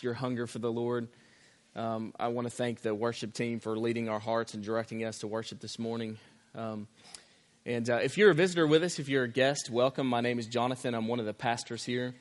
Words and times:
your 0.00 0.14
hunger 0.14 0.46
for 0.46 0.58
the 0.58 0.72
Lord. 0.72 1.08
Um, 1.76 2.14
I 2.18 2.28
want 2.28 2.46
to 2.46 2.50
thank 2.50 2.80
the 2.80 2.94
worship 2.94 3.34
team 3.34 3.60
for 3.60 3.76
leading 3.76 4.08
our 4.08 4.18
hearts 4.18 4.54
and 4.54 4.64
directing 4.64 5.04
us 5.04 5.18
to 5.18 5.26
worship 5.26 5.60
this 5.60 5.78
morning. 5.78 6.16
Um, 6.54 6.86
and 7.66 7.90
uh, 7.90 7.96
if 7.96 8.16
you're 8.16 8.30
a 8.30 8.34
visitor 8.34 8.66
with 8.66 8.82
us, 8.84 8.98
if 8.98 9.10
you're 9.10 9.24
a 9.24 9.28
guest, 9.28 9.68
welcome. 9.68 10.06
My 10.06 10.22
name 10.22 10.38
is 10.38 10.46
Jonathan. 10.46 10.94
I'm 10.94 11.08
one 11.08 11.20
of 11.20 11.26
the 11.26 11.34
pastors 11.34 11.84
here. 11.84 12.14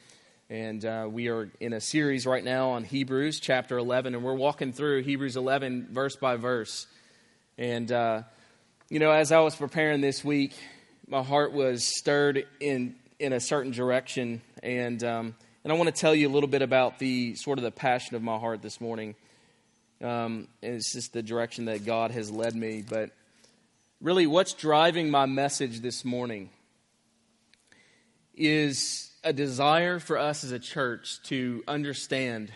And 0.50 0.84
uh, 0.84 1.08
we 1.10 1.30
are 1.30 1.50
in 1.62 1.72
a 1.72 1.80
series 1.80 2.26
right 2.26 2.44
now 2.44 2.72
on 2.72 2.84
Hebrews 2.84 3.40
chapter 3.40 3.78
11, 3.78 4.16
and 4.16 4.24
we're 4.24 4.34
walking 4.34 4.74
through 4.74 5.04
Hebrews 5.04 5.38
11 5.38 5.88
verse 5.92 6.18
by 6.18 6.36
verse. 6.36 6.88
And, 7.58 7.90
uh, 7.90 8.24
you 8.90 9.00
know, 9.00 9.12
as 9.12 9.32
I 9.32 9.40
was 9.40 9.56
preparing 9.56 10.02
this 10.02 10.26
week, 10.26 10.54
my 11.08 11.24
heart 11.24 11.54
was 11.54 11.86
stirred 11.86 12.46
in, 12.60 12.96
in 13.18 13.32
a 13.32 13.40
certain 13.40 13.72
direction. 13.72 14.42
And, 14.62 15.02
um, 15.06 15.36
and 15.64 15.72
I 15.72 15.76
want 15.76 15.94
to 15.94 16.00
tell 16.00 16.16
you 16.16 16.28
a 16.28 16.34
little 16.34 16.50
bit 16.50 16.62
about 16.62 16.98
the 16.98 17.36
sort 17.36 17.60
of 17.60 17.64
the 17.64 17.72
passion 17.72 18.16
of 18.16 18.24
my 18.24 18.38
heart 18.38 18.62
this 18.62 18.82
morning. 18.82 19.16
Um, 20.04 20.48
it's 20.64 20.94
just 20.94 21.14
the 21.14 21.22
direction 21.22 21.66
that 21.66 21.86
God 21.86 22.12
has 22.12 22.32
led 22.32 22.56
me. 22.56 22.84
But 22.88 23.12
really, 24.02 24.26
what's 24.26 24.54
driving 24.54 25.12
my 25.12 25.28
message 25.28 25.82
this 25.82 26.04
morning 26.04 26.50
is 28.34 29.12
a 29.24 29.34
desire 29.34 30.00
for 30.00 30.18
us 30.18 30.44
as 30.44 30.52
a 30.52 30.58
church 30.58 31.22
to 31.26 31.64
understand 31.68 32.52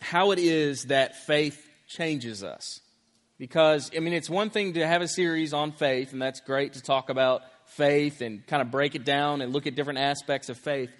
how 0.00 0.30
it 0.30 0.38
is 0.38 0.84
that 0.84 1.16
faith 1.16 1.68
changes 1.86 2.42
us. 2.42 2.80
Because, 3.36 3.90
I 3.94 4.00
mean, 4.00 4.14
it's 4.14 4.30
one 4.30 4.48
thing 4.48 4.74
to 4.74 4.86
have 4.86 5.02
a 5.02 5.08
series 5.08 5.52
on 5.52 5.72
faith, 5.72 6.12
and 6.12 6.22
that's 6.22 6.40
great 6.40 6.74
to 6.74 6.80
talk 6.80 7.10
about 7.10 7.42
faith 7.66 8.22
and 8.22 8.46
kind 8.46 8.62
of 8.62 8.70
break 8.70 8.94
it 8.94 9.04
down 9.04 9.42
and 9.42 9.52
look 9.52 9.66
at 9.66 9.74
different 9.74 9.98
aspects 9.98 10.48
of 10.48 10.56
faith. 10.56 10.90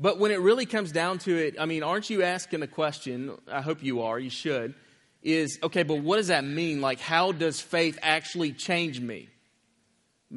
But 0.00 0.18
when 0.18 0.30
it 0.30 0.40
really 0.40 0.64
comes 0.64 0.92
down 0.92 1.18
to 1.20 1.36
it, 1.36 1.56
I 1.60 1.66
mean, 1.66 1.82
aren't 1.82 2.08
you 2.08 2.22
asking 2.22 2.60
the 2.60 2.66
question? 2.66 3.36
I 3.46 3.60
hope 3.60 3.82
you 3.82 4.00
are, 4.00 4.18
you 4.18 4.30
should. 4.30 4.74
Is 5.22 5.58
okay, 5.62 5.82
but 5.82 5.96
what 5.96 6.16
does 6.16 6.28
that 6.28 6.42
mean? 6.42 6.80
Like, 6.80 6.98
how 6.98 7.32
does 7.32 7.60
faith 7.60 7.98
actually 8.00 8.52
change 8.52 8.98
me? 8.98 9.28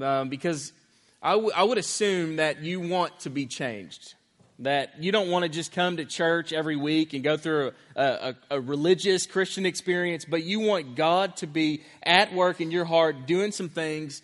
Um, 0.01 0.27
because 0.27 0.73
I, 1.21 1.31
w- 1.31 1.51
I 1.55 1.63
would 1.63 1.77
assume 1.77 2.35
that 2.35 2.61
you 2.61 2.81
want 2.81 3.21
to 3.21 3.29
be 3.29 3.45
changed. 3.45 4.15
That 4.59 5.01
you 5.01 5.13
don't 5.13 5.31
want 5.31 5.43
to 5.43 5.49
just 5.49 5.71
come 5.71 5.95
to 5.95 6.05
church 6.05 6.51
every 6.51 6.75
week 6.75 7.13
and 7.13 7.23
go 7.23 7.37
through 7.37 7.71
a, 7.95 8.03
a, 8.03 8.35
a 8.57 8.61
religious 8.61 9.25
Christian 9.25 9.65
experience, 9.65 10.25
but 10.25 10.43
you 10.43 10.59
want 10.59 10.95
God 10.95 11.37
to 11.37 11.47
be 11.47 11.83
at 12.03 12.33
work 12.33 12.59
in 12.59 12.69
your 12.69 12.85
heart, 12.85 13.25
doing 13.25 13.53
some 13.53 13.69
things 13.69 14.21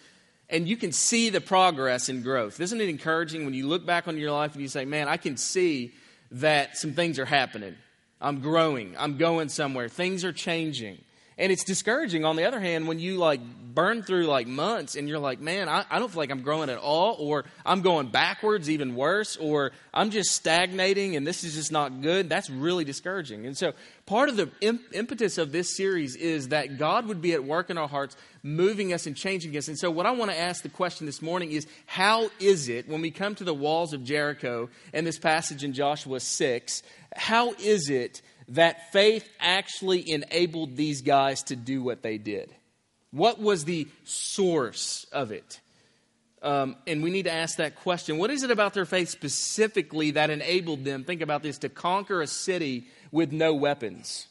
and 0.49 0.67
you 0.67 0.77
can 0.77 0.91
see 0.91 1.29
the 1.29 1.41
progress 1.41 2.09
and 2.09 2.23
growth. 2.23 2.59
Isn't 2.59 2.81
it 2.81 2.89
encouraging 2.89 3.45
when 3.45 3.53
you 3.53 3.67
look 3.67 3.85
back 3.85 4.07
on 4.07 4.17
your 4.17 4.31
life 4.31 4.53
and 4.53 4.61
you 4.61 4.67
say, 4.67 4.85
man, 4.85 5.07
I 5.07 5.17
can 5.17 5.37
see 5.37 5.93
that 6.31 6.77
some 6.77 6.93
things 6.93 7.19
are 7.19 7.25
happening. 7.25 7.75
I'm 8.21 8.41
growing. 8.41 8.95
I'm 8.97 9.17
going 9.17 9.49
somewhere. 9.49 9.87
Things 9.87 10.25
are 10.25 10.33
changing. 10.33 10.99
And 11.39 11.53
it's 11.53 11.63
discouraging 11.63 12.25
on 12.25 12.35
the 12.35 12.43
other 12.43 12.59
hand 12.59 12.85
when 12.85 12.99
you 12.99 13.15
like 13.15 13.39
burn 13.73 14.03
through 14.03 14.25
like 14.25 14.45
months 14.45 14.97
and 14.97 15.07
you're 15.07 15.19
like, 15.19 15.39
man, 15.39 15.69
I, 15.69 15.85
I, 15.89 15.99
don't 15.99 16.11
feel 16.11 16.19
like 16.19 16.31
I'm 16.31 16.41
growing 16.41 16.69
at 16.69 16.77
all, 16.77 17.15
or 17.17 17.45
I'm 17.65 17.81
going 17.81 18.07
backwards, 18.07 18.69
even 18.69 18.93
worse, 18.93 19.37
or 19.37 19.71
I'm 19.93 20.09
just 20.09 20.31
stagnating 20.31 21.15
and 21.15 21.25
this 21.25 21.45
is 21.45 21.55
just 21.55 21.71
not 21.71 22.01
good. 22.01 22.27
That's 22.27 22.49
really 22.49 22.83
discouraging. 22.83 23.45
And 23.45 23.57
so 23.57 23.71
part 24.05 24.27
of 24.27 24.35
the 24.35 24.49
imp- 24.59 24.93
impetus 24.93 25.37
of 25.37 25.53
this 25.53 25.77
series 25.77 26.17
is 26.17 26.49
that 26.49 26.77
God 26.77 27.05
would 27.07 27.21
be 27.21 27.31
at 27.31 27.45
work 27.45 27.69
in 27.69 27.77
our 27.77 27.87
hearts, 27.87 28.17
moving 28.43 28.91
us 28.91 29.05
and 29.05 29.15
changing 29.15 29.55
us. 29.55 29.69
And 29.69 29.79
so 29.79 29.89
what 29.89 30.05
I 30.05 30.11
want 30.11 30.31
to 30.31 30.37
ask 30.37 30.61
the 30.61 30.67
question 30.67 31.05
this 31.05 31.21
morning 31.21 31.51
is 31.51 31.65
how 31.85 32.29
is 32.41 32.67
it 32.67 32.89
when 32.89 32.99
we 32.99 33.11
come 33.11 33.33
to 33.35 33.45
the 33.45 33.53
walls 33.53 33.93
of 33.93 34.03
Jericho 34.03 34.69
and 34.91 35.07
this 35.07 35.17
passage 35.17 35.63
in 35.63 35.71
Joshua 35.71 36.19
6, 36.19 36.83
how 37.15 37.53
is 37.53 37.89
it 37.89 38.21
that 38.49 38.91
faith 38.91 39.27
actually 39.39 40.09
enabled 40.09 40.75
these 40.75 41.01
guys 41.01 41.43
to 41.43 41.55
do 41.55 41.83
what 41.83 42.01
they 42.01 42.17
did? 42.17 42.53
What 43.11 43.39
was 43.39 43.65
the 43.65 43.87
source 44.03 45.05
of 45.11 45.31
it? 45.31 45.59
Um, 46.41 46.77
and 46.87 47.03
we 47.03 47.09
need 47.09 47.23
to 47.23 47.33
ask 47.33 47.57
that 47.57 47.75
question. 47.75 48.17
What 48.17 48.29
is 48.29 48.43
it 48.43 48.51
about 48.51 48.73
their 48.73 48.85
faith 48.85 49.09
specifically 49.09 50.11
that 50.11 50.29
enabled 50.29 50.85
them, 50.85 51.03
think 51.03 51.21
about 51.21 51.43
this, 51.43 51.57
to 51.59 51.69
conquer 51.69 52.21
a 52.21 52.27
city 52.27 52.87
with 53.11 53.31
no 53.31 53.53
weapons? 53.53 54.27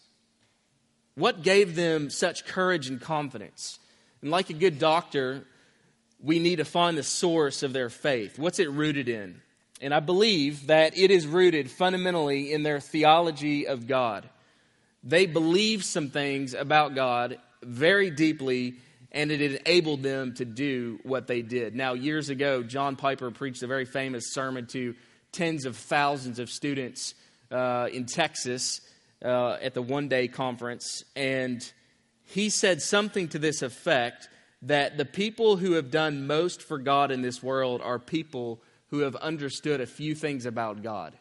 What 1.15 1.43
gave 1.43 1.75
them 1.75 2.11
such 2.11 2.47
courage 2.47 2.89
and 2.89 3.01
confidence? 3.01 3.79
And 4.23 4.31
like 4.31 4.51
a 4.51 4.55
good 4.55 4.79
doctor, 4.79 5.45
we 6.23 6.39
need 6.39 6.57
to 6.57 6.65
find 6.65 6.97
the 6.97 7.03
source 7.03 7.63
of 7.63 7.73
their 7.73 7.91
faith. 7.91 8.39
What's 8.39 8.59
it 8.59 8.71
rooted 8.71 9.09
in? 9.09 9.43
And 9.81 9.95
I 9.95 10.01
believe 10.01 10.67
that 10.67 10.99
it 10.99 11.11
is 11.11 11.27
rooted 11.27 11.71
fundamentally 11.71 12.53
in 12.53 12.63
their 12.63 12.81
theology 12.81 13.67
of 13.67 13.87
God. 13.87 14.29
They 15.05 15.27
believe 15.27 15.85
some 15.85 16.11
things 16.11 16.55
about 16.55 16.95
God 16.95 17.39
very 17.63 18.11
deeply, 18.11 18.75
and 19.13 19.31
it 19.31 19.41
enabled 19.41 20.03
them 20.03 20.35
to 20.35 20.45
do 20.45 20.99
what 21.05 21.27
they 21.27 21.43
did. 21.43 21.75
Now, 21.75 21.95
years 21.95 22.29
ago, 22.29 22.63
John 22.63 22.97
Piper 22.97 23.31
preached 23.31 23.63
a 23.63 23.67
very 23.67 23.85
famous 23.85 24.33
sermon 24.33 24.67
to 24.69 24.95
tens 25.31 25.65
of 25.65 25.77
thousands 25.77 26.39
of 26.39 26.51
students 26.51 27.15
uh, 27.51 27.89
in 27.93 28.07
Texas 28.07 28.81
uh, 29.25 29.53
at 29.63 29.75
the 29.75 29.83
one 29.83 30.09
day 30.09 30.29
conference, 30.29 31.05
and 31.15 31.73
he 32.25 32.51
said 32.51 32.83
something 32.83 33.29
to 33.29 33.39
this 33.39 33.63
effect 33.63 34.29
that 34.63 34.97
the 34.97 35.05
people 35.05 35.57
who 35.57 35.73
have 35.73 35.91
done 35.91 36.27
most 36.27 36.63
for 36.63 36.79
God 36.79 37.11
in 37.11 37.23
this 37.23 37.43
world 37.43 37.81
are 37.83 37.99
people 37.99 38.61
who 38.91 39.01
have 39.01 39.17
understood 39.17 39.81
a 39.81 39.87
few 39.87 40.15
things 40.15 40.47
about 40.47 40.83
God. 40.83 41.15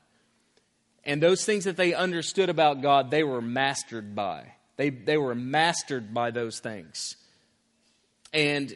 And 1.04 1.22
those 1.22 1.46
things 1.46 1.64
that 1.66 1.78
they 1.78 1.94
understood 1.94 2.50
about 2.50 2.82
God, 2.82 3.12
they 3.12 3.24
were 3.24 3.42
mastered 3.42 4.16
by. 4.16 4.54
They, 4.76 4.90
they 4.90 5.18
were 5.18 5.36
mastered 5.36 6.14
by 6.14 6.32
those 6.32 6.60
things. 6.60 7.16
And, 8.34 8.76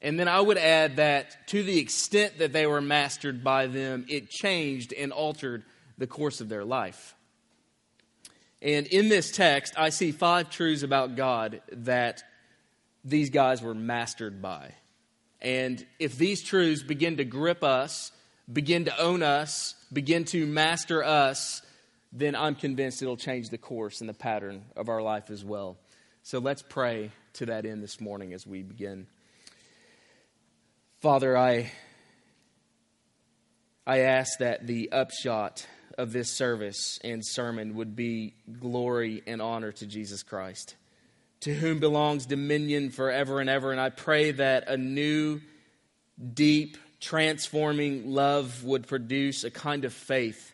and 0.00 0.18
then 0.18 0.28
I 0.28 0.40
would 0.40 0.58
add 0.58 0.96
that 0.96 1.48
to 1.48 1.62
the 1.62 1.78
extent 1.78 2.38
that 2.38 2.52
they 2.52 2.66
were 2.66 2.80
mastered 2.80 3.42
by 3.42 3.66
them, 3.66 4.04
it 4.08 4.28
changed 4.28 4.92
and 4.92 5.12
altered 5.12 5.64
the 5.98 6.06
course 6.06 6.40
of 6.40 6.48
their 6.48 6.64
life. 6.64 7.14
And 8.60 8.86
in 8.86 9.08
this 9.08 9.32
text, 9.32 9.74
I 9.76 9.88
see 9.88 10.12
five 10.12 10.50
truths 10.50 10.82
about 10.82 11.16
God 11.16 11.62
that 11.72 12.22
these 13.04 13.30
guys 13.30 13.60
were 13.60 13.74
mastered 13.74 14.40
by. 14.40 14.74
And 15.40 15.84
if 15.98 16.16
these 16.16 16.42
truths 16.42 16.84
begin 16.84 17.16
to 17.16 17.24
grip 17.24 17.64
us 17.64 18.12
begin 18.50 18.86
to 18.86 18.98
own 19.00 19.22
us, 19.22 19.74
begin 19.92 20.24
to 20.26 20.46
master 20.46 21.02
us, 21.04 21.62
then 22.12 22.34
I'm 22.34 22.54
convinced 22.54 23.02
it'll 23.02 23.16
change 23.16 23.48
the 23.48 23.58
course 23.58 24.00
and 24.00 24.08
the 24.08 24.14
pattern 24.14 24.64
of 24.76 24.88
our 24.88 25.02
life 25.02 25.30
as 25.30 25.44
well. 25.44 25.76
So 26.22 26.38
let's 26.38 26.62
pray 26.62 27.10
to 27.34 27.46
that 27.46 27.64
end 27.64 27.82
this 27.82 28.00
morning 28.00 28.32
as 28.32 28.46
we 28.46 28.62
begin. 28.62 29.06
Father, 31.00 31.36
I, 31.36 31.72
I 33.86 34.00
ask 34.00 34.38
that 34.38 34.66
the 34.66 34.92
upshot 34.92 35.66
of 35.98 36.12
this 36.12 36.30
service 36.30 36.98
and 37.02 37.24
sermon 37.24 37.74
would 37.74 37.96
be 37.96 38.34
glory 38.60 39.22
and 39.26 39.42
honor 39.42 39.72
to 39.72 39.86
Jesus 39.86 40.22
Christ, 40.22 40.76
to 41.40 41.54
whom 41.54 41.80
belongs 41.80 42.26
dominion 42.26 42.90
forever 42.90 43.40
and 43.40 43.50
ever. 43.50 43.72
And 43.72 43.80
I 43.80 43.90
pray 43.90 44.32
that 44.32 44.68
a 44.68 44.76
new, 44.76 45.40
deep, 46.34 46.76
transforming 47.02 48.12
love 48.12 48.62
would 48.62 48.86
produce 48.86 49.42
a 49.42 49.50
kind 49.50 49.84
of 49.84 49.92
faith 49.92 50.52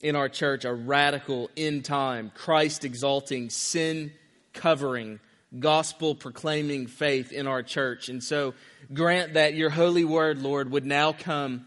in 0.00 0.14
our 0.14 0.28
church, 0.28 0.64
a 0.64 0.72
radical, 0.72 1.50
in 1.56 1.82
time, 1.82 2.30
Christ 2.34 2.84
exalting, 2.84 3.50
sin 3.50 4.12
covering, 4.52 5.18
gospel 5.58 6.14
proclaiming 6.14 6.86
faith 6.86 7.32
in 7.32 7.48
our 7.48 7.62
church. 7.62 8.08
And 8.08 8.22
so 8.22 8.54
grant 8.94 9.34
that 9.34 9.54
your 9.54 9.68
holy 9.68 10.04
word, 10.04 10.40
Lord, 10.40 10.70
would 10.70 10.86
now 10.86 11.12
come 11.12 11.66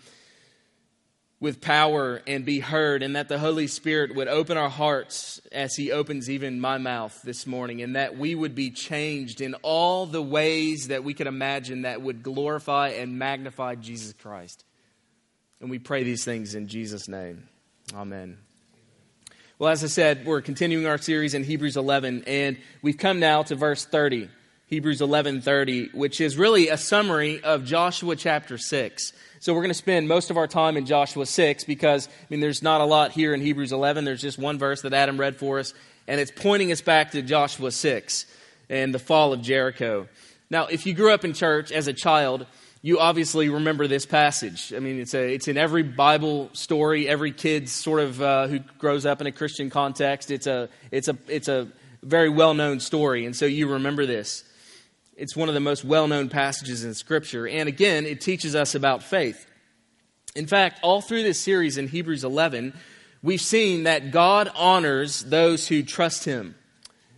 with 1.39 1.59
power 1.61 2.21
and 2.25 2.45
be 2.45 2.59
heard, 2.59 3.03
and 3.03 3.15
that 3.15 3.27
the 3.27 3.39
Holy 3.39 3.67
Spirit 3.67 4.15
would 4.15 4.27
open 4.27 4.57
our 4.57 4.69
hearts 4.69 5.41
as 5.51 5.75
He 5.75 5.91
opens 5.91 6.29
even 6.29 6.59
my 6.59 6.77
mouth 6.77 7.19
this 7.23 7.45
morning, 7.45 7.81
and 7.81 7.95
that 7.95 8.17
we 8.17 8.35
would 8.35 8.55
be 8.55 8.71
changed 8.71 9.41
in 9.41 9.53
all 9.55 10.05
the 10.05 10.21
ways 10.21 10.87
that 10.87 11.03
we 11.03 11.13
could 11.13 11.27
imagine 11.27 11.81
that 11.81 12.01
would 12.01 12.23
glorify 12.23 12.89
and 12.89 13.19
magnify 13.19 13.75
Jesus 13.75 14.13
Christ. 14.13 14.63
And 15.59 15.69
we 15.69 15.79
pray 15.79 16.03
these 16.03 16.23
things 16.23 16.55
in 16.55 16.67
Jesus' 16.67 17.07
name. 17.07 17.47
Amen. 17.93 18.37
Well, 19.57 19.71
as 19.71 19.83
I 19.83 19.87
said, 19.87 20.25
we're 20.25 20.41
continuing 20.41 20.85
our 20.85 20.97
series 20.97 21.33
in 21.33 21.43
Hebrews 21.43 21.77
11, 21.77 22.23
and 22.27 22.57
we've 22.81 22.97
come 22.97 23.19
now 23.19 23.43
to 23.43 23.55
verse 23.55 23.85
30. 23.85 24.29
Hebrews 24.67 24.99
11:30, 24.99 25.93
which 25.93 26.19
is 26.19 26.37
really 26.37 26.69
a 26.69 26.77
summary 26.77 27.43
of 27.43 27.65
Joshua 27.65 28.15
chapter 28.15 28.57
6. 28.57 29.13
So 29.39 29.53
we're 29.53 29.61
going 29.61 29.69
to 29.69 29.75
spend 29.75 30.07
most 30.07 30.31
of 30.31 30.37
our 30.37 30.47
time 30.47 30.75
in 30.75 30.87
Joshua 30.87 31.27
6 31.27 31.65
because 31.65 32.07
I 32.07 32.25
mean 32.31 32.39
there's 32.39 32.63
not 32.63 32.81
a 32.81 32.85
lot 32.85 33.11
here 33.11 33.35
in 33.35 33.41
Hebrews 33.41 33.71
11. 33.71 34.05
There's 34.05 34.21
just 34.21 34.39
one 34.39 34.57
verse 34.57 34.81
that 34.81 34.93
Adam 34.93 35.19
read 35.19 35.35
for 35.35 35.59
us 35.59 35.75
and 36.07 36.19
it's 36.19 36.31
pointing 36.31 36.71
us 36.71 36.81
back 36.81 37.11
to 37.11 37.21
Joshua 37.21 37.71
6 37.71 38.25
and 38.67 38.91
the 38.91 38.97
fall 38.97 39.33
of 39.33 39.41
Jericho. 39.43 40.07
Now, 40.49 40.65
if 40.65 40.87
you 40.87 40.95
grew 40.95 41.13
up 41.13 41.23
in 41.23 41.33
church 41.33 41.71
as 41.71 41.87
a 41.87 41.93
child, 41.93 42.47
you 42.81 42.99
obviously 42.99 43.49
remember 43.49 43.87
this 43.87 44.05
passage. 44.07 44.73
I 44.75 44.79
mean, 44.79 44.99
it's, 44.99 45.13
a, 45.13 45.33
it's 45.33 45.47
in 45.47 45.57
every 45.57 45.83
Bible 45.83 46.49
story, 46.53 47.07
every 47.07 47.31
kid 47.31 47.69
sort 47.69 47.99
of 47.99 48.21
uh, 48.21 48.47
who 48.47 48.59
grows 48.79 49.05
up 49.05 49.21
in 49.21 49.27
a 49.27 49.31
Christian 49.31 49.69
context. 49.69 50.31
It's 50.31 50.47
a, 50.47 50.69
it's 50.91 51.07
a, 51.07 51.17
it's 51.27 51.47
a 51.47 51.67
very 52.03 52.29
well 52.29 52.53
known 52.53 52.79
story, 52.79 53.25
and 53.25 53.35
so 53.35 53.45
you 53.45 53.73
remember 53.73 54.05
this. 54.05 54.43
It's 55.17 55.35
one 55.35 55.47
of 55.47 55.53
the 55.53 55.61
most 55.61 55.85
well 55.85 56.07
known 56.07 56.27
passages 56.27 56.83
in 56.83 56.93
Scripture. 56.93 57.47
And 57.47 57.69
again, 57.69 58.05
it 58.05 58.19
teaches 58.19 58.53
us 58.53 58.75
about 58.75 59.01
faith. 59.01 59.45
In 60.35 60.45
fact, 60.45 60.79
all 60.83 60.99
through 61.01 61.23
this 61.23 61.39
series 61.39 61.77
in 61.77 61.87
Hebrews 61.87 62.25
11, 62.25 62.73
we've 63.23 63.39
seen 63.39 63.83
that 63.83 64.11
God 64.11 64.51
honors 64.55 65.21
those 65.21 65.69
who 65.69 65.83
trust 65.83 66.25
Him. 66.25 66.55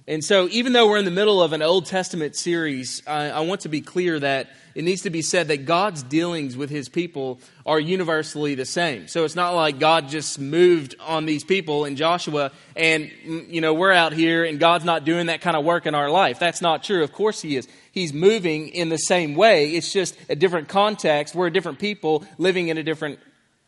And 0.09 0.23
so, 0.23 0.47
even 0.51 0.71
though 0.71 0.87
we're 0.87 0.99
in 0.99 1.05
the 1.05 1.11
middle 1.11 1.43
of 1.43 1.51
an 1.51 1.61
Old 1.61 1.85
Testament 1.85 2.33
series, 2.33 3.03
I, 3.05 3.29
I, 3.29 3.39
want 3.41 3.61
to 3.61 3.69
be 3.69 3.81
clear 3.81 4.17
that 4.17 4.47
it 4.73 4.85
needs 4.85 5.01
to 5.01 5.09
be 5.09 5.21
said 5.21 5.49
that 5.49 5.65
God's 5.65 6.01
dealings 6.01 6.55
with 6.55 6.69
his 6.69 6.87
people 6.87 7.41
are 7.65 7.77
universally 7.77 8.55
the 8.55 8.63
same. 8.63 9.09
So, 9.09 9.25
it's 9.25 9.35
not 9.35 9.53
like 9.53 9.79
God 9.79 10.07
just 10.07 10.39
moved 10.39 10.95
on 11.01 11.25
these 11.25 11.43
people 11.43 11.83
in 11.83 11.97
Joshua 11.97 12.53
and, 12.77 13.11
mm, 13.25 13.49
you 13.51 13.59
know, 13.59 13.73
we're 13.73 13.91
out 13.91 14.13
here 14.13 14.45
and 14.45 14.61
God's 14.61 14.85
not 14.85 15.03
doing 15.03 15.25
that 15.25 15.41
kind 15.41 15.57
of 15.57 15.65
work 15.65 15.85
in 15.85 15.93
our 15.93 16.09
life. 16.09 16.39
That's 16.39 16.61
not 16.61 16.85
true. 16.85 17.03
Of 17.03 17.11
course, 17.11 17.41
he 17.41 17.57
is. 17.57 17.67
He's 17.97 18.13
moving 18.13 18.67
in 18.67 18.89
the 18.89 18.97
same 18.97 19.33
way. 19.33 19.71
It's 19.71 19.91
just 19.91 20.15
a 20.29 20.35
different 20.35 20.67
context. 20.67 21.33
We're 21.33 21.49
different 21.49 21.79
people 21.79 22.23
living 22.37 22.67
in 22.67 22.77
a 22.77 22.83
different 22.83 23.17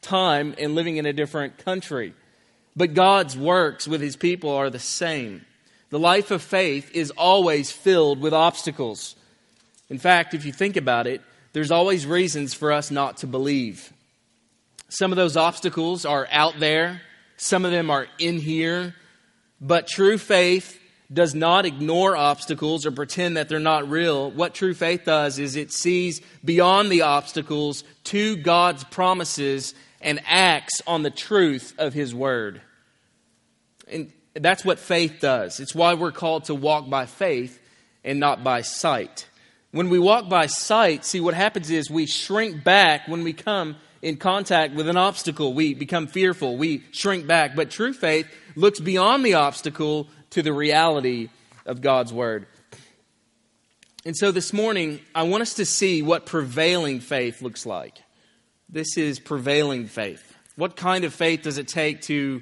time 0.04 0.54
and 0.60 0.76
living 0.76 0.98
in 0.98 1.08
a 1.08 1.14
different 1.14 1.58
country. 1.58 2.14
But 2.76 2.94
God's 2.94 3.36
works 3.36 3.88
with 3.88 4.02
his 4.02 4.16
people 4.16 4.52
are 4.52 4.70
the 4.70 4.78
same. 4.78 5.48
The 5.90 5.98
life 5.98 6.30
of 6.30 6.44
faith 6.44 6.92
is 6.94 7.10
always 7.10 7.72
filled 7.72 8.22
with 8.22 8.32
obstacles. 8.32 9.16
In 9.90 9.98
fact, 9.98 10.36
if 10.36 10.46
you 10.46 10.54
think 10.54 10.78
about 10.78 11.08
it, 11.08 11.22
there's 11.54 11.72
always 11.72 12.06
reasons 12.06 12.54
for 12.54 12.72
us 12.72 12.92
not 12.92 13.18
to 13.18 13.26
believe. 13.26 13.92
Some 14.90 15.12
of 15.12 15.16
those 15.16 15.38
obstacles 15.38 16.06
are 16.06 16.28
out 16.30 16.60
there, 16.60 17.02
some 17.38 17.66
of 17.66 17.72
them 17.72 17.90
are 17.90 18.06
in 18.20 18.38
here, 18.38 18.94
but 19.60 19.88
true 19.88 20.20
faith 20.20 20.79
does 21.12 21.34
not 21.34 21.66
ignore 21.66 22.16
obstacles 22.16 22.86
or 22.86 22.92
pretend 22.92 23.38
that 23.38 23.50
they're 23.50 23.60
not 23.60 23.90
real. 23.90 24.30
What 24.30 24.54
true 24.54 24.74
faith 24.74 25.06
does 25.06 25.40
is 25.40 25.56
it 25.56 25.72
sees 25.72 26.22
beyond 26.46 26.92
the 26.92 27.02
obstacles 27.02 27.84
to 28.06 28.36
God's 28.38 28.84
promises 28.84 29.74
and 30.02 30.22
acts 30.28 30.82
on 30.86 31.02
the 31.02 31.10
truth 31.10 31.74
of 31.78 31.94
His 31.94 32.14
Word. 32.14 32.62
And 33.92 34.12
that's 34.36 34.64
what 34.64 34.78
faith 34.78 35.18
does. 35.20 35.60
It's 35.60 35.74
why 35.74 35.96
we're 35.96 36.12
called 36.12 36.46
to 36.46 36.56
walk 36.56 36.90
by 36.90 37.08
faith 37.08 37.60
and 38.04 38.20
not 38.20 38.44
by 38.44 38.62
sight. 38.62 39.28
When 39.72 39.90
we 39.90 40.00
walk 40.00 40.30
by 40.30 40.46
sight, 40.46 41.06
see 41.06 41.20
what 41.20 41.34
happens 41.34 41.70
is 41.72 41.90
we 41.90 42.06
shrink 42.06 42.64
back 42.64 43.08
when 43.08 43.24
we 43.24 43.34
come 43.34 43.76
in 44.02 44.18
contact 44.18 44.74
with 44.74 44.88
an 44.88 44.98
obstacle. 44.98 45.54
We 45.54 45.74
become 45.74 46.08
fearful, 46.08 46.56
we 46.58 46.84
shrink 46.92 47.28
back. 47.28 47.56
But 47.56 47.72
true 47.72 47.94
faith 47.94 48.28
looks 48.56 48.80
beyond 48.80 49.26
the 49.26 49.36
obstacle 49.36 50.08
to 50.32 50.42
the 50.42 50.54
reality 50.54 51.30
of 51.66 51.82
God's 51.82 52.14
Word. 52.14 52.46
And 54.06 54.16
so 54.16 54.32
this 54.32 54.54
morning, 54.54 55.00
I 55.14 55.24
want 55.24 55.42
us 55.42 55.56
to 55.56 55.66
see 55.66 56.02
what 56.02 56.26
prevailing 56.26 57.00
faith 57.00 57.42
looks 57.42 57.66
like. 57.66 57.98
This 58.70 58.98
is 58.98 59.20
prevailing 59.20 59.88
faith. 59.88 60.36
What 60.56 60.76
kind 60.76 61.04
of 61.04 61.14
faith 61.14 61.42
does 61.42 61.58
it 61.58 61.68
take 61.68 62.02
to 62.04 62.42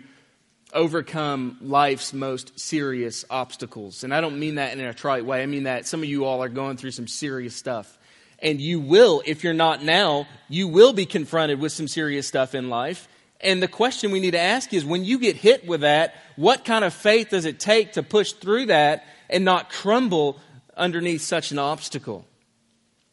overcome 0.73 1.57
life's 1.61 2.13
most 2.13 2.59
serious 2.59 3.25
obstacles. 3.29 4.03
And 4.03 4.13
I 4.13 4.21
don't 4.21 4.39
mean 4.39 4.55
that 4.55 4.77
in 4.77 4.83
a 4.83 4.93
trite 4.93 5.25
way. 5.25 5.41
I 5.41 5.45
mean 5.45 5.63
that 5.63 5.87
some 5.87 6.01
of 6.01 6.09
you 6.09 6.25
all 6.25 6.43
are 6.43 6.49
going 6.49 6.77
through 6.77 6.91
some 6.91 7.07
serious 7.07 7.55
stuff. 7.55 7.97
And 8.39 8.61
you 8.61 8.79
will, 8.79 9.23
if 9.25 9.43
you're 9.43 9.53
not 9.53 9.83
now, 9.83 10.27
you 10.47 10.67
will 10.67 10.93
be 10.93 11.05
confronted 11.05 11.59
with 11.59 11.71
some 11.71 11.87
serious 11.87 12.27
stuff 12.27 12.53
in 12.53 12.69
life. 12.69 13.07
And 13.39 13.61
the 13.61 13.67
question 13.67 14.11
we 14.11 14.19
need 14.19 14.31
to 14.31 14.39
ask 14.39 14.73
is 14.73 14.83
when 14.83 15.05
you 15.05 15.19
get 15.19 15.35
hit 15.35 15.67
with 15.67 15.81
that, 15.81 16.15
what 16.35 16.65
kind 16.65 16.83
of 16.83 16.93
faith 16.93 17.29
does 17.29 17.45
it 17.45 17.59
take 17.59 17.93
to 17.93 18.03
push 18.03 18.31
through 18.31 18.67
that 18.67 19.05
and 19.29 19.45
not 19.45 19.69
crumble 19.69 20.39
underneath 20.75 21.21
such 21.21 21.51
an 21.51 21.59
obstacle? 21.59 22.25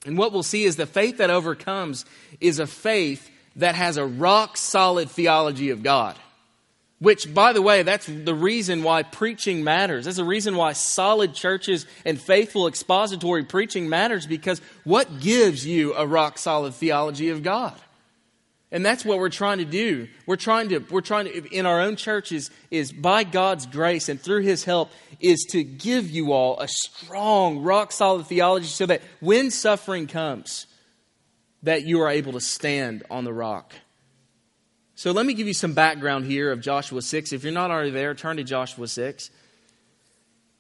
And 0.07 0.17
what 0.17 0.33
we'll 0.33 0.43
see 0.43 0.65
is 0.65 0.77
the 0.77 0.87
faith 0.87 1.19
that 1.19 1.31
overcomes 1.31 2.05
is 2.41 2.59
a 2.59 2.67
faith 2.67 3.31
that 3.57 3.75
has 3.75 3.97
a 3.97 4.07
rock 4.07 4.57
solid 4.57 5.11
theology 5.11 5.71
of 5.71 5.83
God. 5.83 6.17
Which, 7.01 7.33
by 7.33 7.53
the 7.53 7.61
way, 7.61 7.83
that's 7.83 8.07
the 8.07 8.35
reason 8.35 8.83
why 8.83 9.03
preaching 9.03 9.63
matters. 9.63 10.05
That's 10.05 10.17
the 10.17 10.25
reason 10.25 10.57
why 10.57 10.73
solid 10.73 11.35
churches 11.35 11.87
and 12.05 12.21
faithful 12.21 12.67
expository 12.67 13.45
preaching 13.45 13.89
matters 13.89 14.27
because 14.27 14.61
what 14.85 15.21
gives 15.21 15.67
you 15.67 15.95
a 15.95 16.07
rock 16.07 16.39
solid 16.39 16.73
theology 16.75 17.31
of 17.31 17.43
God? 17.43 17.75
And 18.75 18.85
that's 18.85 19.05
what 19.05 19.19
we're 19.19 19.29
trying 19.29 19.59
to 19.59 19.65
do. 19.65 20.09
We're 20.27 20.35
trying 20.35 20.71
to, 20.71 20.81
we're 20.81 21.01
trying 21.01 21.27
to, 21.27 21.47
in 21.55 21.65
our 21.65 21.81
own 21.81 21.95
churches, 21.95 22.51
is 22.73 22.93
by 22.93 23.23
God's 23.23 23.67
grace 23.67 24.09
and 24.09 24.21
through 24.21 24.43
His 24.43 24.65
help, 24.65 24.91
is 25.21 25.47
to 25.51 25.63
give 25.63 26.11
you 26.11 26.33
all 26.33 26.59
a 26.59 26.67
strong, 26.67 27.63
rock 27.63 27.93
solid 27.93 28.27
theology 28.27 28.67
so 28.67 28.85
that 28.87 29.01
when 29.21 29.53
suffering 29.53 30.09
comes, 30.09 30.67
that 31.63 31.85
you 31.85 32.01
are 32.01 32.11
able 32.11 32.33
to 32.33 32.41
stand 32.41 33.05
on 33.13 33.23
the 33.23 33.33
rock. 33.33 33.75
So 34.97 35.13
let 35.13 35.25
me 35.25 35.35
give 35.35 35.47
you 35.47 35.55
some 35.55 35.75
background 35.75 36.25
here 36.25 36.51
of 36.51 36.61
Joshua 36.61 37.01
6. 37.01 37.33
If 37.33 37.45
you're 37.45 37.53
not 37.53 37.71
already 37.71 37.91
there, 37.91 38.13
turn 38.13 38.39
to 38.39 38.45
Joshua 38.45 38.89
6. 38.89 39.31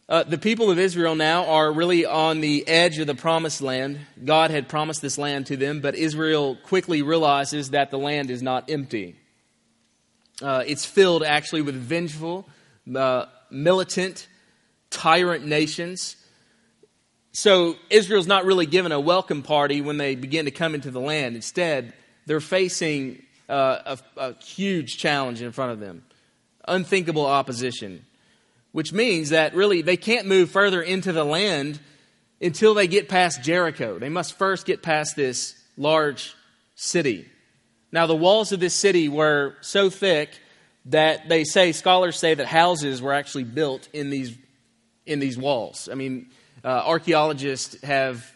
Uh, 0.07 0.23
the 0.23 0.37
people 0.37 0.71
of 0.71 0.79
Israel 0.79 1.15
now 1.15 1.47
are 1.47 1.73
really 1.73 2.05
on 2.05 2.41
the 2.41 2.67
edge 2.69 2.99
of 2.99 3.07
the 3.07 3.15
promised 3.15 3.63
land. 3.63 4.01
God 4.23 4.51
had 4.51 4.69
promised 4.69 5.01
this 5.01 5.17
land 5.17 5.47
to 5.47 5.57
them, 5.57 5.81
but 5.81 5.95
Israel 5.95 6.57
quickly 6.57 7.01
realizes 7.01 7.71
that 7.71 7.91
the 7.91 7.99
land 7.99 8.31
is 8.31 8.43
not 8.43 8.71
empty. 8.71 9.17
Uh, 10.43 10.63
it's 10.67 10.85
filled 10.85 11.23
actually 11.23 11.63
with 11.63 11.75
vengeful, 11.75 12.47
uh, 12.95 13.27
militant, 13.51 14.29
tyrant 14.91 15.47
nations. 15.47 16.17
So 17.33 17.77
Israel's 17.89 18.27
not 18.27 18.45
really 18.45 18.67
given 18.67 18.93
a 18.93 19.01
welcome 19.01 19.43
party 19.43 19.81
when 19.81 19.97
they 19.97 20.17
begin 20.17 20.45
to 20.45 20.51
come 20.51 20.75
into 20.75 20.91
the 20.91 21.01
land. 21.01 21.35
Instead, 21.35 21.95
they're 22.27 22.41
facing 22.41 23.23
uh, 23.49 23.97
a, 23.97 23.99
a 24.19 24.35
huge 24.43 24.99
challenge 24.99 25.41
in 25.41 25.51
front 25.53 25.73
of 25.73 25.81
them 25.81 26.05
unthinkable 26.67 27.27
opposition, 27.27 28.07
which 28.75 28.93
means 28.93 29.31
that 29.31 29.55
really 29.55 29.83
they 29.83 29.97
can't 29.97 30.27
move 30.27 30.51
further 30.51 30.83
into 30.83 31.13
the 31.13 31.23
land 31.23 31.79
until 32.41 32.75
they 32.75 32.89
get 32.89 33.09
past 33.09 33.41
Jericho. 33.41 34.01
They 34.01 34.09
must 34.09 34.37
first 34.37 34.67
get 34.67 34.83
past 34.83 35.15
this 35.15 35.55
large 35.77 36.35
city. 36.75 37.29
Now, 37.93 38.09
the 38.09 38.17
walls 38.17 38.51
of 38.51 38.59
this 38.59 38.75
city 38.75 39.09
were 39.09 39.55
so 39.61 39.91
thick 39.91 40.31
that 40.87 41.29
they 41.29 41.45
say, 41.45 41.71
scholars 41.71 42.19
say 42.19 42.35
that 42.35 42.49
houses 42.49 43.01
were 43.01 43.13
actually 43.13 43.45
built 43.45 43.89
in 43.93 44.11
these, 44.11 44.37
in 45.07 45.21
these 45.21 45.39
walls. 45.39 45.89
I 45.89 45.95
mean, 45.95 46.31
uh, 46.65 46.83
archaeologists 46.85 47.81
have 47.85 48.29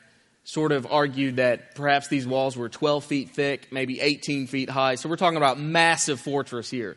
sort 0.45 0.71
of 0.71 0.87
argued 0.89 1.39
that 1.39 1.75
perhaps 1.75 2.07
these 2.07 2.29
walls 2.29 2.57
were 2.57 2.69
12 2.69 3.05
feet 3.05 3.31
thick, 3.31 3.73
maybe 3.73 4.01
18 4.01 4.47
feet 4.47 4.71
high. 4.71 4.95
So 4.95 5.09
we're 5.09 5.17
talking 5.17 5.37
about 5.37 5.59
massive 5.59 6.21
fortress 6.21 6.71
here. 6.71 6.97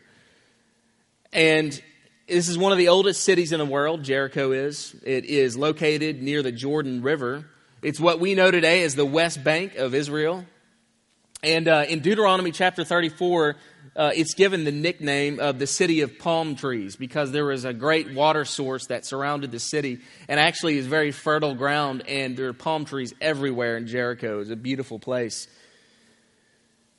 And 1.32 1.82
this 2.32 2.48
is 2.48 2.56
one 2.56 2.72
of 2.72 2.78
the 2.78 2.88
oldest 2.88 3.24
cities 3.24 3.52
in 3.52 3.58
the 3.58 3.66
world, 3.66 4.02
Jericho 4.02 4.52
is. 4.52 4.96
It 5.04 5.26
is 5.26 5.54
located 5.54 6.22
near 6.22 6.42
the 6.42 6.50
Jordan 6.50 7.02
River. 7.02 7.44
It's 7.82 8.00
what 8.00 8.20
we 8.20 8.34
know 8.34 8.50
today 8.50 8.84
as 8.84 8.94
the 8.94 9.04
West 9.04 9.44
Bank 9.44 9.74
of 9.74 9.94
Israel. 9.94 10.46
And 11.42 11.68
uh, 11.68 11.84
in 11.86 12.00
Deuteronomy 12.00 12.50
chapter 12.50 12.84
34, 12.84 13.56
uh, 13.94 14.12
it's 14.14 14.32
given 14.32 14.64
the 14.64 14.72
nickname 14.72 15.40
of 15.40 15.58
the 15.58 15.66
city 15.66 16.00
of 16.00 16.18
palm 16.18 16.56
trees 16.56 16.96
because 16.96 17.32
there 17.32 17.44
was 17.44 17.66
a 17.66 17.74
great 17.74 18.14
water 18.14 18.46
source 18.46 18.86
that 18.86 19.04
surrounded 19.04 19.50
the 19.50 19.60
city 19.60 19.98
and 20.26 20.40
actually 20.40 20.78
is 20.78 20.86
very 20.86 21.10
fertile 21.10 21.54
ground, 21.54 22.02
and 22.08 22.34
there 22.34 22.48
are 22.48 22.54
palm 22.54 22.86
trees 22.86 23.12
everywhere 23.20 23.76
in 23.76 23.86
Jericho. 23.86 24.40
It's 24.40 24.48
a 24.48 24.56
beautiful 24.56 24.98
place. 24.98 25.48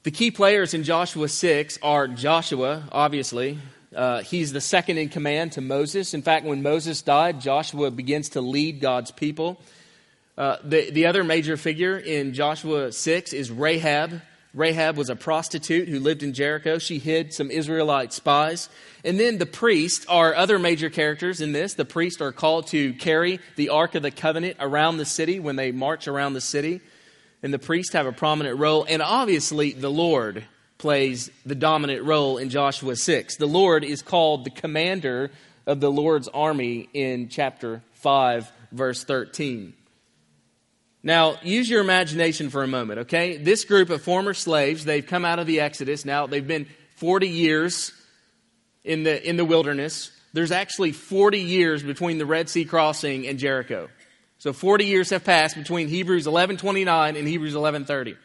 The 0.04 0.12
key 0.12 0.30
players 0.30 0.76
in 0.76 0.84
Joshua 0.84 1.28
6 1.28 1.80
are 1.82 2.08
Joshua, 2.08 2.84
obviously. 2.92 3.58
Uh, 3.96 4.22
he's 4.22 4.52
the 4.54 4.62
second 4.62 4.98
in 4.98 5.10
command 5.10 5.54
to 5.54 5.62
Moses. 5.62 6.14
In 6.14 6.22
fact, 6.22 6.46
when 6.46 6.62
Moses 6.62 7.02
died, 7.02 7.42
Joshua 7.42 7.92
begins 7.92 8.30
to 8.30 8.42
lead 8.42 8.80
God's 8.80 9.12
people. 9.12 9.60
Uh, 10.38 10.58
the, 10.64 10.90
the 10.90 11.06
other 11.06 11.24
major 11.24 11.58
figure 11.58 11.98
in 11.98 12.34
Joshua 12.34 12.92
6 12.92 13.34
is 13.34 13.52
Rahab. 13.52 14.22
Rahab 14.54 14.98
was 14.98 15.10
a 15.10 15.16
prostitute 15.16 15.88
who 15.88 16.00
lived 16.00 16.22
in 16.22 16.34
Jericho. 16.34 16.78
She 16.78 17.00
hid 17.00 17.34
some 17.34 17.50
Israelite 17.50 18.14
spies. 18.14 18.70
And 19.04 19.20
then 19.20 19.38
the 19.38 19.46
priests 19.46 20.06
are 20.08 20.36
other 20.36 20.60
major 20.60 20.90
characters 20.90 21.42
in 21.42 21.54
this. 21.54 21.74
The 21.74 21.86
priests 21.86 22.22
are 22.22 22.32
called 22.32 22.68
to 22.68 22.94
carry 22.94 23.40
the 23.56 23.70
Ark 23.70 23.96
of 23.96 24.04
the 24.04 24.12
Covenant 24.12 24.58
around 24.60 24.98
the 24.98 25.06
city 25.06 25.40
when 25.40 25.56
they 25.56 25.72
march 25.72 26.08
around 26.08 26.34
the 26.34 26.42
city. 26.42 26.82
And 27.42 27.54
the 27.54 27.60
priests 27.60 27.94
have 27.94 28.06
a 28.06 28.12
prominent 28.12 28.60
role. 28.60 28.86
And 28.88 29.02
obviously, 29.02 29.74
the 29.74 29.90
Lord 29.90 30.46
plays 30.84 31.32
the 31.46 31.56
dominant 31.56 32.04
role 32.04 32.38
in 32.38 32.50
Joshua 32.50 32.98
6. 32.98 33.38
The 33.38 33.46
Lord 33.46 33.86
is 33.86 34.02
called 34.02 34.44
the 34.44 34.50
commander 34.50 35.32
of 35.66 35.80
the 35.80 35.90
Lord's 35.90 36.28
army 36.28 36.90
in 36.94 37.30
chapter 37.30 37.82
5, 37.94 38.52
verse 38.74 39.06
13. 39.06 39.74
Now, 41.02 41.38
use 41.42 41.70
your 41.70 41.80
imagination 41.80 42.50
for 42.50 42.64
a 42.64 42.68
moment, 42.68 43.00
okay? 43.00 43.38
This 43.38 43.64
group 43.64 43.92
of 43.92 44.02
former 44.02 44.34
slaves, 44.34 44.84
they've 44.84 45.08
come 45.08 45.24
out 45.24 45.40
of 45.40 45.48
the 45.48 45.62
Exodus. 45.62 46.04
Now, 46.04 46.28
they've 46.28 46.46
been 46.46 46.68
40 46.98 47.30
years 47.30 47.94
in 48.84 49.04
the, 49.04 49.26
in 49.26 49.38
the 49.38 49.46
wilderness. 49.46 50.12
There's 50.34 50.52
actually 50.52 50.92
40 50.92 51.40
years 51.40 51.82
between 51.82 52.18
the 52.18 52.26
Red 52.26 52.50
Sea 52.50 52.66
crossing 52.66 53.26
and 53.26 53.40
Jericho. 53.40 53.88
So 54.38 54.52
40 54.52 54.86
years 54.86 55.12
have 55.12 55.24
passed 55.24 55.56
between 55.56 55.88
Hebrews 55.88 56.28
11:29 56.28 57.18
and 57.18 57.26
Hebrews 57.26 57.56
11:30. 57.56 58.18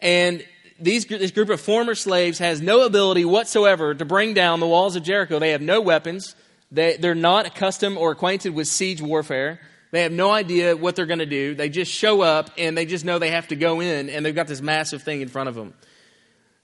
And 0.00 0.44
these, 0.80 1.06
this 1.06 1.30
group 1.30 1.50
of 1.50 1.60
former 1.60 1.94
slaves 1.94 2.38
has 2.38 2.60
no 2.60 2.84
ability 2.84 3.24
whatsoever 3.24 3.94
to 3.94 4.04
bring 4.04 4.34
down 4.34 4.60
the 4.60 4.66
walls 4.66 4.96
of 4.96 5.02
Jericho. 5.02 5.38
They 5.38 5.50
have 5.50 5.62
no 5.62 5.80
weapons. 5.80 6.34
They, 6.70 6.96
they're 6.96 7.14
not 7.14 7.46
accustomed 7.46 7.96
or 7.96 8.12
acquainted 8.12 8.54
with 8.54 8.68
siege 8.68 9.00
warfare. 9.00 9.60
They 9.90 10.02
have 10.02 10.12
no 10.12 10.30
idea 10.30 10.76
what 10.76 10.96
they're 10.96 11.06
going 11.06 11.18
to 11.20 11.26
do. 11.26 11.54
They 11.54 11.68
just 11.68 11.90
show 11.90 12.20
up 12.20 12.50
and 12.58 12.76
they 12.76 12.84
just 12.84 13.04
know 13.04 13.18
they 13.18 13.30
have 13.30 13.48
to 13.48 13.56
go 13.56 13.80
in, 13.80 14.10
and 14.10 14.24
they've 14.24 14.34
got 14.34 14.46
this 14.46 14.60
massive 14.60 15.02
thing 15.02 15.20
in 15.22 15.28
front 15.28 15.48
of 15.48 15.54
them. 15.54 15.74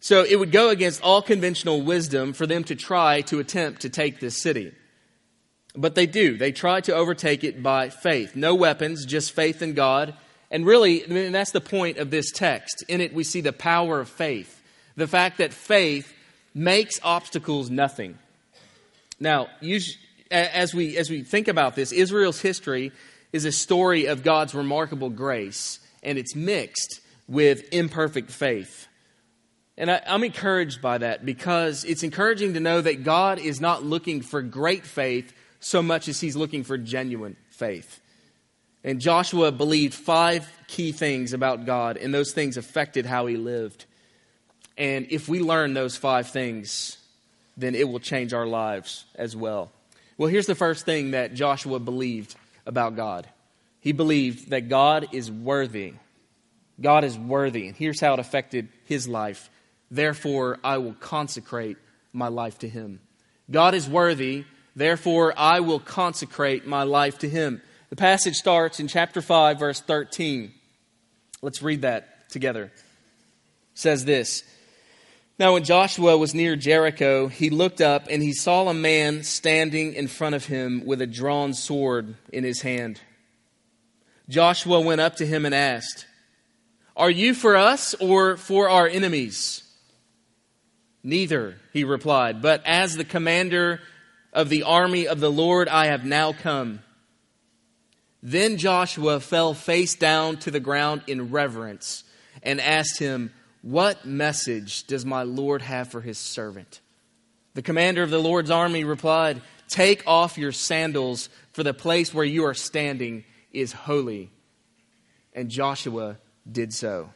So 0.01 0.23
it 0.23 0.39
would 0.39 0.53
go 0.53 0.69
against 0.69 1.03
all 1.03 1.23
conventional 1.23 1.81
wisdom 1.81 2.35
for 2.35 2.47
them 2.47 2.65
to 2.65 2.75
try 2.75 3.23
to 3.23 3.39
attempt 3.39 3.83
to 3.83 3.89
take 3.89 4.21
this 4.21 4.37
city. 4.37 4.75
But 5.75 5.95
they 5.95 6.07
do. 6.07 6.37
They 6.37 6.53
try 6.53 6.83
to 6.83 6.95
overtake 6.95 7.43
it 7.43 7.63
by 7.63 7.89
faith. 7.89 8.37
No 8.37 8.55
weapons, 8.55 9.07
just 9.07 9.33
faith 9.33 9.63
in 9.63 9.73
God. 9.73 10.15
And 10.55 10.65
really, 10.65 11.05
mean, 11.09 11.33
that's 11.33 11.51
the 11.51 11.61
point 11.61 11.99
of 11.99 12.11
this 12.11 12.31
text. 12.31 12.85
In 12.87 13.01
it, 13.01 13.13
we 13.13 13.25
see 13.25 13.41
the 13.41 13.53
power 13.53 13.99
of 13.99 14.09
faith. 14.09 14.63
The 14.95 15.09
fact 15.09 15.39
that 15.39 15.53
faith 15.53 16.15
makes 16.55 17.01
obstacles 17.03 17.71
nothing. 17.71 18.17
Now, 19.19 19.49
as 20.31 20.73
we, 20.73 20.97
as 20.97 21.11
we 21.11 21.25
think 21.25 21.49
about 21.49 21.75
this, 21.75 21.91
Israel's 21.91 22.41
history 22.41 22.93
is 23.33 23.45
a 23.45 23.51
story 23.51 24.07
of 24.07 24.23
God's 24.23 24.55
remarkable 24.55 25.11
grace, 25.11 25.81
and 26.05 26.19
it's 26.19 26.37
mixed 26.37 27.01
with 27.27 27.75
imperfect 27.75 28.31
faith. 28.31 28.87
And 29.77 29.91
I, 29.91 30.03
am 30.07 30.23
encouraged 30.23 30.81
by 30.81 30.99
that 30.99 31.27
because 31.27 31.83
it's 31.83 32.05
encouraging 32.05 32.55
to 32.55 32.61
know 32.61 32.81
that 32.81 33.03
God 33.03 33.41
is 33.41 33.61
not 33.61 33.83
looking 33.83 34.23
for 34.23 34.41
great 34.41 34.87
faith 34.87 35.35
so 35.59 35.83
much 35.83 36.07
as 36.07 36.21
he's 36.21 36.37
looking 36.37 36.63
for 36.63 36.79
genuine 36.79 37.35
faith. 37.51 38.01
And 38.85 39.01
Joshua 39.01 39.51
believed 39.51 39.95
five 39.95 40.47
key 40.69 40.93
things 40.93 41.33
about 41.33 41.65
God, 41.65 41.97
and 41.97 42.13
those 42.13 42.33
things 42.33 42.59
affected 42.59 43.07
how 43.07 43.27
he 43.27 43.37
lived. 43.37 43.87
And 44.77 45.07
if 45.11 45.29
we 45.29 45.41
learn 45.41 45.73
those 45.73 45.97
five 45.97 46.29
things, 46.29 46.99
then 47.57 47.75
it 47.75 47.89
will 47.89 48.01
change 48.01 48.35
our 48.35 48.47
lives 48.47 49.07
as 49.15 49.35
well. 49.35 49.73
Well, 50.19 50.29
here's 50.29 50.47
the 50.47 50.55
first 50.55 50.85
thing 50.85 51.13
that 51.13 51.35
Joshua 51.35 51.79
believed 51.79 52.35
about 52.67 52.95
God. 52.95 53.27
He 53.81 53.93
believed 53.93 54.51
that 54.51 54.69
God 54.69 55.09
is 55.13 55.31
worthy. 55.31 55.95
God 56.81 57.05
is 57.05 57.19
worthy. 57.19 57.69
And 57.69 57.77
here's 57.77 58.01
how 58.01 58.15
it 58.15 58.21
affected 58.21 58.69
his 58.85 59.09
life. 59.09 59.51
Therefore, 59.91 60.59
I 60.63 60.79
will 60.79 60.95
consecrate 60.95 61.77
my 62.13 62.29
life 62.29 62.59
to 62.61 62.69
him. 62.69 63.01
God 63.51 63.75
is 63.75 63.89
worthy. 63.89 64.45
Therefore, 64.77 65.35
I 65.37 65.61
will 65.61 65.81
consecrate 65.81 66.67
my 66.67 66.83
life 66.83 67.19
to 67.21 67.29
him. 67.29 67.63
The 67.95 68.01
passage 68.01 68.35
starts 68.35 68.81
in 68.81 68.89
chapter 68.89 69.23
5, 69.23 69.57
verse 69.57 69.81
13. 69.81 70.53
Let's 71.43 71.63
read 71.63 71.83
that 71.83 72.29
together. 72.29 72.65
It 72.65 72.73
says 73.75 74.05
this 74.05 74.43
Now, 75.39 75.53
when 75.53 75.63
Joshua 75.63 76.19
was 76.19 76.35
near 76.35 76.57
Jericho, 76.57 77.29
he 77.29 77.51
looked 77.51 77.81
up 77.81 78.09
and 78.11 78.21
he 78.21 78.33
saw 78.33 78.67
a 78.67 78.75
man 78.75 79.23
standing 79.23 79.95
in 79.95 80.09
front 80.09 80.35
of 80.35 80.47
him 80.47 80.85
with 80.85 81.01
a 81.03 81.07
drawn 81.07 81.55
sword 81.55 82.17
in 82.33 82.43
his 82.43 82.63
hand. 82.63 83.01
Joshua 84.29 84.81
went 84.81 85.01
up 85.01 85.15
to 85.19 85.27
him 85.27 85.47
and 85.47 85.55
asked, 85.55 86.05
Are 86.97 87.11
you 87.11 87.33
for 87.33 87.55
us 87.55 87.95
or 88.01 88.37
for 88.37 88.69
our 88.69 88.89
enemies? 88.89 89.63
Neither, 91.05 91.59
he 91.73 91.85
replied, 91.85 92.43
but 92.43 92.61
as 92.67 92.97
the 92.97 93.05
commander 93.05 93.79
of 94.33 94.49
the 94.49 94.65
army 94.65 95.07
of 95.07 95.21
the 95.21 95.31
Lord 95.31 95.69
I 95.69 95.87
have 95.87 96.05
now 96.05 96.33
come. 96.33 96.81
Then 98.27 98.57
Joshua 98.57 99.21
fell 99.21 99.53
face 99.53 99.95
down 99.95 100.39
to 100.39 100.51
the 100.51 100.59
ground 100.59 101.03
in 101.07 101.31
reverence 101.31 102.05
and 102.43 102.59
asked 102.59 102.99
him, 102.99 103.31
What 103.61 104.07
message 104.07 104.87
does 104.87 105.05
my 105.05 105.25
Lord 105.25 105.61
have 105.61 105.89
for 105.89 106.01
his 106.01 106.17
servant? 106.17 106.81
The 107.53 107.61
commander 107.61 108.03
of 108.03 108.09
the 108.09 108.19
Lord's 108.19 108.51
army 108.51 108.83
replied, 108.83 109.43
Take 109.69 110.03
off 110.07 110.39
your 110.39 110.53
sandals, 110.53 111.29
for 111.53 111.63
the 111.63 111.75
place 111.75 112.15
where 112.15 112.25
you 112.25 112.47
are 112.47 112.55
standing 112.55 113.25
is 113.53 113.73
holy. 113.73 114.31
And 115.35 115.51
Joshua 115.51 116.17
did 116.51 116.73
so. 116.73 117.11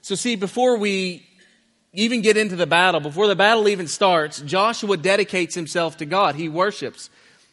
So, 0.00 0.14
see, 0.14 0.34
before 0.34 0.78
we 0.78 1.26
even 1.92 2.22
get 2.22 2.38
into 2.38 2.56
the 2.56 2.66
battle, 2.66 3.00
before 3.00 3.26
the 3.26 3.36
battle 3.36 3.68
even 3.68 3.86
starts, 3.86 4.40
Joshua 4.40 4.96
dedicates 4.96 5.54
himself 5.54 5.98
to 5.98 6.06
God. 6.06 6.36
He 6.36 6.48
worships. 6.48 7.10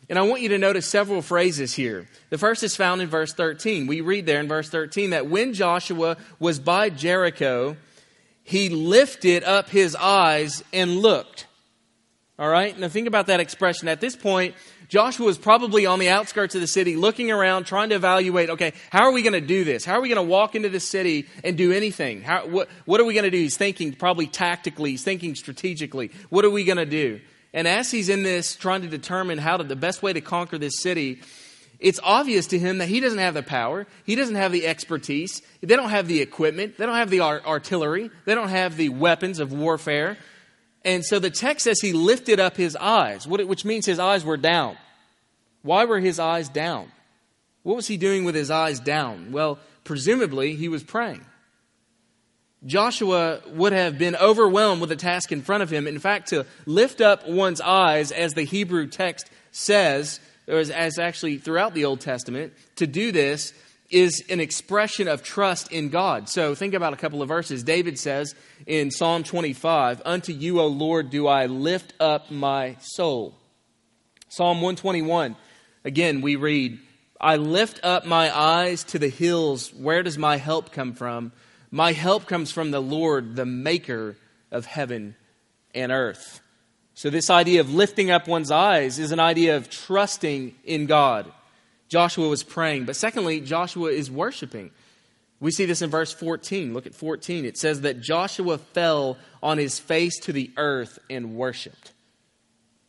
And 0.10 0.18
I 0.18 0.22
want 0.22 0.42
you 0.42 0.50
to 0.50 0.58
notice 0.58 0.86
several 0.86 1.22
phrases 1.22 1.74
here. 1.74 2.08
The 2.30 2.38
first 2.38 2.64
is 2.64 2.76
found 2.76 3.02
in 3.02 3.10
verse 3.10 3.34
13. 3.34 3.88
We 3.88 4.02
read 4.02 4.26
there 4.26 4.40
in 4.40 4.48
verse 4.48 4.70
13 4.70 5.10
that 5.10 5.28
when 5.28 5.54
Joshua 5.54 6.16
was 6.40 6.60
by 6.60 6.90
Jericho, 6.90 7.76
he 8.44 8.70
lifted 8.70 9.44
up 9.44 9.70
his 9.70 9.96
eyes 9.96 10.64
and 10.72 10.98
looked. 10.98 11.48
All 12.40 12.48
right? 12.48 12.78
Now 12.78 12.88
think 12.88 13.08
about 13.08 13.28
that 13.28 13.42
expression. 13.42 13.90
At 13.90 14.00
this 14.00 14.16
point, 14.16 14.56
Joshua 14.88 15.26
was 15.26 15.38
probably 15.38 15.86
on 15.86 16.00
the 16.00 16.08
outskirts 16.08 16.56
of 16.56 16.62
the 16.62 16.68
city 16.68 16.96
looking 16.96 17.30
around, 17.30 17.66
trying 17.66 17.90
to 17.90 17.96
evaluate 17.96 18.50
okay, 18.52 18.74
how 18.90 19.04
are 19.04 19.12
we 19.12 19.22
going 19.22 19.34
to 19.34 19.42
do 19.42 19.66
this? 19.66 19.84
How 19.84 19.96
are 19.96 20.02
we 20.02 20.08
going 20.08 20.26
to 20.26 20.32
walk 20.32 20.56
into 20.56 20.70
the 20.70 20.80
city 20.80 21.28
and 21.44 21.58
do 21.58 21.74
anything? 21.74 22.22
How, 22.22 22.48
what, 22.48 22.70
what 22.86 23.02
are 23.02 23.06
we 23.06 23.14
going 23.14 23.26
to 23.26 23.32
do? 23.32 23.38
He's 23.38 23.58
thinking 23.58 23.94
probably 23.94 24.28
tactically, 24.28 24.92
he's 24.92 25.04
thinking 25.04 25.36
strategically. 25.36 26.12
What 26.30 26.46
are 26.46 26.50
we 26.50 26.64
going 26.64 26.78
to 26.78 26.86
do? 26.86 27.20
And 27.58 27.68
as 27.68 27.90
he's 27.90 28.08
in 28.08 28.22
this, 28.22 28.56
trying 28.56 28.84
to 28.84 28.88
determine 28.88 29.40
how 29.40 29.58
to, 29.58 29.64
the 29.64 29.76
best 29.76 30.04
way 30.04 30.14
to 30.14 30.22
conquer 30.22 30.60
this 30.60 30.80
city, 30.80 31.22
it's 31.80 32.00
obvious 32.04 32.46
to 32.48 32.60
him 32.60 32.78
that 32.78 32.88
he 32.88 33.00
doesn't 33.00 33.18
have 33.18 33.34
the 33.34 33.42
power. 33.42 33.88
He 34.06 34.14
doesn't 34.14 34.36
have 34.36 34.52
the 34.52 34.68
expertise. 34.68 35.42
They 35.62 35.76
don't 35.76 35.90
have 35.90 36.08
the 36.08 36.22
equipment. 36.22 36.78
They 36.78 36.86
don't 36.86 36.98
have 36.98 37.10
the 37.10 37.22
artillery. 37.22 38.12
They 38.26 38.36
don't 38.36 38.50
have 38.50 38.78
the 38.78 38.90
weapons 38.90 39.40
of 39.40 39.52
warfare. 39.52 40.20
And 40.86 41.04
so 41.04 41.18
the 41.18 41.32
text 41.32 41.64
says 41.64 41.82
he 41.82 41.94
lifted 41.94 42.40
up 42.40 42.58
his 42.58 42.76
eyes, 42.76 43.26
which 43.26 43.66
means 43.66 43.88
his 43.88 43.98
eyes 43.98 44.24
were 44.24 44.38
down. 44.38 44.78
Why 45.64 45.86
were 45.86 46.00
his 46.00 46.20
eyes 46.20 46.50
down? 46.50 46.92
What 47.64 47.76
was 47.76 47.88
he 47.88 47.98
doing 47.98 48.24
with 48.24 48.36
his 48.36 48.52
eyes 48.52 48.80
down? 48.80 49.32
Well, 49.32 49.58
presumably 49.84 50.54
he 50.54 50.70
was 50.70 50.84
praying. 50.84 51.26
Joshua 52.66 53.42
would 53.48 53.74
have 53.74 53.98
been 53.98 54.16
overwhelmed 54.16 54.82
with 54.82 54.90
the 54.90 54.96
task 54.96 55.32
in 55.32 55.42
front 55.42 55.64
of 55.64 55.70
him. 55.70 55.88
In 55.88 56.00
fact, 56.00 56.30
to 56.30 56.46
lift 56.66 57.02
up 57.02 57.28
one's 57.28 57.62
eyes, 57.62 58.12
as 58.12 58.34
the 58.34 58.44
Hebrew 58.44 58.88
text 58.88 59.30
says, 59.52 60.20
or 60.48 60.56
as, 60.56 60.70
as 60.70 60.98
actually 60.98 61.38
throughout 61.38 61.74
the 61.74 61.86
Old 61.86 62.02
Testament, 62.02 62.54
to 62.78 62.88
do 62.88 63.12
this 63.12 63.54
is 63.90 64.24
an 64.30 64.40
expression 64.40 65.08
of 65.08 65.24
trust 65.24 65.72
in 65.72 65.90
God. 65.90 66.30
So 66.30 66.56
think 66.56 66.74
about 66.74 66.94
a 66.94 66.98
couple 66.98 67.22
of 67.22 67.28
verses. 67.28 67.64
David 67.64 67.98
says 67.98 68.36
in 68.66 68.92
Psalm 68.92 69.24
25, 69.24 70.02
Unto 70.04 70.34
you, 70.34 70.60
O 70.60 70.68
Lord, 70.68 71.10
do 71.10 71.28
I 71.28 71.46
lift 71.46 71.94
up 72.00 72.30
my 72.32 72.76
soul. 72.82 73.36
Psalm 74.30 74.58
121, 74.58 75.38
again, 75.86 76.22
we 76.22 76.36
read, 76.36 76.80
I 77.20 77.38
lift 77.38 77.80
up 77.84 78.06
my 78.06 78.36
eyes 78.38 78.84
to 78.86 79.00
the 79.00 79.08
hills. 79.08 79.74
Where 79.74 80.04
does 80.04 80.18
my 80.18 80.36
help 80.36 80.74
come 80.74 80.94
from? 80.94 81.32
My 81.72 81.92
help 81.92 82.26
comes 82.26 82.52
from 82.52 82.72
the 82.72 82.82
Lord, 82.82 83.36
the 83.36 83.46
maker 83.46 84.16
of 84.52 84.66
heaven 84.66 85.16
and 85.74 85.92
earth. 85.92 86.42
So, 86.94 87.10
this 87.10 87.30
idea 87.30 87.62
of 87.62 87.74
lifting 87.74 88.10
up 88.10 88.28
one's 88.28 88.50
eyes 88.50 88.98
is 88.98 89.12
an 89.12 89.20
idea 89.20 89.58
of 89.58 89.70
trusting 89.70 90.56
in 90.64 90.88
God. 90.88 91.32
Joshua 91.90 92.28
was 92.28 92.44
praying. 92.44 92.86
But 92.86 92.96
secondly, 92.96 93.40
Joshua 93.40 93.92
is 93.92 94.10
worshiping. 94.10 94.72
We 95.40 95.52
see 95.52 95.66
this 95.66 95.82
in 95.82 95.90
verse 95.90 96.12
14. 96.12 96.74
Look 96.74 96.88
at 96.88 96.96
14. 96.96 97.46
It 97.46 97.58
says 97.58 97.82
that 97.82 98.02
Joshua 98.02 98.58
fell 98.58 99.18
on 99.44 99.58
his 99.58 99.80
face 99.80 100.20
to 100.22 100.34
the 100.34 100.52
earth 100.58 100.98
and 101.10 101.36
worshiped. 101.36 101.94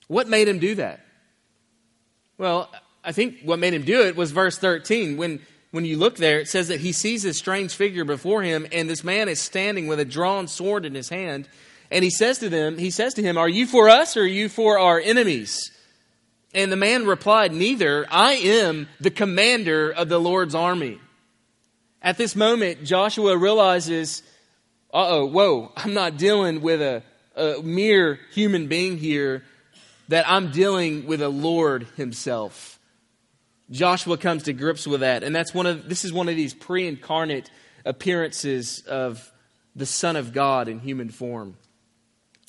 What 0.06 0.28
made 0.28 0.49
him 0.49 0.58
do 0.58 0.75
that? 0.76 1.00
Well, 2.38 2.73
I 3.04 3.12
think 3.12 3.40
what 3.42 3.58
made 3.58 3.75
him 3.75 3.82
do 3.82 4.02
it 4.02 4.16
was 4.16 4.30
verse 4.30 4.56
13. 4.58 5.16
When, 5.16 5.40
when 5.70 5.84
you 5.84 5.98
look 5.98 6.16
there, 6.16 6.40
it 6.40 6.48
says 6.48 6.68
that 6.68 6.80
he 6.80 6.92
sees 6.92 7.22
this 7.22 7.38
strange 7.38 7.75
figure 7.75 8.04
before 8.04 8.42
him, 8.42 8.66
and 8.72 8.88
this 8.88 9.04
man 9.04 9.28
is 9.28 9.40
standing 9.40 9.87
with 9.87 10.00
a 10.00 10.04
drawn 10.04 10.48
sword 10.48 10.84
in 10.84 10.94
his 10.94 11.08
hand. 11.10 11.48
And 11.90 12.02
he 12.02 12.10
says 12.10 12.38
to 12.38 12.48
them, 12.48 12.78
he 12.78 12.90
says 12.90 13.14
to 13.14 13.22
him, 13.22 13.37
Are 13.37 13.48
you 13.48 13.66
for 13.66 13.88
us 13.88 14.16
or 14.16 14.22
are 14.22 14.26
you 14.26 14.48
for 14.48 14.78
our 14.78 14.98
enemies? 14.98 15.70
And 16.54 16.72
the 16.72 16.76
man 16.76 17.06
replied, 17.06 17.52
Neither. 17.52 18.06
I 18.10 18.34
am 18.34 18.88
the 19.00 19.10
commander 19.10 19.90
of 19.90 20.08
the 20.08 20.18
Lord's 20.18 20.54
army. 20.54 20.98
At 22.00 22.16
this 22.16 22.37
moment, 22.37 22.84
Joshua 22.84 23.37
realizes, 23.37 24.22
uh 24.92 25.08
oh, 25.08 25.26
whoa, 25.26 25.72
I'm 25.76 25.94
not 25.94 26.16
dealing 26.16 26.62
with 26.62 26.80
a, 26.80 27.02
a 27.37 27.62
mere 27.62 28.20
human 28.32 28.68
being 28.68 28.96
here, 28.96 29.44
that 30.08 30.28
I'm 30.28 30.50
dealing 30.50 31.06
with 31.06 31.20
a 31.20 31.28
Lord 31.28 31.87
himself. 31.96 32.77
Joshua 33.70 34.16
comes 34.16 34.44
to 34.44 34.52
grips 34.52 34.87
with 34.87 35.00
that, 35.00 35.22
and 35.22 35.34
that's 35.34 35.52
one 35.52 35.66
of 35.66 35.88
this 35.88 36.04
is 36.04 36.12
one 36.12 36.28
of 36.28 36.37
these 36.37 36.54
pre-incarnate 36.54 37.50
appearances 37.84 38.80
of 38.87 39.30
the 39.76 39.87
Son 39.87 40.16
of 40.16 40.32
God 40.32 40.68
in 40.68 40.80
human 40.80 41.10
form. 41.10 41.56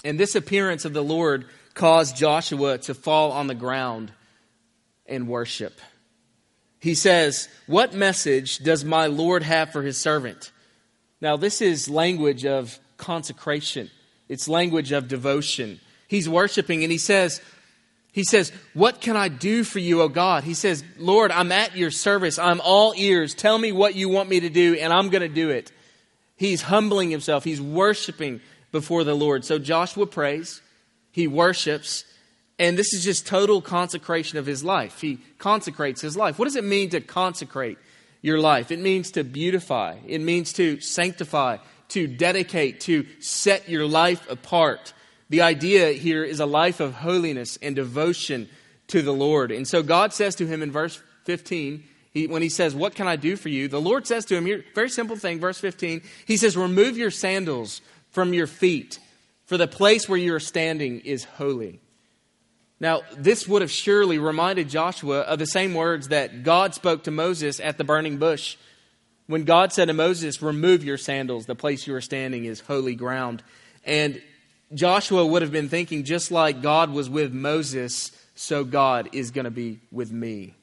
And 0.04 0.20
this 0.20 0.36
appearance 0.36 0.86
of 0.86 0.94
the 0.94 1.04
Lord 1.04 1.46
caused 1.74 2.16
Joshua 2.16 2.78
to 2.80 2.94
fall 2.94 3.32
on 3.32 3.48
the 3.48 3.56
ground 3.56 4.12
and 5.06 5.28
worship. 5.28 5.80
He 6.80 6.96
says, 6.96 7.50
What 7.68 7.94
message 7.94 8.60
does 8.60 8.86
my 8.86 9.08
Lord 9.08 9.44
have 9.44 9.72
for 9.72 9.82
his 9.82 9.98
servant? 9.98 10.52
Now, 11.22 11.36
this 11.36 11.62
is 11.62 11.90
language 11.90 12.46
of 12.46 12.80
consecration, 12.98 13.90
it's 14.30 14.48
language 14.48 14.92
of 14.92 15.08
devotion. 15.08 15.80
He's 16.08 16.28
worshiping 16.28 16.84
and 16.84 16.92
he 16.92 16.98
says, 16.98 17.40
he 18.20 18.26
says, 18.26 18.52
What 18.74 19.00
can 19.00 19.16
I 19.16 19.30
do 19.30 19.64
for 19.64 19.80
you, 19.80 20.02
O 20.02 20.10
God? 20.10 20.44
He 20.44 20.54
says, 20.54 20.84
Lord, 20.98 21.32
I'm 21.32 21.54
at 21.54 21.78
your 21.78 21.90
service. 21.90 22.38
I'm 22.38 22.60
all 22.60 22.94
ears. 22.98 23.34
Tell 23.34 23.58
me 23.58 23.72
what 23.72 23.96
you 23.96 24.10
want 24.10 24.28
me 24.28 24.42
to 24.42 24.50
do, 24.50 24.76
and 24.76 24.92
I'm 24.92 25.08
going 25.08 25.22
to 25.22 25.34
do 25.34 25.52
it. 25.52 25.72
He's 26.36 26.64
humbling 26.64 27.12
himself. 27.12 27.46
He's 27.46 27.62
worshiping 27.62 28.42
before 28.74 29.06
the 29.06 29.14
Lord. 29.14 29.46
So 29.46 29.58
Joshua 29.58 30.06
prays, 30.06 30.62
he 31.14 31.30
worships, 31.30 32.04
and 32.60 32.78
this 32.78 32.94
is 32.94 33.06
just 33.06 33.26
total 33.26 33.62
consecration 33.62 34.38
of 34.38 34.46
his 34.46 34.66
life. 34.66 35.00
He 35.00 35.20
consecrates 35.38 36.02
his 36.02 36.18
life. 36.18 36.38
What 36.38 36.44
does 36.44 36.58
it 36.58 36.66
mean 36.66 36.90
to 36.90 37.00
consecrate 37.00 37.78
your 38.22 38.42
life? 38.42 38.70
It 38.70 38.80
means 38.80 39.12
to 39.12 39.24
beautify, 39.24 39.96
it 40.06 40.20
means 40.20 40.52
to 40.54 40.82
sanctify, 40.82 41.60
to 41.90 42.06
dedicate, 42.06 42.82
to 42.82 43.06
set 43.22 43.70
your 43.70 43.86
life 43.86 44.30
apart. 44.30 44.92
The 45.30 45.42
idea 45.42 45.92
here 45.92 46.24
is 46.24 46.40
a 46.40 46.46
life 46.46 46.80
of 46.80 46.96
holiness 46.96 47.58
and 47.62 47.76
devotion 47.76 48.50
to 48.88 49.02
the 49.02 49.14
Lord. 49.14 49.52
And 49.52 49.68
so 49.68 49.84
God 49.84 50.14
says 50.14 50.36
to 50.36 50.48
him 50.48 50.62
in 50.62 50.72
verse 50.72 51.02
15, 51.26 51.84
he, 52.12 52.28
when 52.28 52.42
he 52.42 52.50
says, 52.50 52.74
What 52.74 52.96
can 52.96 53.08
I 53.08 53.16
do 53.16 53.36
for 53.36 53.50
you? 53.50 53.68
The 53.68 53.82
Lord 53.82 54.08
says 54.08 54.26
to 54.26 54.36
him, 54.36 54.46
here, 54.46 54.66
very 54.74 54.90
simple 54.90 55.16
thing, 55.16 55.40
verse 55.40 55.60
15, 55.60 56.02
he 56.26 56.38
says, 56.38 56.58
Remove 56.58 56.98
your 56.98 57.12
sandals 57.12 57.82
from 58.10 58.34
your 58.34 58.48
feet, 58.48 59.00
for 59.46 59.58
the 59.58 59.68
place 59.68 60.10
where 60.10 60.18
you 60.18 60.34
are 60.34 60.40
standing 60.40 61.02
is 61.02 61.24
holy. 61.24 61.80
Now, 62.80 63.02
this 63.16 63.48
would 63.48 63.62
have 63.62 63.72
surely 63.72 64.18
reminded 64.18 64.70
Joshua 64.70 65.20
of 65.20 65.38
the 65.38 65.46
same 65.46 65.74
words 65.74 66.08
that 66.08 66.44
God 66.44 66.74
spoke 66.74 67.04
to 67.04 67.12
Moses 67.12 67.60
at 67.60 67.78
the 67.78 67.84
burning 67.84 68.18
bush. 68.18 68.58
When 69.28 69.44
God 69.44 69.72
said 69.72 69.86
to 69.86 69.94
Moses, 69.94 70.42
Remove 70.42 70.84
your 70.84 70.98
sandals, 70.98 71.46
the 71.46 71.56
place 71.56 71.86
you 71.86 71.94
are 71.94 72.02
standing 72.02 72.46
is 72.46 72.62
holy 72.62 72.96
ground. 72.96 73.44
And 73.84 74.22
Joshua 74.74 75.26
would 75.26 75.42
have 75.42 75.52
been 75.52 75.70
thinking, 75.70 76.04
just 76.04 76.32
like 76.32 76.62
God 76.62 76.92
was 76.92 77.10
with 77.10 77.34
Moses, 77.34 78.12
so 78.36 78.64
God 78.64 79.10
is 79.14 79.32
going 79.32 79.46
to 79.46 79.52
be 79.52 79.80
with 79.92 80.12
me. 80.12 80.54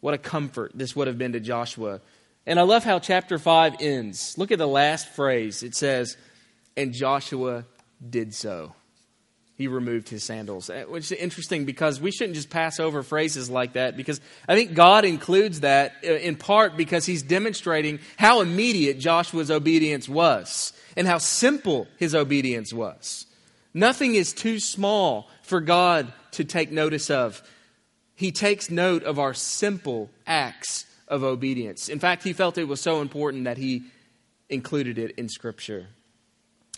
What 0.00 0.14
a 0.14 0.18
comfort 0.18 0.72
this 0.74 0.94
would 0.94 1.08
have 1.08 1.18
been 1.18 1.32
to 1.32 1.40
Joshua. 1.40 2.00
And 2.46 2.58
I 2.58 2.62
love 2.62 2.84
how 2.84 2.98
chapter 2.98 3.38
5 3.38 3.76
ends. 3.80 4.38
Look 4.38 4.52
at 4.52 4.58
the 4.58 4.68
last 4.68 5.08
phrase. 5.08 5.62
It 5.62 5.74
says, 5.74 6.16
And 6.76 6.92
Joshua 6.92 7.64
did 8.08 8.32
so. 8.32 8.74
He 9.56 9.66
removed 9.66 10.08
his 10.08 10.22
sandals, 10.22 10.70
uh, 10.70 10.84
which 10.88 11.10
is 11.10 11.12
interesting 11.12 11.64
because 11.64 12.00
we 12.00 12.12
shouldn't 12.12 12.36
just 12.36 12.48
pass 12.48 12.78
over 12.78 13.02
phrases 13.02 13.50
like 13.50 13.72
that 13.72 13.96
because 13.96 14.20
I 14.48 14.54
think 14.54 14.74
God 14.74 15.04
includes 15.04 15.60
that 15.60 15.96
uh, 16.04 16.12
in 16.12 16.36
part 16.36 16.76
because 16.76 17.04
he's 17.04 17.24
demonstrating 17.24 17.98
how 18.16 18.40
immediate 18.40 19.00
Joshua's 19.00 19.50
obedience 19.50 20.08
was 20.08 20.72
and 20.96 21.08
how 21.08 21.18
simple 21.18 21.88
his 21.96 22.14
obedience 22.14 22.72
was. 22.72 23.26
Nothing 23.74 24.14
is 24.14 24.32
too 24.32 24.58
small 24.58 25.28
for 25.42 25.60
God 25.60 26.12
to 26.32 26.44
take 26.44 26.70
notice 26.70 27.10
of. 27.10 27.42
He 28.14 28.32
takes 28.32 28.70
note 28.70 29.04
of 29.04 29.18
our 29.18 29.34
simple 29.34 30.10
acts 30.26 30.86
of 31.06 31.22
obedience. 31.22 31.88
In 31.88 31.98
fact, 31.98 32.22
he 32.22 32.32
felt 32.32 32.58
it 32.58 32.64
was 32.64 32.80
so 32.80 33.00
important 33.00 33.44
that 33.44 33.56
he 33.56 33.84
included 34.48 34.98
it 34.98 35.12
in 35.12 35.28
Scripture. 35.28 35.86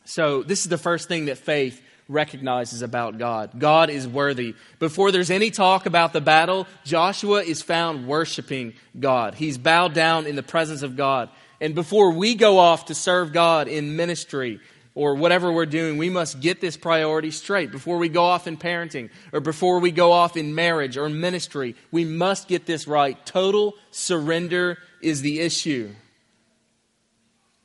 So, 0.05 0.43
this 0.43 0.61
is 0.61 0.69
the 0.69 0.79
first 0.79 1.09
thing 1.09 1.27
that 1.27 1.39
faith 1.39 1.81
recognizes 2.09 2.83
about 2.83 3.19
God. 3.19 3.59
God 3.59 3.89
is 3.89 4.07
worthy. 4.09 4.55
Before 4.79 5.13
there's 5.13 5.31
any 5.31 5.51
talk 5.51 5.87
about 5.87 6.13
the 6.13 6.21
battle, 6.21 6.67
Joshua 6.85 7.43
is 7.43 7.63
found 7.63 8.07
worshiping 8.07 8.75
God. 8.99 9.35
He's 9.35 9.57
bowed 9.57 9.95
down 9.95 10.27
in 10.27 10.35
the 10.35 10.43
presence 10.43 10.83
of 10.83 10.97
God. 10.97 11.31
And 11.61 11.75
before 11.75 12.13
we 12.13 12.35
go 12.35 12.59
off 12.59 12.87
to 12.87 12.95
serve 12.95 13.33
God 13.33 13.69
in 13.69 13.97
ministry, 13.97 14.61
or 14.95 15.15
whatever 15.15 15.53
we're 15.53 15.67
doing, 15.67 15.99
we 15.99 16.11
must 16.11 16.41
get 16.41 16.61
this 16.61 16.77
priority 16.77 17.31
straight. 17.31 17.71
Before 17.71 17.99
we 17.99 18.09
go 18.09 18.25
off 18.25 18.47
in 18.47 18.57
parenting 18.57 19.11
or 19.33 19.41
before 19.41 19.79
we 19.79 19.91
go 19.91 20.13
off 20.13 20.37
in 20.37 20.55
marriage 20.55 20.97
or 20.97 21.09
ministry, 21.09 21.77
we 21.91 22.05
must 22.05 22.49
get 22.49 22.67
this 22.67 22.89
right. 22.89 23.25
Total 23.25 23.75
surrender 23.91 24.79
is 25.01 25.23
the 25.23 25.41
issue. 25.41 25.91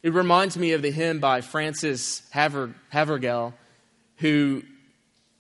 It 0.03 0.13
reminds 0.13 0.55
me 0.55 0.73
of 0.73 0.83
the 0.83 0.91
hymn 0.91 1.19
by 1.19 1.41
Frances 1.41 2.21
Haver, 2.31 2.75
Havergal, 2.93 3.53
who 4.17 4.61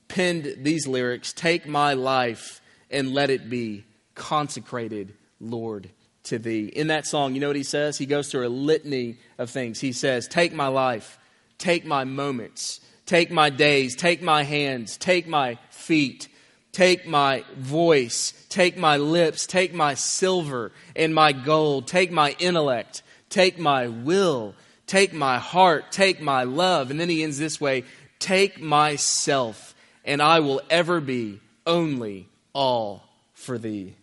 penned 0.07 0.55
these 0.57 0.87
lyrics 0.87 1.33
Take 1.33 1.67
my 1.67 1.93
life 1.93 2.61
and 2.89 3.13
let 3.13 3.29
it 3.29 3.49
be 3.49 3.85
consecrated, 4.15 5.13
Lord, 5.39 5.89
to 6.23 6.39
thee. 6.39 6.65
In 6.67 6.87
that 6.87 7.05
song, 7.05 7.35
you 7.35 7.41
know 7.41 7.47
what 7.47 7.55
he 7.55 7.63
says? 7.63 7.97
He 7.97 8.07
goes 8.07 8.31
through 8.31 8.47
a 8.47 8.49
litany 8.49 9.17
of 9.37 9.51
things. 9.51 9.79
He 9.79 9.91
says, 9.91 10.27
Take 10.27 10.51
my 10.51 10.67
life 10.67 11.19
Take 11.57 11.85
my 11.85 12.03
moments, 12.03 12.81
take 13.05 13.31
my 13.31 13.49
days, 13.49 13.95
take 13.95 14.21
my 14.21 14.43
hands, 14.43 14.97
take 14.97 15.27
my 15.27 15.57
feet, 15.69 16.27
take 16.71 17.07
my 17.07 17.43
voice, 17.57 18.33
take 18.49 18.77
my 18.77 18.97
lips, 18.97 19.47
take 19.47 19.73
my 19.73 19.93
silver 19.93 20.71
and 20.95 21.15
my 21.15 21.31
gold, 21.31 21.87
take 21.87 22.11
my 22.11 22.35
intellect, 22.39 23.01
take 23.29 23.57
my 23.57 23.87
will, 23.87 24.55
take 24.87 25.13
my 25.13 25.37
heart, 25.37 25.91
take 25.91 26.21
my 26.21 26.43
love. 26.43 26.91
And 26.91 26.99
then 26.99 27.09
he 27.09 27.23
ends 27.23 27.39
this 27.39 27.61
way 27.61 27.85
take 28.19 28.59
myself, 28.59 29.75
and 30.03 30.21
I 30.21 30.39
will 30.39 30.61
ever 30.69 30.99
be 30.99 31.39
only 31.67 32.27
all 32.53 33.03
for 33.33 33.57
thee. 33.57 33.95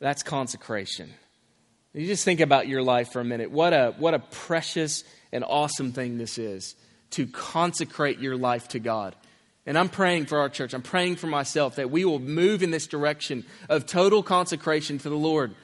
That's 0.00 0.22
consecration. 0.22 1.12
You 1.92 2.06
just 2.06 2.24
think 2.24 2.40
about 2.40 2.66
your 2.66 2.82
life 2.82 3.12
for 3.12 3.20
a 3.20 3.24
minute. 3.24 3.50
What 3.50 3.72
a, 3.72 3.94
what 3.98 4.14
a 4.14 4.18
precious 4.18 5.04
and 5.34 5.44
awesome 5.44 5.92
thing 5.92 6.16
this 6.16 6.38
is 6.38 6.76
to 7.10 7.26
consecrate 7.26 8.20
your 8.20 8.36
life 8.36 8.68
to 8.68 8.78
God. 8.78 9.14
And 9.66 9.76
I'm 9.76 9.88
praying 9.88 10.26
for 10.26 10.38
our 10.38 10.48
church. 10.48 10.74
I'm 10.74 10.82
praying 10.82 11.16
for 11.16 11.26
myself 11.26 11.76
that 11.76 11.90
we 11.90 12.04
will 12.04 12.18
move 12.18 12.62
in 12.62 12.70
this 12.70 12.86
direction 12.86 13.44
of 13.68 13.86
total 13.86 14.22
consecration 14.22 14.98
to 14.98 15.08
the 15.08 15.16
Lord, 15.16 15.54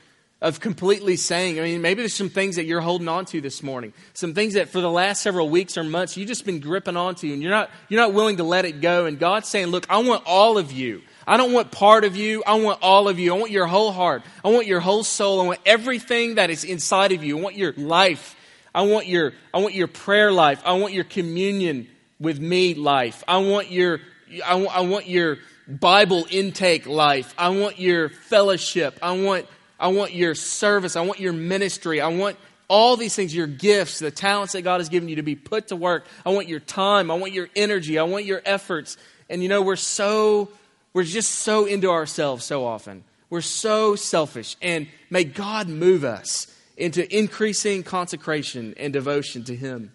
of 0.40 0.58
completely 0.58 1.16
saying, 1.16 1.58
I 1.58 1.62
mean, 1.62 1.82
maybe 1.82 2.00
there's 2.00 2.14
some 2.14 2.30
things 2.30 2.56
that 2.56 2.64
you're 2.64 2.80
holding 2.80 3.08
on 3.08 3.26
to 3.26 3.40
this 3.40 3.62
morning, 3.62 3.92
some 4.14 4.32
things 4.34 4.54
that 4.54 4.70
for 4.70 4.80
the 4.80 4.90
last 4.90 5.22
several 5.22 5.50
weeks 5.50 5.76
or 5.76 5.84
months 5.84 6.16
you've 6.16 6.28
just 6.28 6.46
been 6.46 6.60
gripping 6.60 6.96
onto, 6.96 7.32
and 7.32 7.42
you're 7.42 7.50
not, 7.50 7.70
you're 7.88 8.00
not 8.00 8.14
willing 8.14 8.38
to 8.38 8.44
let 8.44 8.64
it 8.64 8.80
go. 8.80 9.06
And 9.06 9.18
God's 9.18 9.48
saying, 9.48 9.66
Look, 9.66 9.86
I 9.90 9.98
want 9.98 10.24
all 10.26 10.56
of 10.56 10.72
you. 10.72 11.02
I 11.26 11.36
don't 11.36 11.52
want 11.52 11.70
part 11.70 12.04
of 12.04 12.16
you. 12.16 12.42
I 12.46 12.54
want 12.54 12.80
all 12.82 13.06
of 13.06 13.18
you. 13.18 13.34
I 13.34 13.38
want 13.38 13.50
your 13.50 13.66
whole 13.66 13.92
heart. 13.92 14.22
I 14.44 14.48
want 14.48 14.66
your 14.66 14.80
whole 14.80 15.04
soul. 15.04 15.40
I 15.40 15.46
want 15.46 15.60
everything 15.66 16.36
that 16.36 16.48
is 16.50 16.64
inside 16.64 17.12
of 17.12 17.22
you. 17.22 17.38
I 17.38 17.42
want 17.42 17.56
your 17.56 17.74
life. 17.74 18.34
I 18.74 18.82
want 18.82 19.06
your, 19.06 19.32
I 19.52 19.58
want 19.58 19.74
your 19.74 19.88
prayer 19.88 20.30
life. 20.32 20.62
I 20.64 20.72
want 20.74 20.92
your 20.92 21.04
communion 21.04 21.88
with 22.20 22.38
me 22.38 22.74
life. 22.74 23.24
I 23.26 23.38
want 23.38 23.70
your, 23.70 24.00
I 24.44 24.54
want, 24.54 24.88
want 24.88 25.06
your 25.08 25.38
Bible 25.66 26.26
intake 26.30 26.86
life. 26.86 27.34
I 27.36 27.48
want 27.50 27.78
your 27.78 28.08
fellowship. 28.08 28.98
I 29.02 29.12
want, 29.12 29.46
I 29.78 29.88
want 29.88 30.12
your 30.12 30.34
service. 30.34 30.96
I 30.96 31.00
want 31.02 31.20
your 31.20 31.32
ministry. 31.32 32.00
I 32.00 32.08
want 32.08 32.36
all 32.68 32.96
these 32.96 33.16
things, 33.16 33.34
your 33.34 33.48
gifts, 33.48 33.98
the 33.98 34.12
talents 34.12 34.52
that 34.52 34.62
God 34.62 34.78
has 34.78 34.88
given 34.88 35.08
you 35.08 35.16
to 35.16 35.22
be 35.22 35.34
put 35.34 35.68
to 35.68 35.76
work. 35.76 36.06
I 36.24 36.30
want 36.30 36.46
your 36.46 36.60
time. 36.60 37.10
I 37.10 37.14
want 37.14 37.32
your 37.32 37.48
energy. 37.56 37.98
I 37.98 38.04
want 38.04 38.24
your 38.24 38.42
efforts. 38.44 38.96
And 39.28 39.42
you 39.42 39.48
know, 39.48 39.62
we're 39.62 39.76
so, 39.76 40.50
we're 40.92 41.02
just 41.02 41.30
so 41.30 41.66
into 41.66 41.90
ourselves 41.90 42.44
so 42.44 42.64
often. 42.64 43.02
We're 43.28 43.40
so 43.40 43.96
selfish. 43.96 44.56
And 44.62 44.86
may 45.08 45.24
God 45.24 45.68
move 45.68 46.04
us 46.04 46.46
into 46.80 47.16
increasing 47.16 47.82
consecration 47.82 48.74
and 48.76 48.92
devotion 48.92 49.44
to 49.44 49.54
Him. 49.54 49.92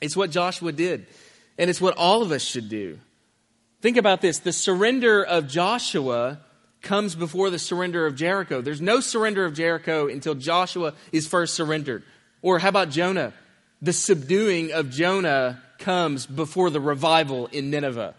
It's 0.00 0.16
what 0.16 0.30
Joshua 0.30 0.72
did, 0.72 1.06
and 1.58 1.68
it's 1.68 1.80
what 1.80 1.96
all 1.96 2.22
of 2.22 2.32
us 2.32 2.42
should 2.42 2.68
do. 2.68 2.98
Think 3.80 3.96
about 3.96 4.20
this 4.20 4.38
the 4.38 4.52
surrender 4.52 5.22
of 5.22 5.48
Joshua 5.48 6.40
comes 6.80 7.14
before 7.14 7.50
the 7.50 7.58
surrender 7.58 8.06
of 8.06 8.14
Jericho. 8.14 8.60
There's 8.60 8.80
no 8.80 9.00
surrender 9.00 9.44
of 9.44 9.54
Jericho 9.54 10.08
until 10.08 10.34
Joshua 10.34 10.94
is 11.12 11.26
first 11.26 11.54
surrendered. 11.54 12.04
Or 12.42 12.58
how 12.58 12.68
about 12.68 12.90
Jonah? 12.90 13.32
The 13.82 13.92
subduing 13.92 14.72
of 14.72 14.90
Jonah 14.90 15.62
comes 15.78 16.26
before 16.26 16.70
the 16.70 16.80
revival 16.80 17.46
in 17.48 17.70
Nineveh. 17.70 18.14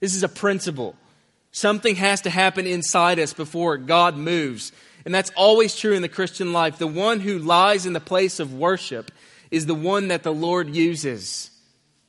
This 0.00 0.14
is 0.14 0.22
a 0.22 0.28
principle. 0.28 0.94
Something 1.50 1.96
has 1.96 2.22
to 2.22 2.30
happen 2.30 2.66
inside 2.66 3.18
us 3.18 3.32
before 3.32 3.76
God 3.76 4.16
moves. 4.16 4.72
And 5.04 5.14
that's 5.14 5.30
always 5.36 5.76
true 5.76 5.92
in 5.92 6.02
the 6.02 6.08
Christian 6.08 6.52
life. 6.52 6.78
The 6.78 6.86
one 6.86 7.20
who 7.20 7.38
lies 7.38 7.86
in 7.86 7.92
the 7.92 8.00
place 8.00 8.40
of 8.40 8.54
worship 8.54 9.10
is 9.50 9.66
the 9.66 9.74
one 9.74 10.08
that 10.08 10.22
the 10.22 10.32
Lord 10.32 10.74
uses. 10.74 11.50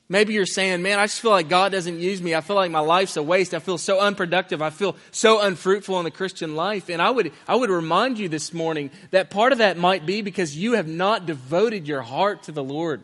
Maybe 0.08 0.34
you're 0.34 0.46
saying, 0.46 0.82
man, 0.82 1.00
I 1.00 1.04
just 1.04 1.20
feel 1.20 1.32
like 1.32 1.48
God 1.48 1.72
doesn't 1.72 1.98
use 1.98 2.22
me. 2.22 2.34
I 2.34 2.40
feel 2.40 2.54
like 2.54 2.70
my 2.70 2.80
life's 2.80 3.16
a 3.16 3.22
waste. 3.22 3.54
I 3.54 3.58
feel 3.58 3.76
so 3.76 3.98
unproductive. 3.98 4.62
I 4.62 4.70
feel 4.70 4.96
so 5.10 5.40
unfruitful 5.40 5.98
in 5.98 6.04
the 6.04 6.12
Christian 6.12 6.54
life. 6.54 6.88
And 6.88 7.02
I 7.02 7.10
would, 7.10 7.32
I 7.48 7.56
would 7.56 7.70
remind 7.70 8.18
you 8.18 8.28
this 8.28 8.54
morning 8.54 8.90
that 9.10 9.30
part 9.30 9.50
of 9.50 9.58
that 9.58 9.76
might 9.76 10.06
be 10.06 10.22
because 10.22 10.56
you 10.56 10.74
have 10.74 10.86
not 10.86 11.26
devoted 11.26 11.88
your 11.88 12.02
heart 12.02 12.44
to 12.44 12.52
the 12.52 12.62
Lord. 12.62 13.02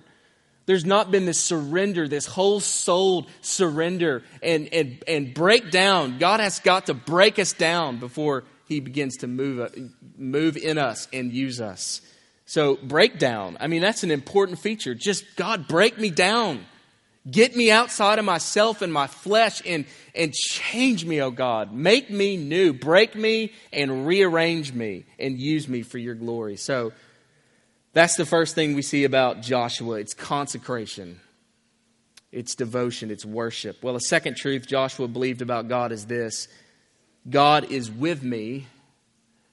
There's 0.66 0.84
not 0.84 1.10
been 1.10 1.26
this 1.26 1.40
surrender, 1.40 2.06
this 2.06 2.26
whole 2.26 2.60
souled 2.60 3.26
surrender 3.40 4.22
and, 4.40 4.68
and, 4.72 5.02
and 5.08 5.34
break 5.34 5.72
down. 5.72 6.18
God 6.18 6.38
has 6.38 6.60
got 6.60 6.86
to 6.86 6.94
break 6.94 7.40
us 7.40 7.52
down 7.52 7.98
before 7.98 8.44
He 8.68 8.80
begins 8.80 9.16
to 9.18 9.26
move, 9.26 9.60
uh, 9.60 9.68
move 10.16 10.56
in 10.56 10.78
us 10.78 11.08
and 11.12 11.32
use 11.32 11.60
us. 11.60 12.00
So, 12.44 12.76
breakdown, 12.76 13.56
I 13.60 13.66
mean, 13.66 13.82
that's 13.82 14.02
an 14.02 14.10
important 14.10 14.58
feature. 14.58 14.94
Just, 14.94 15.24
God, 15.36 15.68
break 15.68 15.98
me 15.98 16.10
down. 16.10 16.66
Get 17.30 17.54
me 17.54 17.70
outside 17.70 18.18
of 18.18 18.24
myself 18.24 18.82
and 18.82 18.92
my 18.92 19.06
flesh 19.06 19.62
and, 19.64 19.84
and 20.14 20.32
change 20.32 21.04
me, 21.04 21.22
oh 21.22 21.30
God. 21.30 21.72
Make 21.72 22.10
me 22.10 22.36
new. 22.36 22.72
Break 22.72 23.14
me 23.14 23.52
and 23.72 24.06
rearrange 24.06 24.72
me 24.72 25.04
and 25.20 25.38
use 25.38 25.68
me 25.68 25.82
for 25.82 25.98
your 25.98 26.16
glory. 26.16 26.56
So 26.56 26.92
that's 27.92 28.16
the 28.16 28.26
first 28.26 28.54
thing 28.56 28.74
we 28.74 28.82
see 28.82 29.04
about 29.04 29.42
Joshua 29.42 29.96
it's 29.96 30.14
consecration, 30.14 31.20
it's 32.32 32.56
devotion, 32.56 33.10
it's 33.12 33.24
worship. 33.24 33.84
Well, 33.84 33.94
the 33.94 34.00
second 34.00 34.36
truth 34.36 34.66
Joshua 34.66 35.06
believed 35.06 35.42
about 35.42 35.68
God 35.68 35.92
is 35.92 36.06
this 36.06 36.48
God 37.28 37.70
is 37.70 37.90
with 37.90 38.22
me, 38.22 38.66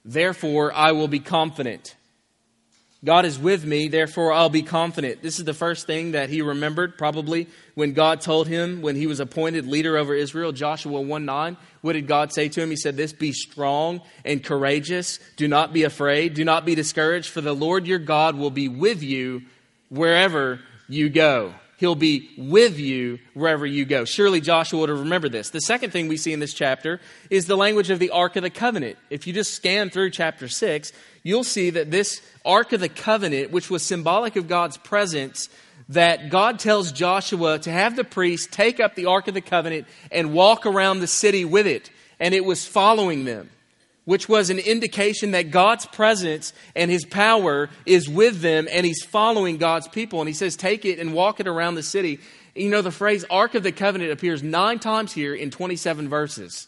therefore 0.04 0.72
I 0.72 0.92
will 0.92 1.08
be 1.08 1.20
confident. 1.20 1.94
God 3.02 3.24
is 3.24 3.38
with 3.38 3.64
me, 3.64 3.88
therefore 3.88 4.30
I'll 4.30 4.50
be 4.50 4.62
confident. 4.62 5.22
This 5.22 5.38
is 5.38 5.46
the 5.46 5.54
first 5.54 5.86
thing 5.86 6.12
that 6.12 6.28
he 6.28 6.42
remembered, 6.42 6.98
probably, 6.98 7.46
when 7.74 7.94
God 7.94 8.20
told 8.20 8.46
him 8.46 8.82
when 8.82 8.94
he 8.94 9.06
was 9.06 9.20
appointed 9.20 9.66
leader 9.66 9.96
over 9.96 10.14
Israel, 10.14 10.52
Joshua 10.52 11.00
1 11.00 11.24
9. 11.24 11.56
What 11.80 11.94
did 11.94 12.06
God 12.06 12.30
say 12.30 12.50
to 12.50 12.60
him? 12.60 12.68
He 12.68 12.76
said, 12.76 12.98
This 12.98 13.14
be 13.14 13.32
strong 13.32 14.02
and 14.22 14.44
courageous. 14.44 15.18
Do 15.36 15.48
not 15.48 15.72
be 15.72 15.84
afraid. 15.84 16.34
Do 16.34 16.44
not 16.44 16.66
be 16.66 16.74
discouraged, 16.74 17.30
for 17.30 17.40
the 17.40 17.54
Lord 17.54 17.86
your 17.86 17.98
God 17.98 18.36
will 18.36 18.50
be 18.50 18.68
with 18.68 19.02
you 19.02 19.42
wherever 19.88 20.60
you 20.86 21.08
go. 21.08 21.54
He'll 21.80 21.94
be 21.94 22.28
with 22.36 22.78
you 22.78 23.20
wherever 23.32 23.64
you 23.64 23.86
go. 23.86 24.04
Surely 24.04 24.42
Joshua 24.42 24.80
would 24.80 24.90
have 24.90 24.98
remembered 25.00 25.32
this. 25.32 25.48
The 25.48 25.62
second 25.62 25.92
thing 25.92 26.08
we 26.08 26.18
see 26.18 26.34
in 26.34 26.38
this 26.38 26.52
chapter 26.52 27.00
is 27.30 27.46
the 27.46 27.56
language 27.56 27.88
of 27.88 27.98
the 27.98 28.10
Ark 28.10 28.36
of 28.36 28.42
the 28.42 28.50
Covenant. 28.50 28.98
If 29.08 29.26
you 29.26 29.32
just 29.32 29.54
scan 29.54 29.88
through 29.88 30.10
chapter 30.10 30.46
6, 30.46 30.92
you'll 31.22 31.42
see 31.42 31.70
that 31.70 31.90
this 31.90 32.20
Ark 32.44 32.74
of 32.74 32.80
the 32.80 32.90
Covenant, 32.90 33.50
which 33.50 33.70
was 33.70 33.82
symbolic 33.82 34.36
of 34.36 34.46
God's 34.46 34.76
presence, 34.76 35.48
that 35.88 36.28
God 36.28 36.58
tells 36.58 36.92
Joshua 36.92 37.58
to 37.60 37.70
have 37.70 37.96
the 37.96 38.04
priest 38.04 38.52
take 38.52 38.78
up 38.78 38.94
the 38.94 39.06
Ark 39.06 39.26
of 39.28 39.32
the 39.32 39.40
Covenant 39.40 39.86
and 40.12 40.34
walk 40.34 40.66
around 40.66 41.00
the 41.00 41.06
city 41.06 41.46
with 41.46 41.66
it. 41.66 41.90
And 42.20 42.34
it 42.34 42.44
was 42.44 42.66
following 42.66 43.24
them 43.24 43.48
which 44.10 44.28
was 44.28 44.50
an 44.50 44.58
indication 44.58 45.30
that 45.30 45.52
God's 45.52 45.86
presence 45.86 46.52
and 46.74 46.90
his 46.90 47.04
power 47.04 47.70
is 47.86 48.08
with 48.08 48.40
them 48.40 48.66
and 48.68 48.84
he's 48.84 49.04
following 49.04 49.56
God's 49.56 49.86
people. 49.86 50.18
And 50.20 50.26
he 50.26 50.34
says, 50.34 50.56
Take 50.56 50.84
it 50.84 50.98
and 50.98 51.14
walk 51.14 51.38
it 51.38 51.46
around 51.46 51.76
the 51.76 51.84
city. 51.84 52.18
You 52.56 52.70
know, 52.70 52.82
the 52.82 52.90
phrase 52.90 53.24
Ark 53.30 53.54
of 53.54 53.62
the 53.62 53.70
Covenant 53.70 54.10
appears 54.10 54.42
nine 54.42 54.80
times 54.80 55.12
here 55.12 55.32
in 55.32 55.52
27 55.52 56.08
verses. 56.08 56.66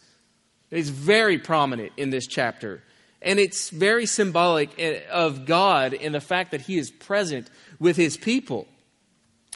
It's 0.70 0.88
very 0.88 1.36
prominent 1.36 1.90
in 1.96 2.10
this 2.10 2.28
chapter. 2.28 2.80
And 3.20 3.40
it's 3.40 3.70
very 3.70 4.06
symbolic 4.06 4.70
eh, 4.78 5.00
of 5.10 5.44
God 5.44 5.94
in 5.94 6.12
the 6.12 6.20
fact 6.20 6.52
that 6.52 6.60
he 6.60 6.78
is 6.78 6.92
present 6.92 7.50
with 7.80 7.96
his 7.96 8.16
people. 8.16 8.68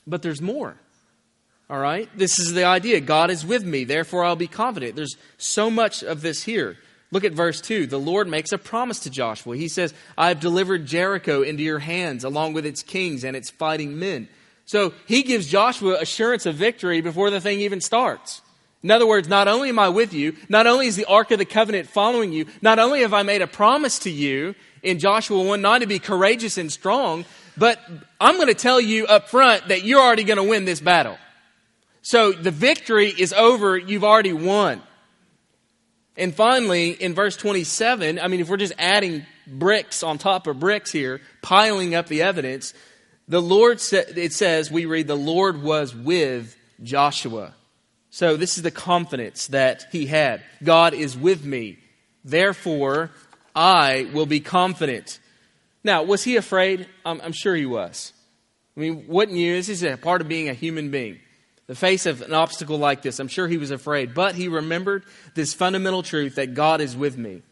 But 0.09 0.22
there's 0.22 0.42
more. 0.42 0.75
All 1.70 1.79
right? 1.79 2.09
This 2.16 2.40
is 2.40 2.53
the 2.53 2.64
idea. 2.64 3.01
God 3.01 3.31
is 3.31 3.46
with 3.46 3.64
me, 3.64 3.85
therefore 3.85 4.25
I'll 4.25 4.35
be 4.35 4.49
confident. 4.49 4.96
There's 4.96 5.16
so 5.38 5.70
much 5.70 6.03
of 6.03 6.22
this 6.22 6.42
here. 6.42 6.79
Look 7.12 7.25
at 7.25 7.33
verse 7.33 7.61
2. 7.61 7.87
The 7.87 7.99
Lord 7.99 8.29
makes 8.29 8.53
a 8.53 8.59
promise 8.59 9.01
to 9.01 9.11
Joshua. 9.11 9.57
He 9.57 9.69
says, 9.69 9.95
I 10.19 10.29
have 10.29 10.40
delivered 10.40 10.87
Jericho 10.87 11.42
into 11.42 11.62
your 11.62 11.79
hands, 11.79 12.25
along 12.25 12.55
with 12.55 12.66
its 12.66 12.83
kings 12.83 13.25
and 13.25 13.37
its 13.37 13.51
fighting 13.51 13.99
men. 13.99 14.29
So 14.64 14.92
he 15.07 15.23
gives 15.23 15.49
Joshua 15.49 16.01
assurance 16.01 16.47
of 16.47 16.57
victory 16.57 17.01
before 17.01 17.31
the 17.31 17.40
thing 17.40 17.61
even 17.61 17.81
starts. 17.81 18.42
In 18.83 18.90
other 18.90 19.07
words, 19.07 19.29
not 19.29 19.49
only 19.49 19.69
am 19.69 19.79
I 19.79 19.88
with 19.88 20.12
you, 20.12 20.37
not 20.49 20.66
only 20.66 20.87
is 20.87 20.97
the 20.97 21.07
Ark 21.07 21.31
of 21.31 21.38
the 21.38 21.45
Covenant 21.45 21.88
following 21.88 22.33
you, 22.33 22.47
not 22.62 22.79
only 22.79 23.01
have 23.01 23.14
I 23.14 23.23
made 23.23 23.42
a 23.42 23.47
promise 23.47 24.01
to 24.01 24.11
you 24.11 24.55
in 24.83 24.99
Joshua 24.99 25.42
1 25.42 25.62
9 25.62 25.81
to 25.81 25.87
be 25.87 25.99
courageous 25.99 26.59
and 26.59 26.71
strong, 26.71 27.25
but 27.57 27.81
I'm 28.21 28.37
going 28.37 28.49
to 28.49 28.55
tell 28.55 28.81
you 28.81 29.07
up 29.07 29.29
front 29.29 29.69
that 29.69 29.85
you're 29.85 30.01
already 30.01 30.25
going 30.25 30.37
to 30.37 30.45
win 30.45 30.64
this 30.64 30.81
battle. 30.81 31.19
So 32.03 32.33
the 32.33 32.51
victory 32.51 33.09
is 33.09 33.33
over, 33.33 33.77
you've 33.77 34.05
already 34.05 34.33
won. 34.33 34.83
And 36.16 36.35
finally, 36.35 36.90
in 36.90 37.14
verse 37.14 37.37
27, 37.37 38.18
I 38.18 38.29
mean, 38.29 38.40
if 38.40 38.48
we're 38.48 38.57
just 38.57 38.72
adding 38.79 39.26
bricks 39.46 40.02
on 40.02 40.18
top 40.18 40.46
of 40.46 40.59
bricks 40.59 40.90
here, 40.90 41.20
piling 41.42 41.94
up 41.94 42.07
the 42.07 42.22
evidence, 42.22 42.72
the 43.29 43.42
Lord, 43.42 43.81
said, 43.81 44.16
it 44.16 44.33
says, 44.33 44.70
we 44.70 44.87
read, 44.87 45.07
the 45.07 45.14
Lord 45.14 45.62
was 45.62 45.94
with 45.94 46.57
Joshua. 46.83 47.55
So 48.11 48.37
this 48.37 48.57
is 48.57 48.62
the 48.62 48.70
confidence 48.70 49.48
that 49.48 49.87
he 49.92 50.07
had. 50.07 50.42
God 50.62 50.94
is 50.94 51.16
with 51.18 51.44
me. 51.44 51.79
Therefore, 52.24 53.11
I 53.55 54.09
will 54.12 54.26
be 54.26 54.40
confident. 54.40 55.18
Now, 55.85 56.02
was 56.02 56.24
he 56.24 56.37
afraid? 56.37 56.88
I'm, 57.05 57.20
I'm 57.20 57.33
sure 57.33 57.55
he 57.55 57.66
was. 57.66 58.12
I 58.76 58.81
mean, 58.81 59.05
wouldn't 59.07 59.37
you? 59.37 59.55
This 59.55 59.68
is 59.68 59.85
a 59.85 59.96
part 59.96 60.20
of 60.20 60.29
being 60.29 60.48
a 60.48 60.55
human 60.55 60.90
being 60.90 61.20
the 61.66 61.74
face 61.74 62.07
of 62.07 62.22
an 62.22 62.33
obstacle 62.33 62.79
like 62.79 63.02
this. 63.02 63.18
I'm 63.18 63.29
sure 63.29 63.48
he 63.48 63.59
was 63.59 63.70
afraid, 63.70 64.14
but 64.14 64.35
he 64.35 64.48
remembered 64.48 65.05
this 65.35 65.52
fundamental 65.52 66.02
truth 66.02 66.37
that 66.37 66.55
God 66.55 66.81
is 66.81 66.96
with 66.96 67.18
me. 67.18 67.42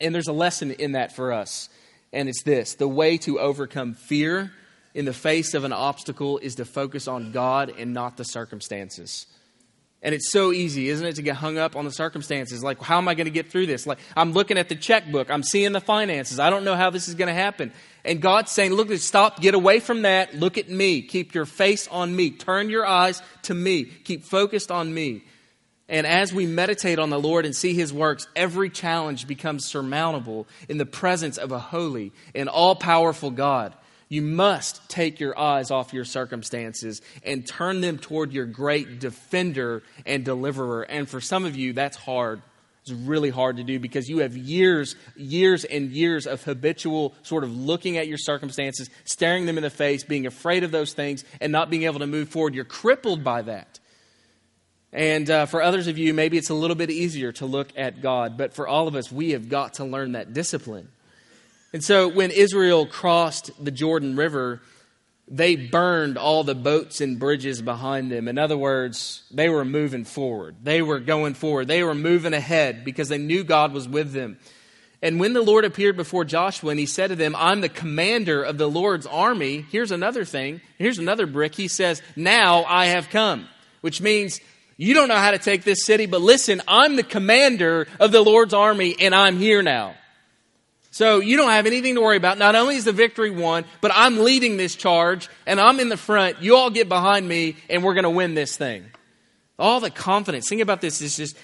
And 0.00 0.14
there's 0.14 0.28
a 0.28 0.32
lesson 0.32 0.72
in 0.72 0.92
that 0.92 1.14
for 1.14 1.32
us. 1.32 1.68
And 2.12 2.28
it's 2.28 2.42
this 2.42 2.74
the 2.74 2.88
way 2.88 3.16
to 3.18 3.40
overcome 3.40 3.94
fear 3.94 4.52
in 4.94 5.04
the 5.04 5.12
face 5.12 5.54
of 5.54 5.64
an 5.64 5.72
obstacle 5.72 6.38
is 6.38 6.54
to 6.56 6.64
focus 6.64 7.08
on 7.08 7.32
God 7.32 7.72
and 7.76 7.92
not 7.92 8.16
the 8.16 8.24
circumstances. 8.24 9.26
And 10.02 10.14
it's 10.14 10.30
so 10.30 10.52
easy, 10.52 10.90
isn't 10.90 11.06
it, 11.06 11.16
to 11.16 11.22
get 11.22 11.36
hung 11.36 11.56
up 11.56 11.76
on 11.76 11.86
the 11.86 11.90
circumstances? 11.90 12.62
Like, 12.62 12.80
how 12.82 12.98
am 12.98 13.08
I 13.08 13.14
going 13.14 13.24
to 13.24 13.30
get 13.30 13.50
through 13.50 13.66
this? 13.66 13.86
Like, 13.86 13.98
I'm 14.14 14.32
looking 14.32 14.58
at 14.58 14.68
the 14.68 14.76
checkbook, 14.76 15.30
I'm 15.30 15.42
seeing 15.42 15.72
the 15.72 15.80
finances, 15.80 16.38
I 16.38 16.50
don't 16.50 16.62
know 16.62 16.76
how 16.76 16.90
this 16.90 17.08
is 17.08 17.14
going 17.14 17.28
to 17.28 17.34
happen. 17.34 17.72
And 18.04 18.20
God's 18.20 18.52
saying, 18.52 18.72
look, 18.74 18.92
stop, 18.98 19.40
get 19.40 19.54
away 19.54 19.80
from 19.80 20.02
that. 20.02 20.34
Look 20.34 20.58
at 20.58 20.68
me. 20.68 21.00
Keep 21.00 21.34
your 21.34 21.46
face 21.46 21.88
on 21.88 22.14
me. 22.14 22.30
Turn 22.30 22.68
your 22.68 22.86
eyes 22.86 23.22
to 23.42 23.54
me. 23.54 23.84
Keep 23.84 24.24
focused 24.24 24.70
on 24.70 24.92
me. 24.92 25.24
And 25.88 26.06
as 26.06 26.32
we 26.32 26.46
meditate 26.46 26.98
on 26.98 27.10
the 27.10 27.20
Lord 27.20 27.44
and 27.44 27.54
see 27.54 27.74
His 27.74 27.92
works, 27.92 28.26
every 28.34 28.70
challenge 28.70 29.26
becomes 29.26 29.66
surmountable 29.66 30.46
in 30.68 30.78
the 30.78 30.86
presence 30.86 31.38
of 31.38 31.52
a 31.52 31.58
holy 31.58 32.12
and 32.34 32.48
all 32.48 32.74
powerful 32.74 33.30
God. 33.30 33.74
You 34.08 34.22
must 34.22 34.88
take 34.88 35.18
your 35.18 35.38
eyes 35.38 35.70
off 35.70 35.92
your 35.92 36.04
circumstances 36.04 37.02
and 37.22 37.46
turn 37.46 37.80
them 37.80 37.98
toward 37.98 38.32
your 38.32 38.46
great 38.46 38.98
defender 38.98 39.82
and 40.06 40.24
deliverer. 40.24 40.82
And 40.82 41.08
for 41.08 41.20
some 41.20 41.44
of 41.44 41.56
you, 41.56 41.72
that's 41.72 41.96
hard. 41.96 42.42
It's 42.84 42.92
really 42.92 43.30
hard 43.30 43.56
to 43.56 43.64
do 43.64 43.78
because 43.78 44.10
you 44.10 44.18
have 44.18 44.36
years, 44.36 44.94
years 45.16 45.64
and 45.64 45.90
years 45.90 46.26
of 46.26 46.44
habitual 46.44 47.14
sort 47.22 47.42
of 47.42 47.56
looking 47.56 47.96
at 47.96 48.08
your 48.08 48.18
circumstances, 48.18 48.90
staring 49.06 49.46
them 49.46 49.56
in 49.56 49.62
the 49.62 49.70
face, 49.70 50.04
being 50.04 50.26
afraid 50.26 50.64
of 50.64 50.70
those 50.70 50.92
things, 50.92 51.24
and 51.40 51.50
not 51.50 51.70
being 51.70 51.84
able 51.84 52.00
to 52.00 52.06
move 52.06 52.28
forward. 52.28 52.54
You're 52.54 52.66
crippled 52.66 53.24
by 53.24 53.40
that. 53.40 53.80
And 54.92 55.30
uh, 55.30 55.46
for 55.46 55.62
others 55.62 55.86
of 55.86 55.96
you, 55.96 56.12
maybe 56.12 56.36
it's 56.36 56.50
a 56.50 56.54
little 56.54 56.76
bit 56.76 56.90
easier 56.90 57.32
to 57.32 57.46
look 57.46 57.68
at 57.74 58.02
God. 58.02 58.36
But 58.36 58.52
for 58.52 58.68
all 58.68 58.86
of 58.86 58.94
us, 58.94 59.10
we 59.10 59.30
have 59.30 59.48
got 59.48 59.74
to 59.74 59.84
learn 59.86 60.12
that 60.12 60.34
discipline. 60.34 60.88
And 61.72 61.82
so 61.82 62.06
when 62.08 62.30
Israel 62.32 62.84
crossed 62.84 63.50
the 63.64 63.70
Jordan 63.70 64.14
River, 64.14 64.60
they 65.26 65.56
burned 65.56 66.18
all 66.18 66.44
the 66.44 66.54
boats 66.54 67.00
and 67.00 67.18
bridges 67.18 67.62
behind 67.62 68.12
them. 68.12 68.28
In 68.28 68.38
other 68.38 68.58
words, 68.58 69.22
they 69.30 69.48
were 69.48 69.64
moving 69.64 70.04
forward. 70.04 70.56
They 70.62 70.82
were 70.82 71.00
going 71.00 71.34
forward. 71.34 71.66
They 71.66 71.82
were 71.82 71.94
moving 71.94 72.34
ahead 72.34 72.84
because 72.84 73.08
they 73.08 73.18
knew 73.18 73.42
God 73.42 73.72
was 73.72 73.88
with 73.88 74.12
them. 74.12 74.38
And 75.00 75.20
when 75.20 75.32
the 75.34 75.42
Lord 75.42 75.64
appeared 75.64 75.96
before 75.96 76.24
Joshua 76.24 76.70
and 76.70 76.80
he 76.80 76.86
said 76.86 77.08
to 77.08 77.16
them, 77.16 77.34
I'm 77.36 77.60
the 77.60 77.68
commander 77.68 78.42
of 78.42 78.58
the 78.58 78.68
Lord's 78.68 79.06
army, 79.06 79.64
here's 79.70 79.90
another 79.90 80.24
thing. 80.24 80.60
Here's 80.78 80.98
another 80.98 81.26
brick. 81.26 81.54
He 81.54 81.68
says, 81.68 82.02
Now 82.16 82.64
I 82.64 82.86
have 82.86 83.10
come, 83.10 83.46
which 83.80 84.00
means 84.00 84.40
you 84.76 84.94
don't 84.94 85.08
know 85.08 85.16
how 85.16 85.30
to 85.30 85.38
take 85.38 85.62
this 85.62 85.84
city, 85.84 86.06
but 86.06 86.20
listen, 86.20 86.62
I'm 86.66 86.96
the 86.96 87.02
commander 87.02 87.86
of 88.00 88.12
the 88.12 88.22
Lord's 88.22 88.54
army 88.54 88.96
and 88.98 89.14
I'm 89.14 89.36
here 89.36 89.62
now. 89.62 89.94
So 90.94 91.18
you 91.18 91.36
don't 91.36 91.50
have 91.50 91.66
anything 91.66 91.96
to 91.96 92.00
worry 92.00 92.16
about. 92.16 92.38
Not 92.38 92.54
only 92.54 92.76
is 92.76 92.84
the 92.84 92.92
victory 92.92 93.28
won, 93.28 93.64
but 93.80 93.90
I'm 93.92 94.20
leading 94.20 94.58
this 94.58 94.76
charge 94.76 95.28
and 95.44 95.60
I'm 95.60 95.80
in 95.80 95.88
the 95.88 95.96
front. 95.96 96.40
You 96.40 96.54
all 96.54 96.70
get 96.70 96.88
behind 96.88 97.28
me 97.28 97.56
and 97.68 97.82
we're 97.82 97.94
going 97.94 98.04
to 98.04 98.10
win 98.10 98.34
this 98.34 98.56
thing. 98.56 98.84
All 99.58 99.80
the 99.80 99.90
confidence. 99.90 100.48
Think 100.48 100.60
about 100.60 100.80
this. 100.80 101.02
Is 101.02 101.16
just 101.16 101.36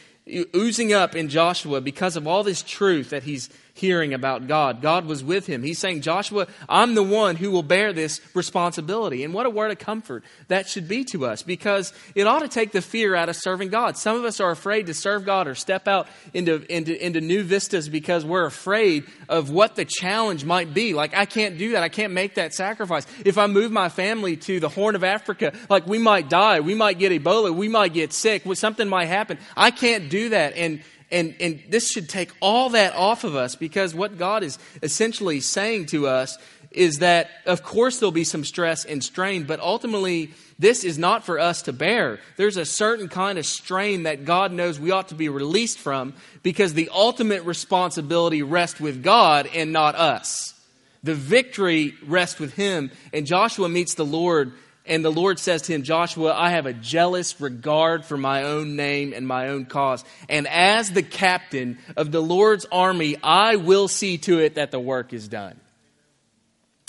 oozing 0.55 0.93
up 0.93 1.17
in 1.17 1.29
Joshua 1.29 1.81
because 1.81 2.15
of 2.15 2.29
all 2.29 2.45
this 2.45 2.63
truth 2.63 3.11
that 3.11 3.25
he's 3.25 3.51
hearing 3.81 4.13
about 4.13 4.47
God. 4.47 4.83
God 4.83 5.07
was 5.07 5.25
with 5.25 5.47
him. 5.47 5.63
He's 5.63 5.79
saying, 5.79 6.03
Joshua, 6.03 6.47
I'm 6.69 6.95
the 6.95 7.03
one 7.03 7.37
who 7.37 7.51
will 7.51 7.63
bear 7.63 7.95
this 7.95 8.21
responsibility. 8.35 9.25
And 9.25 9.33
what 9.33 9.47
a 9.47 9.51
word 9.51 9.71
of 9.71 9.79
comfort 9.79 10.23
that 10.49 10.69
should 10.69 10.87
be 10.87 11.03
to 11.05 11.25
us 11.25 11.43
because 11.43 11.95
it 12.15 12.27
ought 12.27 12.41
to 12.41 12.49
take 12.49 12.73
the 12.73 12.83
fear 12.83 13.15
out 13.15 13.31
of 13.31 13.37
serving 13.37 13.71
God. 13.71 13.97
Some 13.97 14.17
of 14.17 14.25
us 14.25 14.39
are 14.39 14.51
afraid 14.51 14.87
to 14.87 14.95
serve 14.95 15.25
God 15.25 15.49
or 15.49 15.55
step 15.55 15.89
out 15.89 16.09
into, 16.35 16.63
into, 16.73 16.95
into 17.05 17.23
new 17.23 17.43
vistas 17.43 17.89
because 17.89 18.25
we're 18.25 18.45
afraid 18.45 19.05
of 19.31 19.51
what 19.51 19.77
the 19.77 19.87
challenge 19.87 20.45
might 20.45 20.75
be. 20.75 20.93
Like, 20.93 21.17
I 21.17 21.25
can't 21.25 21.57
do 21.57 21.73
that. 21.73 21.83
I 21.83 21.89
can't 21.89 22.13
make 22.13 22.35
that 22.35 22.53
sacrifice. 22.53 23.07
If 23.25 23.39
I 23.39 23.47
move 23.47 23.73
my 23.73 23.89
family 23.89 24.37
to 24.37 24.61
the 24.61 24.69
Horn 24.69 24.95
of 24.95 25.05
Africa, 25.05 25.55
like, 25.71 25.87
we 25.87 25.99
might 25.99 26.29
die. 26.29 26.61
We 26.61 26.75
might 26.75 26.99
get 26.99 27.13
Ebola. 27.13 27.55
We 27.55 27.69
might 27.69 27.95
get 27.95 28.13
sick. 28.13 28.43
Something 28.55 28.89
might 28.89 29.07
happen. 29.07 29.39
I 29.57 29.71
can't 29.71 30.11
do 30.11 30.29
that. 30.31 30.55
And, 30.57 30.83
and, 31.11 31.35
and 31.41 31.63
this 31.69 31.89
should 31.89 32.09
take 32.09 32.31
all 32.41 32.71
that 32.71 32.95
off 32.95 33.25
of 33.25 33.35
us 33.35 33.57
because 33.57 33.95
what 33.95 34.19
God 34.19 34.43
is 34.43 34.59
essentially 34.83 35.41
saying 35.41 35.87
to 35.87 36.07
us 36.07 36.39
is 36.71 36.99
that, 36.99 37.31
of 37.47 37.63
course, 37.63 37.99
there'll 37.99 38.13
be 38.13 38.25
some 38.25 38.45
stress 38.45 38.85
and 38.85 39.03
strain, 39.03 39.45
but 39.45 39.59
ultimately, 39.61 40.33
this 40.59 40.85
is 40.85 40.99
not 40.99 41.25
for 41.25 41.41
us 41.41 41.63
to 41.63 41.73
bear. 41.73 42.21
There's 42.37 42.57
a 42.57 42.65
certain 42.65 43.09
kind 43.09 43.39
of 43.39 43.47
strain 43.47 44.05
that 44.05 44.25
God 44.25 44.53
knows 44.53 44.79
we 44.79 44.93
ought 44.93 45.09
to 45.09 45.15
be 45.15 45.29
released 45.29 45.79
from 45.79 46.15
because 46.43 46.75
the 46.75 46.91
ultimate 46.93 47.45
responsibility 47.45 48.43
rests 48.43 48.79
with 48.79 49.03
God 49.03 49.49
and 49.53 49.73
not 49.73 49.97
us. 49.97 50.55
The 51.03 51.15
victory 51.15 51.95
rests 52.07 52.39
with 52.39 52.55
Him, 52.55 52.91
and 53.13 53.27
Joshua 53.27 53.69
meets 53.69 53.95
the 53.95 54.05
Lord 54.05 54.53
and 54.87 55.05
the 55.05 55.13
Lord 55.13 55.39
says 55.39 55.63
to 55.63 55.75
him, 55.75 55.83
Joshua, 55.83 56.35
I 56.35 56.51
have 56.51 56.67
a 56.67 56.73
jealous 56.73 57.41
regard 57.41 58.05
for 58.05 58.17
my 58.17 58.45
own 58.45 58.77
name 58.77 59.13
and 59.15 59.27
my 59.27 59.49
own 59.49 59.67
cause. 59.67 60.05
And 60.29 60.49
as 60.49 60.91
the 60.91 61.03
captain 61.03 61.79
of 61.97 62.11
the 62.11 62.23
Lord's 62.23 62.67
army, 62.73 63.17
I 63.23 63.57
will 63.57 63.89
see 63.89 64.19
to 64.19 64.39
it 64.41 64.55
that 64.55 64.71
the 64.71 64.81
work 64.81 65.13
is 65.13 65.29
done. 65.29 65.61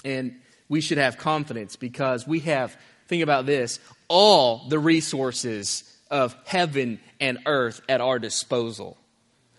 And 0.06 0.36
we 0.70 0.82
should 0.82 0.98
have 0.98 1.18
confidence 1.18 1.76
because 1.76 2.26
we 2.26 2.40
have, 2.42 2.76
think 3.08 3.24
about 3.24 3.46
this, 3.46 3.80
all 4.08 4.68
the 4.70 4.80
resources 4.80 5.84
of 6.10 6.36
heaven 6.46 7.00
and 7.20 7.40
earth 7.46 7.82
at 7.90 8.02
our 8.02 8.20
disposal. 8.20 8.98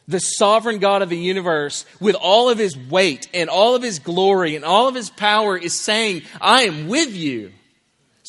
The 0.09 0.19
sovereign 0.19 0.79
God 0.79 1.03
of 1.03 1.11
the 1.11 1.17
universe, 1.17 1.87
with 2.01 2.17
all 2.17 2.51
of 2.51 2.59
his 2.59 2.77
weight 2.77 3.29
and 3.33 3.49
all 3.49 3.77
of 3.77 3.83
his 3.83 4.01
glory 4.01 4.57
and 4.57 4.65
all 4.65 4.89
of 4.89 4.95
his 4.95 5.11
power, 5.11 5.57
is 5.57 5.79
saying, 5.79 6.23
I 6.41 6.63
am 6.63 6.89
with 6.89 7.15
you. 7.15 7.53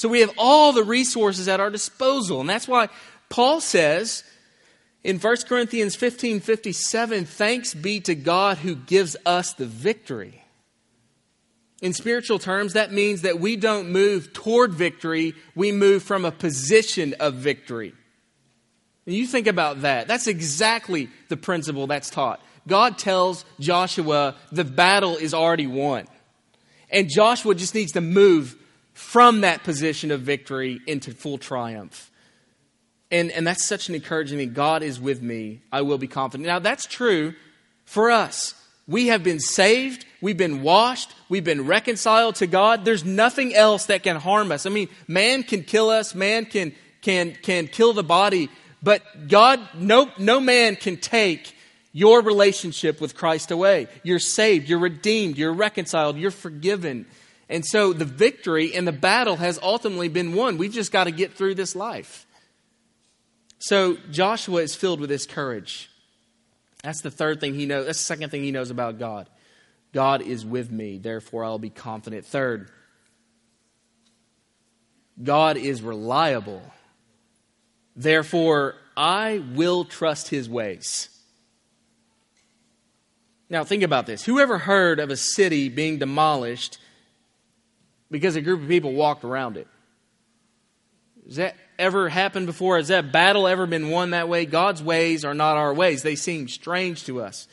So 0.04 0.10
we 0.10 0.20
have 0.20 0.34
all 0.38 0.74
the 0.74 0.84
resources 0.84 1.48
at 1.48 1.62
our 1.62 1.70
disposal. 1.70 2.42
And 2.42 2.50
that's 2.50 2.68
why 2.68 2.90
Paul 3.30 3.62
says 3.62 4.26
in 5.02 5.18
1 5.18 5.38
Corinthians 5.48 5.96
15 5.96 6.42
57, 6.42 7.24
thanks 7.24 7.74
be 7.74 8.02
to 8.02 8.14
God 8.14 8.58
who 8.58 8.76
gives 8.76 9.16
us 9.26 9.54
the 9.54 9.66
victory. 9.66 10.44
In 11.82 11.94
spiritual 11.94 12.38
terms, 12.38 12.74
that 12.74 12.92
means 12.92 13.22
that 13.22 13.40
we 13.40 13.56
don't 13.56 13.92
move 13.92 14.34
toward 14.34 14.74
victory, 14.74 15.36
we 15.56 15.72
move 15.72 16.04
from 16.04 16.26
a 16.26 16.32
position 16.32 17.16
of 17.22 17.36
victory. 17.36 17.94
And 19.06 19.16
you 19.16 19.26
think 19.26 19.48
about 19.48 19.84
that. 19.84 20.10
That's 20.10 20.28
exactly 20.28 21.08
the 21.30 21.38
principle 21.38 21.88
that's 21.88 22.10
taught. 22.10 22.42
God 22.68 22.98
tells 22.98 23.46
Joshua 23.58 24.36
the 24.52 24.66
battle 24.66 25.16
is 25.16 25.34
already 25.34 25.68
won. 25.68 26.08
And 26.90 27.10
Joshua 27.10 27.56
just 27.56 27.74
needs 27.74 27.94
to 27.94 28.02
move 28.02 28.58
from 29.04 29.42
that 29.42 29.64
position 29.64 30.10
of 30.12 30.22
victory 30.22 30.82
into 30.88 31.12
full 31.12 31.38
triumph. 31.38 32.10
And, 33.12 33.30
and 33.32 33.46
that's 33.46 33.66
such 33.66 33.90
an 33.90 33.96
encouragement. 33.96 34.56
God 34.56 34.82
is 34.82 35.00
with 35.00 35.22
me. 35.22 35.62
I 35.72 35.82
will 35.82 36.00
be 36.00 36.08
confident. 36.08 36.48
Now, 36.48 36.60
that's 36.60 36.88
true 36.88 37.36
for 37.86 38.10
us. 38.10 38.56
We 38.88 39.08
have 39.08 39.24
been 39.24 39.40
saved. 39.40 40.06
We've 40.20 40.38
been 40.38 40.64
washed. 40.64 41.14
We've 41.30 41.44
been 41.44 41.68
reconciled 41.68 42.36
to 42.36 42.48
God. 42.48 42.86
There's 42.86 43.06
nothing 43.06 43.54
else 43.54 43.86
that 43.86 44.02
can 44.02 44.16
harm 44.16 44.52
us. 44.52 44.66
I 44.66 44.70
mean, 44.70 44.90
man 45.08 45.44
can 45.44 45.64
kill 45.64 45.90
us. 45.90 46.16
Man 46.16 46.46
can, 46.46 46.74
can, 47.02 47.34
can 47.44 47.68
kill 47.68 47.94
the 47.94 48.04
body. 48.04 48.50
But 48.82 49.28
God, 49.28 49.60
no, 49.76 50.10
no 50.18 50.40
man 50.40 50.76
can 50.76 50.98
take 50.98 51.56
your 51.92 52.22
relationship 52.22 53.00
with 53.00 53.16
Christ 53.16 53.52
away. 53.52 53.90
You're 54.02 54.18
saved. 54.18 54.68
You're 54.68 54.80
redeemed. 54.80 55.38
You're 55.38 55.54
reconciled. 55.54 56.18
You're 56.18 56.32
forgiven. 56.32 57.06
And 57.54 57.64
so 57.64 57.94
the 57.94 58.04
victory 58.04 58.74
and 58.74 58.88
the 58.88 58.92
battle 58.92 59.36
has 59.36 59.60
ultimately 59.62 60.08
been 60.08 60.34
won. 60.34 60.58
We've 60.58 60.74
just 60.74 60.92
got 60.92 61.04
to 61.04 61.12
get 61.12 61.36
through 61.36 61.54
this 61.54 61.76
life. 61.76 62.26
So 63.60 63.96
Joshua 64.10 64.64
is 64.64 64.76
filled 64.76 65.00
with 65.00 65.10
this 65.10 65.28
courage. 65.28 65.92
That's 66.84 67.02
the 67.02 67.12
third 67.12 67.40
thing 67.40 67.54
he 67.54 67.68
knows. 67.68 67.86
That's 67.86 68.00
the 68.00 68.06
second 68.06 68.32
thing 68.32 68.42
he 68.42 68.50
knows 68.50 68.72
about 68.72 68.98
God. 68.98 69.30
God 69.94 70.24
is 70.24 70.44
with 70.44 70.72
me, 70.72 70.98
therefore 70.98 71.46
I'll 71.46 71.60
be 71.60 71.70
confident. 71.70 72.26
Third, 72.26 72.72
God 75.22 75.56
is 75.56 75.84
reliable. 75.84 76.64
Therefore, 77.96 78.74
I 78.98 79.44
will 79.54 79.86
trust 79.86 80.30
his 80.30 80.50
ways. 80.50 81.08
Now, 83.48 83.64
think 83.64 83.84
about 83.84 84.08
this. 84.08 84.26
Whoever 84.26 84.58
heard 84.58 85.00
of 85.00 85.12
a 85.12 85.18
city 85.18 85.70
being 85.70 86.00
demolished 86.00 86.80
because 88.14 88.36
a 88.36 88.42
group 88.42 88.62
of 88.62 88.68
people 88.68 88.94
walked 88.94 89.24
around 89.24 89.58
it. 89.58 89.68
Has 91.26 91.38
that 91.38 91.56
ever 91.80 92.10
happened 92.10 92.46
before? 92.46 92.78
Has 92.78 92.90
that 92.90 93.12
battle 93.12 93.48
ever 93.48 93.66
been 93.66 93.90
won 93.90 94.12
that 94.12 94.30
way? 94.30 94.46
God's 94.46 94.84
ways 94.84 95.26
are 95.26 95.34
not 95.34 95.58
our 95.58 95.74
ways. 95.74 96.04
They 96.04 96.16
seem 96.16 96.48
strange 96.48 97.06
to 97.06 97.22
us. 97.22 97.48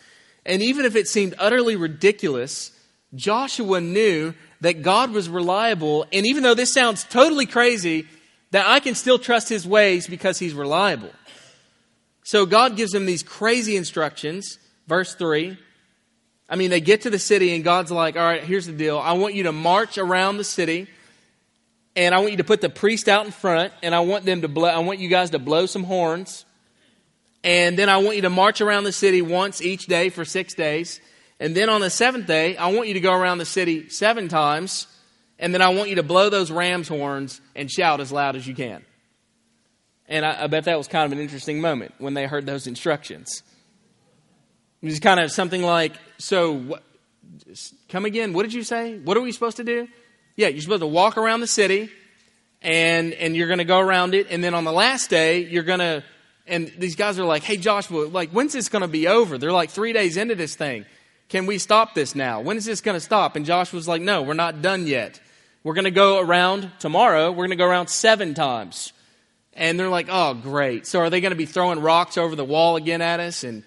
And 0.44 0.60
even 0.60 0.84
if 0.84 0.96
it 0.96 1.08
seemed 1.08 1.34
utterly 1.38 1.76
ridiculous, 1.76 2.72
Joshua 3.14 3.80
knew 3.80 4.34
that 4.60 4.82
God 4.82 5.12
was 5.12 5.30
reliable. 5.30 6.04
And 6.12 6.26
even 6.26 6.42
though 6.42 6.54
this 6.54 6.74
sounds 6.74 7.04
totally 7.04 7.46
crazy, 7.46 8.06
that 8.50 8.66
I 8.66 8.80
can 8.80 8.94
still 8.94 9.18
trust 9.18 9.48
his 9.48 9.66
ways 9.66 10.06
because 10.06 10.38
he's 10.38 10.52
reliable. 10.52 11.12
So 12.22 12.44
God 12.44 12.76
gives 12.76 12.92
him 12.94 13.06
these 13.06 13.22
crazy 13.22 13.76
instructions. 13.76 14.58
Verse 14.86 15.14
3 15.14 15.56
I 16.50 16.56
mean, 16.56 16.70
they 16.70 16.80
get 16.80 17.02
to 17.02 17.10
the 17.10 17.18
city, 17.18 17.54
and 17.54 17.62
God's 17.62 17.92
like, 17.92 18.16
all 18.16 18.22
right, 18.22 18.42
here's 18.42 18.66
the 18.66 18.72
deal. 18.72 18.98
I 18.98 19.12
want 19.12 19.34
you 19.34 19.44
to 19.44 19.52
march 19.52 19.96
around 19.96 20.36
the 20.36 20.44
city, 20.44 20.88
and 21.94 22.12
I 22.12 22.18
want 22.18 22.32
you 22.32 22.38
to 22.38 22.44
put 22.44 22.60
the 22.60 22.68
priest 22.68 23.08
out 23.08 23.24
in 23.24 23.30
front, 23.30 23.72
and 23.82 23.94
I 23.94 24.00
want 24.00 24.24
them 24.24 24.42
to 24.42 24.48
blow, 24.48 24.68
I 24.68 24.80
want 24.80 24.98
you 24.98 25.08
guys 25.08 25.30
to 25.30 25.38
blow 25.38 25.66
some 25.66 25.84
horns. 25.84 26.44
And 27.42 27.78
then 27.78 27.88
I 27.88 27.98
want 27.98 28.16
you 28.16 28.22
to 28.22 28.30
march 28.30 28.60
around 28.60 28.84
the 28.84 28.92
city 28.92 29.22
once 29.22 29.62
each 29.62 29.86
day 29.86 30.10
for 30.10 30.24
six 30.24 30.54
days. 30.54 31.00
And 31.38 31.54
then 31.56 31.70
on 31.70 31.80
the 31.80 31.88
seventh 31.88 32.26
day, 32.26 32.56
I 32.56 32.72
want 32.72 32.88
you 32.88 32.94
to 32.94 33.00
go 33.00 33.14
around 33.14 33.38
the 33.38 33.46
city 33.46 33.88
seven 33.88 34.28
times. 34.28 34.86
And 35.38 35.54
then 35.54 35.62
I 35.62 35.70
want 35.70 35.88
you 35.88 35.94
to 35.94 36.02
blow 36.02 36.28
those 36.28 36.50
ram's 36.50 36.86
horns 36.86 37.40
and 37.56 37.70
shout 37.70 38.00
as 38.00 38.12
loud 38.12 38.36
as 38.36 38.46
you 38.46 38.54
can. 38.54 38.84
And 40.06 40.26
I, 40.26 40.44
I 40.44 40.46
bet 40.48 40.64
that 40.64 40.76
was 40.76 40.86
kind 40.86 41.06
of 41.06 41.12
an 41.12 41.22
interesting 41.22 41.62
moment 41.62 41.94
when 41.96 42.12
they 42.12 42.26
heard 42.26 42.44
those 42.44 42.66
instructions. 42.66 43.42
It 44.82 44.86
was 44.86 45.00
kind 45.00 45.20
of 45.20 45.30
something 45.30 45.62
like, 45.62 45.92
so 46.18 46.54
what, 46.54 46.82
come 47.88 48.04
again. 48.04 48.32
What 48.32 48.44
did 48.44 48.54
you 48.54 48.62
say? 48.62 48.98
What 48.98 49.16
are 49.16 49.20
we 49.20 49.32
supposed 49.32 49.58
to 49.58 49.64
do? 49.64 49.88
Yeah, 50.36 50.48
you're 50.48 50.62
supposed 50.62 50.80
to 50.80 50.86
walk 50.86 51.18
around 51.18 51.40
the 51.40 51.46
city 51.46 51.90
and, 52.62 53.12
and 53.12 53.36
you're 53.36 53.48
going 53.48 53.58
to 53.58 53.64
go 53.64 53.78
around 53.78 54.14
it. 54.14 54.28
And 54.30 54.42
then 54.42 54.54
on 54.54 54.64
the 54.64 54.72
last 54.72 55.10
day, 55.10 55.44
you're 55.44 55.62
going 55.64 55.80
to, 55.80 56.02
and 56.46 56.72
these 56.78 56.96
guys 56.96 57.18
are 57.18 57.24
like, 57.24 57.42
hey, 57.42 57.56
Joshua, 57.56 58.06
like, 58.06 58.30
when's 58.30 58.52
this 58.52 58.68
going 58.68 58.82
to 58.82 58.88
be 58.88 59.06
over? 59.06 59.38
They're 59.38 59.52
like 59.52 59.70
three 59.70 59.92
days 59.92 60.16
into 60.16 60.34
this 60.34 60.54
thing. 60.54 60.86
Can 61.28 61.46
we 61.46 61.58
stop 61.58 61.94
this 61.94 62.14
now? 62.14 62.40
When 62.40 62.56
is 62.56 62.64
this 62.64 62.80
going 62.80 62.96
to 62.96 63.00
stop? 63.00 63.36
And 63.36 63.46
Joshua's 63.46 63.86
like, 63.86 64.02
no, 64.02 64.22
we're 64.22 64.34
not 64.34 64.62
done 64.62 64.86
yet. 64.86 65.20
We're 65.62 65.74
going 65.74 65.84
to 65.84 65.90
go 65.90 66.20
around 66.20 66.70
tomorrow. 66.78 67.30
We're 67.30 67.46
going 67.46 67.50
to 67.50 67.56
go 67.56 67.68
around 67.68 67.88
seven 67.88 68.34
times. 68.34 68.92
And 69.52 69.78
they're 69.78 69.90
like, 69.90 70.06
oh, 70.10 70.34
great. 70.34 70.86
So 70.86 71.00
are 71.00 71.10
they 71.10 71.20
going 71.20 71.32
to 71.32 71.36
be 71.36 71.46
throwing 71.46 71.80
rocks 71.80 72.16
over 72.16 72.34
the 72.34 72.44
wall 72.44 72.76
again 72.76 73.02
at 73.02 73.20
us? 73.20 73.44
And 73.44 73.62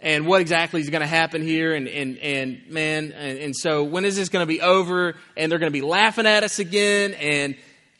and 0.00 0.26
what 0.26 0.40
exactly 0.40 0.80
is 0.80 0.90
going 0.90 1.00
to 1.00 1.06
happen 1.06 1.42
here 1.42 1.74
and, 1.74 1.88
and, 1.88 2.18
and 2.18 2.62
man 2.68 3.12
and, 3.12 3.38
and 3.38 3.56
so 3.56 3.84
when 3.84 4.04
is 4.04 4.16
this 4.16 4.28
going 4.28 4.42
to 4.42 4.46
be 4.46 4.60
over? 4.60 5.14
And 5.36 5.50
they're 5.50 5.58
going 5.58 5.72
to 5.72 5.78
be 5.78 5.82
laughing 5.82 6.26
at 6.26 6.42
us 6.42 6.58
again 6.58 7.14
and 7.14 7.56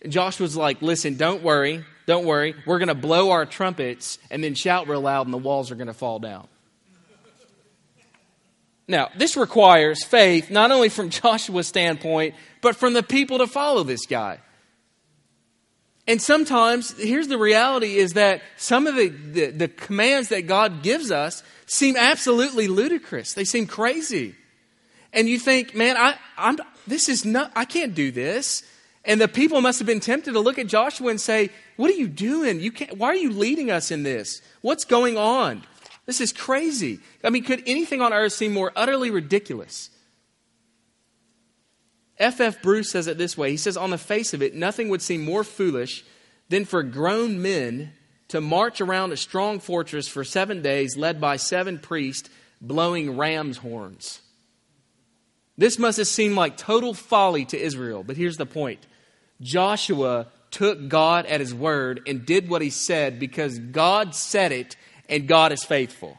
joshua's 0.09 0.57
like 0.57 0.83
listen 0.83 1.17
don't 1.17 1.43
worry 1.43 1.85
don't 2.07 2.25
worry. 2.25 2.55
We're 2.65 2.79
going 2.79 2.89
to 2.89 2.95
blow 2.95 3.33
our 3.33 3.45
trumpets 3.45 4.19
and 4.31 4.43
then 4.43 4.55
shout 4.55 4.87
real 4.89 5.01
loud 5.01 5.27
and 5.27 5.35
the 5.35 5.39
walls 5.39 5.73
are 5.73 5.75
going 5.75 5.89
to 5.89 5.95
fall 5.95 6.21
down. 6.21 6.47
Now 8.89 9.09
this 9.17 9.37
requires 9.37 10.05
faith 10.05 10.51
not 10.51 10.71
only 10.71 10.89
from 10.89 11.11
joshua's 11.11 11.67
standpoint 11.67 12.35
but 12.61 12.77
from 12.77 12.93
the 12.93 13.03
people 13.03 13.39
to 13.39 13.47
follow 13.47 13.83
this 13.83 14.07
guy 14.07 14.39
and 16.07 16.23
sometimes 16.23 16.97
here's 16.99 17.29
the 17.29 17.39
reality 17.39 17.97
is 17.97 18.13
that 18.13 18.43
some 18.57 18.87
of 18.87 18.95
the, 18.95 19.09
the, 19.09 19.47
the 19.51 19.69
commands 19.69 20.29
that 20.29 20.47
god 20.47 20.83
gives 20.83 21.11
us 21.11 21.43
seem 21.67 21.97
absolutely 21.97 22.69
ludicrous. 22.69 23.35
They 23.35 23.45
seem 23.45 23.67
crazy. 23.67 24.35
And 25.13 25.29
you 25.29 25.39
think, 25.39 25.75
man, 25.75 25.97
I, 25.97 26.15
I'm, 26.39 26.59
this 26.87 27.09
is 27.09 27.25
not, 27.25 27.51
I 27.57 27.65
can't 27.65 27.95
do 27.95 28.11
this. 28.11 28.63
And 29.05 29.21
the 29.21 29.29
people 29.29 29.61
must 29.61 29.79
have 29.79 29.87
been 29.87 30.01
tempted 30.01 30.33
to 30.33 30.41
look 30.41 30.59
at 30.59 30.67
Joshua 30.67 31.11
and 31.11 31.21
say, 31.21 31.51
What 31.77 31.91
are 31.91 31.95
you 31.95 32.09
doing? 32.09 32.61
You 32.61 32.73
can't, 32.73 32.97
why 32.97 33.09
are 33.09 33.17
you 33.17 33.31
leading 33.31 33.71
us 33.71 33.91
in 33.91 34.03
this? 34.03 34.43
What's 34.63 34.85
going 34.85 35.17
on? 35.17 35.63
This 36.07 36.21
is 36.21 36.33
crazy. 36.33 37.01
I 37.23 37.31
mean, 37.31 37.45
could 37.45 37.63
anything 37.67 38.01
on 38.01 38.13
earth 38.13 38.33
seem 38.33 38.53
more 38.53 38.73
utterly 38.77 39.11
ridiculous? 39.11 39.91
F.F. 42.19 42.63
Bruce 42.63 42.91
says 42.91 43.07
it 43.07 43.19
this 43.19 43.37
way 43.37 43.51
He 43.51 43.57
says, 43.57 43.77
On 43.77 43.91
the 43.91 43.99
face 43.99 44.35
of 44.35 44.43
it, 44.43 44.55
nothing 44.55 44.89
would 44.89 45.03
seem 45.03 45.25
more 45.25 45.45
foolish 45.45 46.05
than 46.49 46.65
for 46.65 46.83
grown 46.83 47.43
men 47.43 47.93
to 48.29 48.41
march 48.41 48.81
around 48.81 49.13
a 49.13 49.17
strong 49.17 49.61
fortress 49.61 50.09
for 50.09 50.25
seven 50.25 50.63
days, 50.63 50.97
led 50.97 51.21
by 51.21 51.37
seven 51.37 51.79
priests 51.79 52.29
blowing 52.61 53.17
ram's 53.17 53.59
horns. 53.59 54.21
This 55.59 55.79
must 55.79 55.99
have 55.99 56.07
seemed 56.07 56.35
like 56.35 56.57
total 56.57 56.93
folly 56.93 57.45
to 57.47 57.59
Israel, 57.59 58.03
but 58.03 58.17
here's 58.17 58.37
the 58.37 58.47
point 58.47 58.87
Joshua 59.41 60.29
took 60.51 60.89
God 60.89 61.27
at 61.27 61.41
his 61.41 61.55
word 61.55 62.03
and 62.07 62.25
did 62.25 62.49
what 62.49 62.63
he 62.63 62.71
said 62.71 63.19
because 63.19 63.59
God 63.59 64.15
said 64.15 64.53
it 64.53 64.77
and 65.09 65.29
God 65.29 65.53
is 65.53 65.65
faithful. 65.65 66.19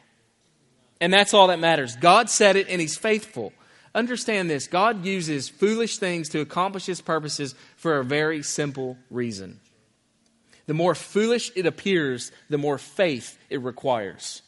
And 1.00 1.12
that's 1.12 1.34
all 1.34 1.48
that 1.48 1.60
matters. 1.60 1.96
God 1.96 2.28
said 2.28 2.56
it 2.56 2.68
and 2.68 2.80
he's 2.80 2.96
faithful. 2.96 3.52
Understand 3.94 4.48
this 4.50 4.66
God 4.66 5.04
uses 5.04 5.48
foolish 5.48 5.98
things 5.98 6.28
to 6.30 6.40
accomplish 6.40 6.86
his 6.86 7.00
purposes 7.00 7.54
for 7.76 7.98
a 7.98 8.04
very 8.04 8.42
simple 8.42 8.96
reason. 9.10 9.60
The 10.66 10.74
more 10.74 10.94
foolish 10.94 11.50
it 11.56 11.66
appears, 11.66 12.30
the 12.50 12.58
more 12.58 12.78
faith 12.78 13.38
it 13.48 13.62
requires. 13.62 14.42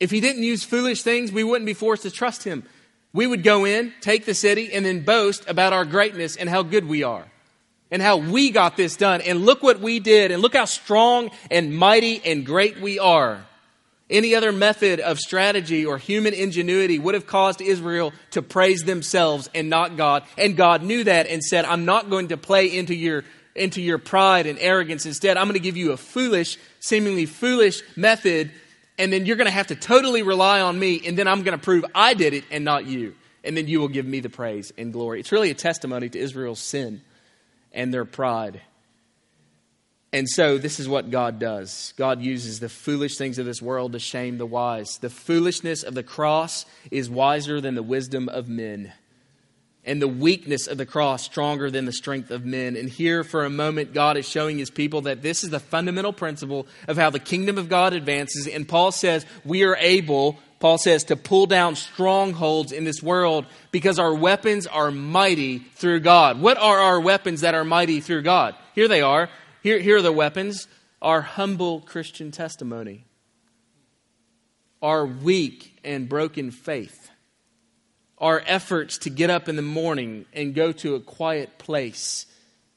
If 0.00 0.10
he 0.10 0.20
didn't 0.20 0.42
use 0.42 0.64
foolish 0.64 1.02
things, 1.02 1.30
we 1.30 1.44
wouldn't 1.44 1.66
be 1.66 1.74
forced 1.74 2.02
to 2.02 2.10
trust 2.10 2.42
him. 2.42 2.64
We 3.12 3.26
would 3.26 3.42
go 3.42 3.64
in, 3.64 3.92
take 4.00 4.24
the 4.24 4.34
city, 4.34 4.72
and 4.72 4.84
then 4.84 5.04
boast 5.04 5.48
about 5.48 5.72
our 5.72 5.84
greatness 5.84 6.36
and 6.36 6.48
how 6.48 6.62
good 6.62 6.88
we 6.88 7.02
are 7.02 7.26
and 7.90 8.00
how 8.00 8.16
we 8.16 8.50
got 8.50 8.76
this 8.76 8.96
done. 8.96 9.20
And 9.20 9.44
look 9.44 9.62
what 9.62 9.80
we 9.80 10.00
did, 10.00 10.30
and 10.30 10.42
look 10.42 10.54
how 10.54 10.64
strong 10.64 11.30
and 11.50 11.76
mighty 11.76 12.22
and 12.24 12.46
great 12.46 12.80
we 12.80 12.98
are. 12.98 13.44
Any 14.10 14.34
other 14.34 14.50
method 14.50 14.98
of 14.98 15.18
strategy 15.20 15.86
or 15.86 15.96
human 15.96 16.34
ingenuity 16.34 16.98
would 16.98 17.14
have 17.14 17.28
caused 17.28 17.60
Israel 17.60 18.12
to 18.32 18.42
praise 18.42 18.82
themselves 18.82 19.48
and 19.54 19.70
not 19.70 19.96
God. 19.96 20.24
And 20.36 20.56
God 20.56 20.82
knew 20.82 21.04
that 21.04 21.28
and 21.28 21.42
said, 21.42 21.64
I'm 21.64 21.84
not 21.84 22.10
going 22.10 22.28
to 22.28 22.36
play 22.36 22.76
into 22.76 22.92
your, 22.92 23.24
into 23.54 23.80
your 23.80 23.98
pride 23.98 24.46
and 24.46 24.58
arrogance. 24.58 25.06
Instead, 25.06 25.36
I'm 25.36 25.44
going 25.44 25.54
to 25.54 25.60
give 25.60 25.76
you 25.76 25.92
a 25.92 25.96
foolish, 25.96 26.58
seemingly 26.80 27.24
foolish 27.24 27.82
method. 27.96 28.50
And 28.98 29.12
then 29.12 29.26
you're 29.26 29.36
going 29.36 29.46
to 29.46 29.52
have 29.52 29.68
to 29.68 29.76
totally 29.76 30.22
rely 30.22 30.60
on 30.60 30.76
me. 30.76 31.00
And 31.06 31.16
then 31.16 31.28
I'm 31.28 31.44
going 31.44 31.56
to 31.56 31.64
prove 31.64 31.84
I 31.94 32.14
did 32.14 32.34
it 32.34 32.42
and 32.50 32.64
not 32.64 32.86
you. 32.86 33.14
And 33.44 33.56
then 33.56 33.68
you 33.68 33.78
will 33.78 33.88
give 33.88 34.06
me 34.06 34.18
the 34.18 34.28
praise 34.28 34.72
and 34.76 34.92
glory. 34.92 35.20
It's 35.20 35.30
really 35.30 35.50
a 35.50 35.54
testimony 35.54 36.08
to 36.08 36.18
Israel's 36.18 36.58
sin 36.58 37.00
and 37.72 37.94
their 37.94 38.04
pride. 38.04 38.60
And 40.12 40.28
so, 40.28 40.58
this 40.58 40.80
is 40.80 40.88
what 40.88 41.10
God 41.10 41.38
does 41.38 41.94
God 41.96 42.20
uses 42.20 42.58
the 42.58 42.68
foolish 42.68 43.16
things 43.16 43.38
of 43.38 43.46
this 43.46 43.62
world 43.62 43.92
to 43.92 44.00
shame 44.00 44.38
the 44.38 44.46
wise. 44.46 44.98
The 44.98 45.10
foolishness 45.10 45.82
of 45.82 45.94
the 45.94 46.02
cross 46.02 46.66
is 46.90 47.08
wiser 47.08 47.60
than 47.60 47.76
the 47.76 47.82
wisdom 47.82 48.28
of 48.28 48.48
men, 48.48 48.92
and 49.84 50.02
the 50.02 50.08
weakness 50.08 50.66
of 50.66 50.78
the 50.78 50.86
cross 50.86 51.22
stronger 51.22 51.70
than 51.70 51.84
the 51.84 51.92
strength 51.92 52.32
of 52.32 52.44
men. 52.44 52.74
And 52.74 52.88
here, 52.88 53.22
for 53.22 53.44
a 53.44 53.50
moment, 53.50 53.94
God 53.94 54.16
is 54.16 54.28
showing 54.28 54.58
his 54.58 54.70
people 54.70 55.02
that 55.02 55.22
this 55.22 55.44
is 55.44 55.50
the 55.50 55.60
fundamental 55.60 56.12
principle 56.12 56.66
of 56.88 56.96
how 56.96 57.10
the 57.10 57.20
kingdom 57.20 57.56
of 57.56 57.68
God 57.68 57.92
advances. 57.92 58.48
And 58.48 58.68
Paul 58.68 58.90
says, 58.90 59.24
We 59.44 59.62
are 59.62 59.76
able, 59.76 60.40
Paul 60.58 60.78
says, 60.78 61.04
to 61.04 61.16
pull 61.16 61.46
down 61.46 61.76
strongholds 61.76 62.72
in 62.72 62.82
this 62.82 63.00
world 63.00 63.46
because 63.70 64.00
our 64.00 64.12
weapons 64.12 64.66
are 64.66 64.90
mighty 64.90 65.60
through 65.60 66.00
God. 66.00 66.40
What 66.40 66.58
are 66.58 66.80
our 66.80 67.00
weapons 67.00 67.42
that 67.42 67.54
are 67.54 67.64
mighty 67.64 68.00
through 68.00 68.22
God? 68.22 68.56
Here 68.74 68.88
they 68.88 69.02
are 69.02 69.30
here, 69.62 69.78
here 69.78 69.98
are 69.98 70.02
the 70.02 70.12
weapons. 70.12 70.66
Our 71.02 71.22
humble 71.22 71.80
Christian 71.80 72.30
testimony, 72.30 73.06
our 74.82 75.06
weak 75.06 75.78
and 75.82 76.08
broken 76.08 76.50
faith, 76.50 77.10
our 78.18 78.42
efforts 78.46 78.98
to 78.98 79.10
get 79.10 79.30
up 79.30 79.48
in 79.48 79.56
the 79.56 79.62
morning 79.62 80.26
and 80.34 80.54
go 80.54 80.72
to 80.72 80.94
a 80.94 81.00
quiet 81.00 81.58
place 81.58 82.26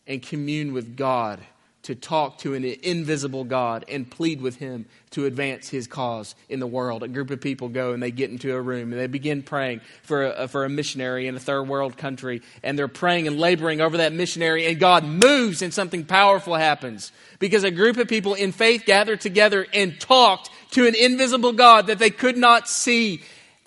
and 0.08 0.22
commune 0.22 0.72
with 0.72 0.96
God 0.96 1.42
to 1.84 1.96
talk 1.96 2.38
to 2.40 2.54
an 2.54 2.64
invisible 2.64 3.44
God 3.44 3.84
and 3.90 4.10
plead 4.10 4.42
with 4.42 4.56
Him 4.56 4.86
to 5.12 5.26
advance 5.26 5.68
His 5.68 5.86
cause 5.86 6.34
in 6.48 6.60
the 6.60 6.68
world. 6.68 7.04
A 7.04 7.08
group 7.10 7.30
of 7.30 7.42
people 7.42 7.68
go 7.68 7.92
and 7.92 8.02
they 8.02 8.10
get 8.10 8.30
into 8.30 8.56
a 8.56 8.62
room 8.62 8.92
and 8.92 9.02
they 9.02 9.08
begin 9.08 9.44
praying 9.44 9.82
for 10.02 10.24
a, 10.24 10.48
for 10.48 10.64
a 10.64 10.70
missionary 10.70 11.28
in 11.28 11.36
a 11.36 11.40
third 11.40 11.64
world 11.64 11.98
country. 11.98 12.42
And 12.64 12.80
they're 12.80 12.88
praying 12.88 13.28
and 13.28 13.38
laboring 13.38 13.82
over 13.82 13.98
that 13.98 14.14
missionary, 14.14 14.66
and 14.66 14.80
God 14.80 15.04
moves 15.04 15.62
and 15.62 15.74
something 15.74 16.06
powerful 16.06 16.56
happens. 16.56 17.12
Because 17.40 17.66
a 17.66 17.72
group 17.72 17.98
of 17.98 18.08
people 18.08 18.34
in 18.34 18.54
faith 18.54 18.84
gathered 18.86 19.20
together 19.20 19.68
and 19.74 20.00
talked 20.00 20.50
to 20.72 20.88
an 20.88 20.96
invisible 20.96 21.52
God 21.52 21.88
that 21.88 22.00
they 22.00 22.10
could 22.10 22.38
not 22.38 22.70
see. 22.70 23.22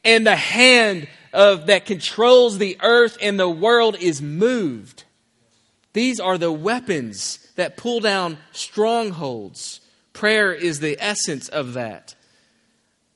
And 0.05 0.27
the 0.27 0.37
hand 0.37 1.09
of, 1.33 1.67
that 1.67 1.85
controls 1.85 2.57
the 2.57 2.79
earth 2.81 3.19
and 3.21 3.39
the 3.39 3.49
world 3.49 3.97
is 4.01 4.23
moved. 4.23 5.05
These 5.93 6.19
are 6.19 6.39
the 6.39 6.53
weapons 6.53 7.46
that 7.57 7.77
pull 7.77 8.01
down 8.01 8.39
strongholds. 8.53 9.81
Prayer 10.13 10.53
is 10.53 10.81
the 10.81 10.97
essence 11.01 11.49
of 11.49 11.75
that. 11.75 12.15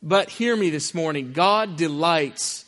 But 0.02 0.30
hear 0.30 0.56
me 0.56 0.70
this 0.70 0.94
morning 0.94 1.32
God 1.32 1.76
delights 1.76 2.64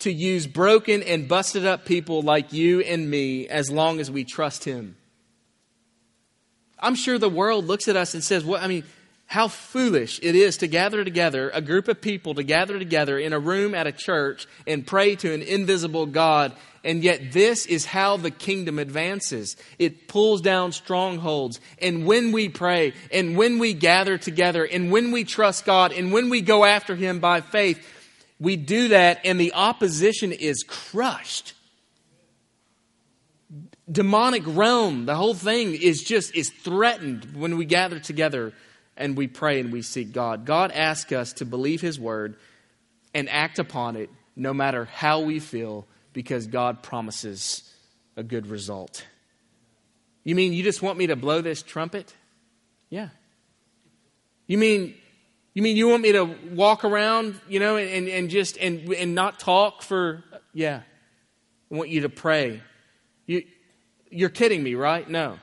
to 0.00 0.12
use 0.12 0.46
broken 0.46 1.02
and 1.02 1.28
busted 1.28 1.66
up 1.66 1.84
people 1.84 2.22
like 2.22 2.52
you 2.52 2.80
and 2.80 3.10
me 3.10 3.48
as 3.48 3.70
long 3.70 4.00
as 4.00 4.10
we 4.10 4.24
trust 4.24 4.64
Him. 4.64 4.96
I'm 6.78 6.94
sure 6.94 7.18
the 7.18 7.30
world 7.30 7.64
looks 7.66 7.88
at 7.88 7.96
us 7.96 8.14
and 8.14 8.22
says, 8.22 8.44
Well, 8.44 8.62
I 8.62 8.68
mean, 8.68 8.84
how 9.26 9.48
foolish 9.48 10.20
it 10.22 10.36
is 10.36 10.56
to 10.58 10.68
gather 10.68 11.04
together, 11.04 11.50
a 11.52 11.60
group 11.60 11.88
of 11.88 12.00
people 12.00 12.34
to 12.34 12.44
gather 12.44 12.78
together 12.78 13.18
in 13.18 13.32
a 13.32 13.38
room 13.38 13.74
at 13.74 13.86
a 13.86 13.92
church 13.92 14.46
and 14.66 14.86
pray 14.86 15.16
to 15.16 15.34
an 15.34 15.42
invisible 15.42 16.06
God. 16.06 16.52
And 16.84 17.02
yet, 17.02 17.32
this 17.32 17.66
is 17.66 17.84
how 17.84 18.16
the 18.16 18.30
kingdom 18.30 18.78
advances. 18.78 19.56
It 19.80 20.06
pulls 20.06 20.40
down 20.40 20.70
strongholds. 20.70 21.58
And 21.82 22.06
when 22.06 22.30
we 22.30 22.48
pray, 22.48 22.94
and 23.10 23.36
when 23.36 23.58
we 23.58 23.74
gather 23.74 24.16
together, 24.16 24.64
and 24.64 24.92
when 24.92 25.10
we 25.10 25.24
trust 25.24 25.64
God, 25.64 25.90
and 25.90 26.12
when 26.12 26.30
we 26.30 26.40
go 26.40 26.64
after 26.64 26.94
Him 26.94 27.18
by 27.18 27.40
faith, 27.40 27.84
we 28.38 28.54
do 28.54 28.88
that, 28.88 29.20
and 29.24 29.40
the 29.40 29.54
opposition 29.54 30.30
is 30.30 30.62
crushed. 30.62 31.54
Demonic 33.90 34.44
realm, 34.46 35.06
the 35.06 35.16
whole 35.16 35.34
thing 35.34 35.74
is 35.74 36.02
just 36.02 36.36
is 36.36 36.50
threatened 36.50 37.34
when 37.34 37.56
we 37.56 37.64
gather 37.64 37.98
together 37.98 38.52
and 38.96 39.16
we 39.16 39.26
pray 39.26 39.60
and 39.60 39.72
we 39.72 39.82
seek 39.82 40.12
God. 40.12 40.44
God 40.44 40.72
asks 40.72 41.12
us 41.12 41.34
to 41.34 41.44
believe 41.44 41.80
His 41.80 41.98
word 41.98 42.36
and 43.14 43.28
act 43.28 43.58
upon 43.58 43.96
it 43.96 44.10
no 44.34 44.52
matter 44.52 44.84
how 44.84 45.20
we 45.20 45.38
feel 45.38 45.86
because 46.12 46.46
God 46.46 46.82
promises 46.82 47.62
a 48.16 48.22
good 48.22 48.46
result. 48.46 49.06
You 50.24 50.34
mean 50.34 50.52
you 50.52 50.62
just 50.62 50.82
want 50.82 50.98
me 50.98 51.08
to 51.08 51.16
blow 51.16 51.40
this 51.40 51.62
trumpet? 51.62 52.12
Yeah. 52.90 53.08
You 54.46 54.58
mean 54.58 54.94
you 55.54 55.62
mean 55.62 55.76
you 55.76 55.88
want 55.88 56.02
me 56.02 56.12
to 56.12 56.24
walk 56.52 56.84
around, 56.84 57.40
you 57.48 57.60
know, 57.60 57.76
and, 57.76 58.08
and 58.08 58.28
just 58.28 58.58
and 58.58 58.92
and 58.92 59.14
not 59.14 59.38
talk 59.38 59.82
for 59.82 60.24
yeah. 60.52 60.82
I 61.70 61.74
want 61.74 61.90
you 61.90 62.02
to 62.02 62.08
pray. 62.08 62.60
You 63.26 63.44
you're 64.10 64.28
kidding 64.28 64.62
me, 64.62 64.74
right? 64.74 65.08
No. 65.08 65.38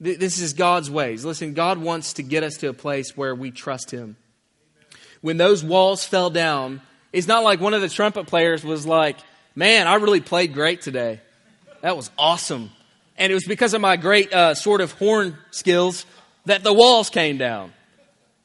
This 0.00 0.40
is 0.40 0.54
God's 0.54 0.90
ways. 0.90 1.24
Listen, 1.26 1.52
God 1.52 1.78
wants 1.78 2.14
to 2.14 2.22
get 2.22 2.42
us 2.42 2.56
to 2.58 2.68
a 2.68 2.72
place 2.72 3.16
where 3.16 3.34
we 3.34 3.50
trust 3.50 3.90
Him. 3.90 4.16
When 5.20 5.36
those 5.36 5.62
walls 5.62 6.04
fell 6.04 6.30
down, 6.30 6.80
it's 7.12 7.26
not 7.26 7.44
like 7.44 7.60
one 7.60 7.74
of 7.74 7.82
the 7.82 7.88
trumpet 7.88 8.26
players 8.26 8.64
was 8.64 8.86
like, 8.86 9.18
Man, 9.54 9.86
I 9.86 9.96
really 9.96 10.20
played 10.20 10.54
great 10.54 10.80
today. 10.80 11.20
That 11.82 11.96
was 11.96 12.10
awesome. 12.16 12.70
And 13.18 13.30
it 13.30 13.34
was 13.34 13.44
because 13.44 13.74
of 13.74 13.80
my 13.80 13.96
great 13.96 14.32
uh, 14.32 14.54
sort 14.54 14.80
of 14.80 14.92
horn 14.92 15.36
skills 15.50 16.06
that 16.46 16.62
the 16.62 16.72
walls 16.72 17.10
came 17.10 17.36
down. 17.36 17.72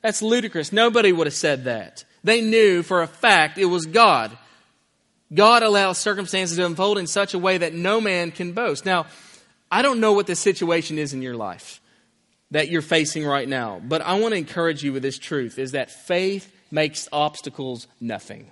That's 0.01 0.21
ludicrous. 0.21 0.73
Nobody 0.73 1.13
would 1.13 1.27
have 1.27 1.33
said 1.33 1.65
that. 1.65 2.03
They 2.23 2.41
knew 2.41 2.83
for 2.83 3.01
a 3.01 3.07
fact 3.07 3.57
it 3.57 3.65
was 3.65 3.85
God. 3.85 4.37
God 5.33 5.63
allows 5.63 5.97
circumstances 5.97 6.57
to 6.57 6.65
unfold 6.65 6.97
in 6.97 7.07
such 7.07 7.33
a 7.33 7.39
way 7.39 7.59
that 7.59 7.73
no 7.73 8.01
man 8.01 8.31
can 8.31 8.51
boast. 8.51 8.85
Now, 8.85 9.05
I 9.75 9.81
don't 9.81 9.99
know 9.99 10.13
what 10.13 10.25
the 10.25 10.37
situation 10.37 10.97
is 10.97 11.13
in 11.13 11.21
your 11.21 11.35
life 11.35 11.81
that 12.51 12.69
you're 12.69 12.81
facing 12.81 13.25
right 13.25 13.45
now, 13.45 13.81
but 13.83 14.01
I 14.01 14.17
want 14.21 14.31
to 14.31 14.37
encourage 14.37 14.81
you 14.81 14.93
with 14.93 15.03
this 15.03 15.19
truth 15.19 15.59
is 15.59 15.73
that 15.73 15.91
faith 15.91 16.49
makes 16.71 17.09
obstacles 17.11 17.85
nothing. 17.99 18.49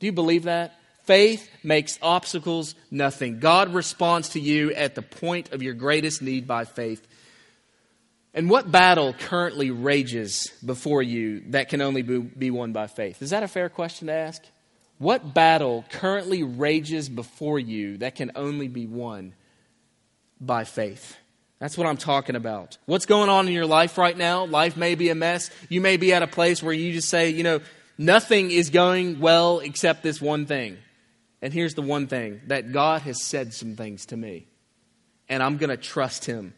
Do 0.00 0.06
you 0.06 0.12
believe 0.12 0.44
that? 0.44 0.72
Faith 1.04 1.46
makes 1.62 1.98
obstacles 2.00 2.74
nothing. 2.90 3.38
God 3.38 3.74
responds 3.74 4.30
to 4.30 4.40
you 4.40 4.72
at 4.72 4.94
the 4.94 5.02
point 5.02 5.52
of 5.52 5.62
your 5.62 5.74
greatest 5.74 6.22
need 6.22 6.46
by 6.46 6.64
faith. 6.64 7.06
And 8.32 8.48
what 8.48 8.72
battle 8.72 9.12
currently 9.12 9.70
rages 9.70 10.50
before 10.64 11.02
you 11.02 11.40
that 11.50 11.68
can 11.68 11.82
only 11.82 12.00
be 12.00 12.50
won 12.50 12.72
by 12.72 12.86
faith? 12.86 13.20
Is 13.20 13.28
that 13.28 13.42
a 13.42 13.48
fair 13.48 13.68
question 13.68 14.06
to 14.06 14.14
ask? 14.14 14.42
What 14.96 15.34
battle 15.34 15.84
currently 15.90 16.44
rages 16.44 17.10
before 17.10 17.58
you 17.58 17.98
that 17.98 18.14
can 18.14 18.32
only 18.34 18.68
be 18.68 18.86
won 18.86 19.34
by 20.40 20.64
faith. 20.64 21.16
That's 21.58 21.78
what 21.78 21.86
I'm 21.86 21.96
talking 21.96 22.36
about. 22.36 22.76
What's 22.84 23.06
going 23.06 23.30
on 23.30 23.46
in 23.46 23.54
your 23.54 23.66
life 23.66 23.96
right 23.96 24.16
now? 24.16 24.44
Life 24.44 24.76
may 24.76 24.94
be 24.94 25.08
a 25.08 25.14
mess. 25.14 25.50
You 25.68 25.80
may 25.80 25.96
be 25.96 26.12
at 26.12 26.22
a 26.22 26.26
place 26.26 26.62
where 26.62 26.74
you 26.74 26.92
just 26.92 27.08
say, 27.08 27.30
you 27.30 27.42
know, 27.42 27.60
nothing 27.96 28.50
is 28.50 28.68
going 28.68 29.20
well 29.20 29.60
except 29.60 30.02
this 30.02 30.20
one 30.20 30.44
thing. 30.44 30.76
And 31.40 31.52
here's 31.52 31.74
the 31.74 31.82
one 31.82 32.08
thing 32.08 32.42
that 32.48 32.72
God 32.72 33.02
has 33.02 33.22
said 33.22 33.54
some 33.54 33.74
things 33.74 34.06
to 34.06 34.16
me. 34.16 34.46
And 35.28 35.42
I'm 35.42 35.56
going 35.56 35.70
to 35.70 35.76
trust 35.76 36.26
Him. 36.26 36.54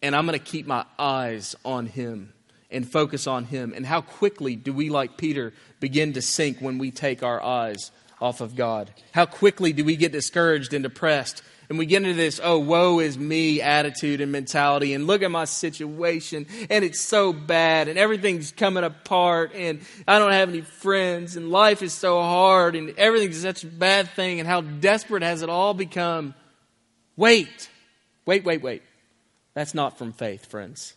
And 0.00 0.14
I'm 0.14 0.26
going 0.26 0.38
to 0.38 0.44
keep 0.44 0.66
my 0.66 0.84
eyes 0.98 1.54
on 1.64 1.86
Him 1.86 2.32
and 2.70 2.90
focus 2.90 3.26
on 3.26 3.44
Him. 3.44 3.72
And 3.74 3.84
how 3.84 4.00
quickly 4.00 4.56
do 4.56 4.72
we, 4.72 4.90
like 4.90 5.16
Peter, 5.16 5.52
begin 5.80 6.14
to 6.14 6.22
sink 6.22 6.58
when 6.60 6.78
we 6.78 6.90
take 6.90 7.22
our 7.22 7.42
eyes 7.42 7.90
off 8.20 8.40
of 8.40 8.56
God? 8.56 8.92
How 9.12 9.26
quickly 9.26 9.72
do 9.72 9.84
we 9.84 9.96
get 9.96 10.12
discouraged 10.12 10.72
and 10.72 10.82
depressed 10.82 11.42
and 11.68 11.78
we 11.78 11.86
get 11.86 12.02
into 12.02 12.14
this, 12.14 12.40
oh, 12.42 12.58
woe 12.58 12.98
is 12.98 13.18
me 13.18 13.60
attitude 13.60 14.20
and 14.20 14.32
mentality, 14.32 14.94
and 14.94 15.06
look 15.06 15.22
at 15.22 15.30
my 15.30 15.44
situation, 15.44 16.46
and 16.70 16.84
it's 16.84 17.00
so 17.00 17.32
bad, 17.32 17.88
and 17.88 17.98
everything's 17.98 18.52
coming 18.52 18.84
apart, 18.84 19.52
and 19.54 19.80
I 20.06 20.18
don't 20.18 20.32
have 20.32 20.48
any 20.48 20.62
friends, 20.62 21.36
and 21.36 21.50
life 21.50 21.82
is 21.82 21.92
so 21.92 22.20
hard, 22.22 22.74
and 22.74 22.94
everything's 22.98 23.40
such 23.40 23.64
a 23.64 23.66
bad 23.66 24.08
thing, 24.10 24.40
and 24.40 24.48
how 24.48 24.62
desperate 24.62 25.22
has 25.22 25.42
it 25.42 25.50
all 25.50 25.74
become. 25.74 26.34
Wait, 27.16 27.68
wait, 28.24 28.44
wait, 28.44 28.62
wait. 28.62 28.82
That's 29.54 29.74
not 29.74 29.98
from 29.98 30.12
faith, 30.12 30.46
friends. 30.46 30.94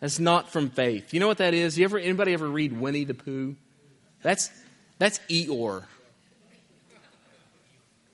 That's 0.00 0.18
not 0.18 0.50
from 0.50 0.70
faith. 0.70 1.14
You 1.14 1.20
know 1.20 1.28
what 1.28 1.38
that 1.38 1.54
is? 1.54 1.78
You 1.78 1.84
ever 1.84 1.98
anybody 1.98 2.32
ever 2.32 2.48
read 2.48 2.78
Winnie 2.78 3.04
the 3.04 3.14
Pooh? 3.14 3.54
That's 4.22 4.50
that's 4.98 5.20
Eeyore. 5.30 5.84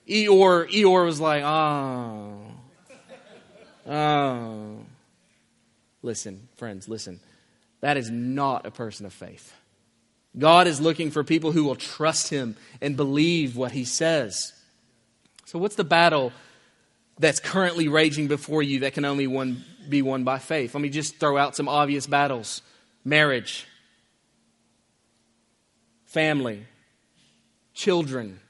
Eeyore, 0.09 0.71
Eeyore 0.71 1.05
was 1.05 1.21
like, 1.21 1.43
oh, 1.43 2.39
oh. 3.87 4.79
Listen, 6.03 6.49
friends, 6.57 6.89
listen. 6.89 7.21
That 7.81 7.97
is 7.97 8.11
not 8.11 8.65
a 8.67 8.71
person 8.71 9.07
of 9.07 9.13
faith. 9.13 9.53
God 10.39 10.67
is 10.67 10.81
looking 10.81 11.11
for 11.11 11.25
people 11.25 11.53
who 11.53 11.65
will 11.65 11.75
trust 11.75 12.29
Him 12.29 12.57
and 12.81 12.97
believe 12.97 13.57
what 13.57 13.73
He 13.73 13.85
says. 13.85 14.53
So, 15.47 15.59
what's 15.59 15.77
the 15.77 15.85
battle 15.85 16.33
that's 17.19 17.41
currently 17.41 17.89
raging 17.89 18.29
before 18.29 18.63
you 18.63 18.81
that 18.81 18.93
can 18.93 19.05
only 19.05 19.27
one, 19.27 19.65
be 19.89 20.03
won 20.03 20.25
by 20.25 20.39
faith? 20.39 20.75
Let 20.75 20.81
me 20.81 20.91
just 20.91 21.17
throw 21.19 21.37
out 21.37 21.57
some 21.57 21.69
obvious 21.69 22.07
battles 22.07 22.63
marriage, 23.05 23.67
family, 26.05 26.67
children, 27.73 28.41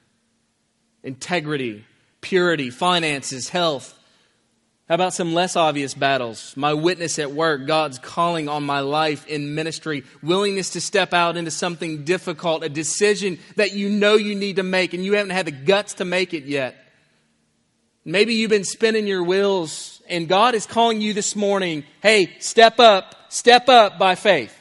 integrity, 1.03 1.85
purity, 2.21 2.69
finances, 2.69 3.49
health. 3.49 3.93
How 4.87 4.95
about 4.95 5.13
some 5.13 5.33
less 5.33 5.57
obvious 5.57 5.93
battles? 5.93 6.55
My 6.55 6.73
witness 6.73 7.19
at 7.19 7.31
work, 7.31 7.67
God's 7.67 7.99
calling 7.99 8.47
on 8.47 8.63
my 8.63 8.79
life 8.79 9.27
in 9.27 9.53
ministry, 9.53 10.03
willingness 10.23 10.71
to 10.71 10.81
step 10.81 11.13
out 11.13 11.35
into 11.35 11.51
something 11.51 12.05
difficult, 12.05 12.63
a 12.63 12.69
decision 12.69 13.37
that 13.57 13.73
you 13.73 13.89
know 13.89 14.15
you 14.15 14.33
need 14.33 14.55
to 14.55 14.63
make 14.63 14.93
and 14.93 15.03
you 15.03 15.13
haven't 15.13 15.31
had 15.31 15.45
the 15.45 15.51
guts 15.51 15.95
to 15.95 16.05
make 16.05 16.33
it 16.33 16.45
yet. 16.45 16.75
Maybe 18.05 18.35
you've 18.35 18.49
been 18.49 18.63
spinning 18.63 19.07
your 19.07 19.23
wheels 19.23 20.01
and 20.09 20.29
God 20.29 20.55
is 20.55 20.65
calling 20.65 21.01
you 21.01 21.13
this 21.13 21.35
morning, 21.35 21.83
hey, 22.01 22.37
step 22.39 22.79
up, 22.79 23.15
step 23.27 23.67
up 23.67 23.99
by 23.99 24.15
faith. 24.15 24.57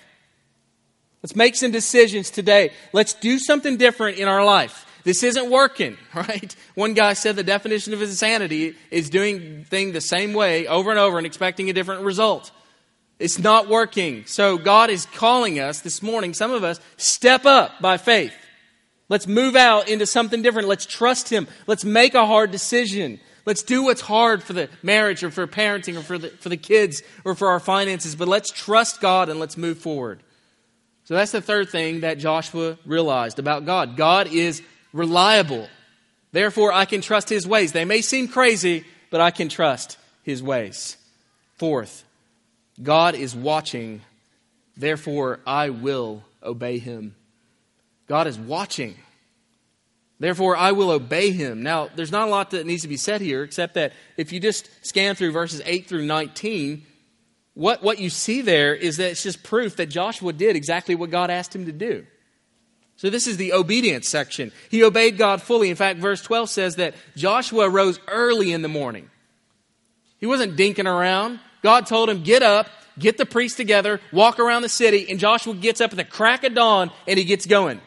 Let's 1.23 1.37
make 1.37 1.55
some 1.55 1.71
decisions 1.71 2.31
today. 2.31 2.71
Let's 2.93 3.15
do 3.15 3.39
something 3.39 3.77
different 3.77 4.19
in 4.19 4.29
our 4.29 4.45
life. 4.45 4.86
This 5.07 5.23
isn't 5.23 5.51
working, 5.53 5.97
right? 6.15 6.57
One 6.75 6.93
guy 6.93 7.13
said 7.13 7.37
the 7.37 7.45
definition 7.45 7.95
of 7.95 8.03
insanity 8.03 8.75
is 8.91 9.09
doing 9.09 9.65
things 9.65 9.93
the 9.93 10.01
same 10.01 10.33
way 10.33 10.67
over 10.67 10.91
and 10.91 10.99
over 10.99 11.17
and 11.17 11.25
expecting 11.25 11.71
a 11.71 11.73
different 11.73 12.03
result. 12.03 12.51
It's 13.21 13.39
not 13.39 13.69
working. 13.69 14.27
So 14.27 14.59
God 14.59 14.91
is 14.91 15.07
calling 15.07 15.61
us 15.61 15.81
this 15.81 16.03
morning, 16.03 16.35
some 16.35 16.51
of 16.51 16.65
us, 16.65 16.81
step 16.97 17.47
up 17.47 17.81
by 17.81 17.99
faith. 17.99 18.35
Let's 19.09 19.29
move 19.29 19.55
out 19.55 19.89
into 19.89 20.07
something 20.07 20.43
different. 20.43 20.67
Let's 20.67 20.85
trust 20.85 21.29
Him. 21.29 21.47
Let's 21.69 21.85
make 21.85 22.15
a 22.15 22.27
hard 22.27 22.51
decision. 22.51 23.21
Let's 23.45 23.63
do 23.63 23.85
what's 23.85 24.01
hard 24.01 24.43
for 24.43 24.55
the 24.55 24.69
marriage 24.83 25.23
or 25.23 25.31
for 25.31 25.47
parenting 25.47 25.97
or 25.97 26.03
for 26.03 26.19
the, 26.19 26.31
for 26.31 26.49
the 26.49 26.57
kids 26.57 27.05
or 27.25 27.37
for 27.37 27.51
our 27.51 27.61
finances, 27.61 28.17
but 28.17 28.27
let's 28.27 28.51
trust 28.51 29.01
God 29.01 29.29
and 29.29 29.39
let's 29.39 29.57
move 29.57 29.79
forward. 29.79 30.21
So 31.05 31.15
that's 31.15 31.31
the 31.31 31.41
third 31.41 31.69
thing 31.71 32.01
that 32.01 32.19
Joshua 32.19 32.77
realized 32.85 33.39
about 33.39 33.65
God. 33.65 33.97
God 33.97 34.27
is 34.27 34.63
reliable. 34.97 35.69
Therefore, 36.33 36.73
I 36.73 36.85
can 36.85 37.01
trust 37.01 37.29
his 37.29 37.47
ways. 37.47 37.73
They 37.73 37.85
may 37.85 38.01
seem 38.01 38.29
crazy, 38.29 38.85
but 39.11 39.21
I 39.21 39.31
can 39.31 39.49
trust 39.49 39.99
his 40.23 40.43
ways. 40.43 40.97
Fourth, 41.57 42.05
God 42.83 43.15
is 43.15 43.35
watching. 43.35 44.03
Therefore, 44.77 45.41
I 45.47 45.71
will 45.71 46.25
obey 46.43 46.79
him. 46.79 47.15
God 48.09 48.27
is 48.27 48.39
watching. 48.39 48.97
Therefore, 50.19 50.57
I 50.57 50.73
will 50.73 50.91
obey 50.91 51.31
him. 51.31 51.63
Now, 51.63 51.89
there's 51.95 52.13
not 52.13 52.29
a 52.29 52.31
lot 52.31 52.51
that 52.51 52.67
needs 52.67 52.83
to 52.83 52.89
be 52.89 52.97
said 52.97 53.21
here, 53.21 53.43
except 53.43 53.75
that 53.75 53.93
if 54.17 54.33
you 54.33 54.41
just 54.41 54.69
scan 54.87 55.15
through 55.15 55.33
verses 55.33 55.61
8 55.65 55.87
through 55.87 56.07
19, 56.07 56.85
what, 57.55 57.83
what 57.83 57.99
you 57.99 58.11
see 58.11 58.41
there 58.41 58.75
is 58.75 58.97
that 58.99 59.11
it's 59.11 59.23
just 59.23 59.43
proof 59.43 59.77
that 59.77 59.87
Joshua 59.87 60.33
did 60.33 60.57
exactly 60.57 60.95
what 60.95 61.11
God 61.11 61.31
asked 61.31 61.55
him 61.55 61.67
to 61.67 61.73
do. 61.73 62.07
So, 62.97 63.11
this 63.11 63.27
is 63.27 63.37
the 63.37 63.53
obedience 63.53 64.09
section. 64.09 64.53
He 64.71 64.83
obeyed 64.83 65.19
God 65.19 65.43
fully. 65.43 65.69
In 65.69 65.77
fact, 65.77 65.99
verse 65.99 66.23
12 66.23 66.49
says 66.49 66.77
that 66.77 66.95
Joshua 67.15 67.69
rose 67.69 68.01
early 68.09 68.53
in 68.53 68.63
the 68.63 68.69
morning. 68.69 69.11
He 70.19 70.27
wasn't 70.27 70.57
dinking 70.57 70.87
around. 70.87 71.41
God 71.63 71.87
told 71.87 72.09
him, 72.09 72.23
Get 72.23 72.43
up, 72.43 72.69
get 72.99 73.19
the 73.19 73.27
priests 73.27 73.57
together, 73.57 74.01
walk 74.13 74.39
around 74.39 74.63
the 74.63 74.69
city. 74.69 75.07
And 75.11 75.19
Joshua 75.19 75.55
gets 75.55 75.81
up 75.81 75.91
at 75.91 75.97
the 75.97 76.05
crack 76.05 76.45
of 76.45 76.55
dawn 76.55 76.91
and 77.07 77.19
he 77.19 77.25
gets 77.25 77.45
going. 77.45 77.81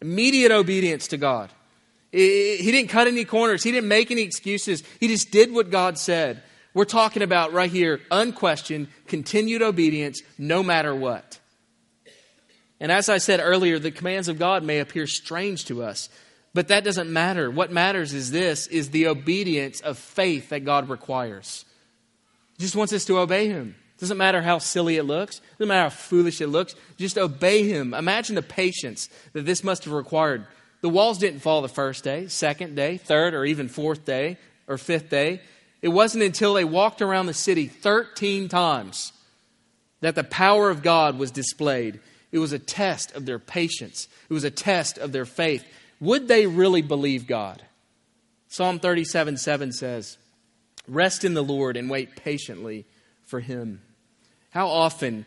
Immediate 0.00 0.52
obedience 0.52 1.08
to 1.08 1.16
God. 1.16 1.50
He 2.12 2.70
didn't 2.70 2.88
cut 2.88 3.08
any 3.08 3.24
corners, 3.24 3.62
he 3.62 3.72
didn't 3.72 3.88
make 3.88 4.10
any 4.10 4.22
excuses. 4.22 4.82
He 5.00 5.08
just 5.08 5.30
did 5.30 5.52
what 5.52 5.70
God 5.70 5.98
said. 5.98 6.42
We're 6.72 6.84
talking 6.84 7.22
about 7.22 7.52
right 7.52 7.70
here 7.70 8.00
unquestioned, 8.10 8.88
continued 9.06 9.62
obedience 9.62 10.22
no 10.38 10.62
matter 10.62 10.94
what. 10.94 11.40
And 12.80 12.92
as 12.92 13.08
I 13.08 13.18
said 13.18 13.40
earlier, 13.40 13.78
the 13.78 13.90
commands 13.90 14.28
of 14.28 14.38
God 14.38 14.62
may 14.62 14.80
appear 14.80 15.06
strange 15.06 15.64
to 15.66 15.82
us, 15.82 16.08
but 16.52 16.68
that 16.68 16.84
doesn't 16.84 17.12
matter. 17.12 17.50
What 17.50 17.72
matters 17.72 18.12
is 18.12 18.30
this 18.30 18.66
is 18.66 18.90
the 18.90 19.06
obedience 19.08 19.80
of 19.80 19.98
faith 19.98 20.50
that 20.50 20.64
God 20.64 20.88
requires. 20.88 21.64
He 22.56 22.64
just 22.64 22.76
wants 22.76 22.92
us 22.92 23.04
to 23.06 23.18
obey 23.18 23.48
him. 23.48 23.76
Doesn't 23.98 24.18
matter 24.18 24.42
how 24.42 24.58
silly 24.58 24.96
it 24.96 25.04
looks, 25.04 25.40
doesn't 25.58 25.68
matter 25.68 25.84
how 25.84 25.88
foolish 25.88 26.42
it 26.42 26.48
looks, 26.48 26.74
just 26.98 27.16
obey 27.16 27.66
him. 27.66 27.94
Imagine 27.94 28.34
the 28.34 28.42
patience 28.42 29.08
that 29.32 29.46
this 29.46 29.64
must 29.64 29.84
have 29.84 29.92
required. 29.94 30.46
The 30.82 30.90
walls 30.90 31.16
didn't 31.16 31.40
fall 31.40 31.62
the 31.62 31.68
first 31.68 32.04
day, 32.04 32.26
second 32.26 32.76
day, 32.76 32.98
third, 32.98 33.32
or 33.32 33.46
even 33.46 33.68
fourth 33.68 34.04
day, 34.04 34.36
or 34.68 34.76
fifth 34.76 35.08
day. 35.08 35.40
It 35.80 35.88
wasn't 35.88 36.24
until 36.24 36.52
they 36.52 36.64
walked 36.64 37.00
around 37.00 37.26
the 37.26 37.34
city 37.34 37.68
13 37.68 38.48
times 38.48 39.12
that 40.00 40.14
the 40.14 40.24
power 40.24 40.68
of 40.68 40.82
God 40.82 41.18
was 41.18 41.30
displayed 41.30 42.00
it 42.36 42.40
was 42.40 42.52
a 42.52 42.58
test 42.58 43.16
of 43.16 43.24
their 43.24 43.38
patience, 43.38 44.08
it 44.28 44.34
was 44.34 44.44
a 44.44 44.50
test 44.50 44.98
of 44.98 45.10
their 45.10 45.24
faith. 45.24 45.64
Would 46.00 46.28
they 46.28 46.46
really 46.46 46.82
believe 46.82 47.26
God? 47.26 47.62
Psalm 48.48 48.78
37 48.78 49.38
7 49.38 49.72
says, 49.72 50.18
Rest 50.86 51.24
in 51.24 51.32
the 51.32 51.42
Lord 51.42 51.78
and 51.78 51.88
wait 51.88 52.14
patiently 52.14 52.84
for 53.24 53.40
Him. 53.40 53.80
How 54.50 54.68
often 54.68 55.24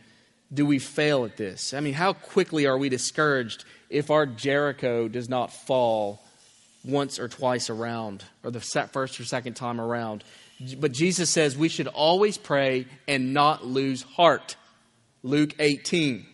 do 0.53 0.68
we 0.68 0.78
fail 0.78 1.26
at 1.26 1.36
this? 1.36 1.74
I 1.74 1.80
mean, 1.80 1.95
how 1.95 2.14
quickly 2.14 2.68
are 2.68 2.78
we 2.78 2.89
discouraged 2.89 3.66
if 3.89 4.12
our 4.12 4.28
Jericho 4.28 5.07
does 5.07 5.30
not 5.30 5.51
fall 5.51 6.22
once 6.86 7.18
or 7.18 7.28
twice 7.28 7.72
around, 7.72 8.24
or 8.43 8.51
the 8.51 8.60
first 8.60 9.20
or 9.20 9.26
second 9.26 9.55
time 9.55 9.82
around? 9.82 10.24
But 10.78 10.91
Jesus 10.91 11.32
says 11.32 11.57
we 11.57 11.70
should 11.70 11.88
always 11.88 12.38
pray 12.38 12.86
and 13.07 13.34
not 13.34 13.66
lose 13.66 14.03
heart. 14.03 14.57
Luke 15.24 15.55
18. 15.57 16.28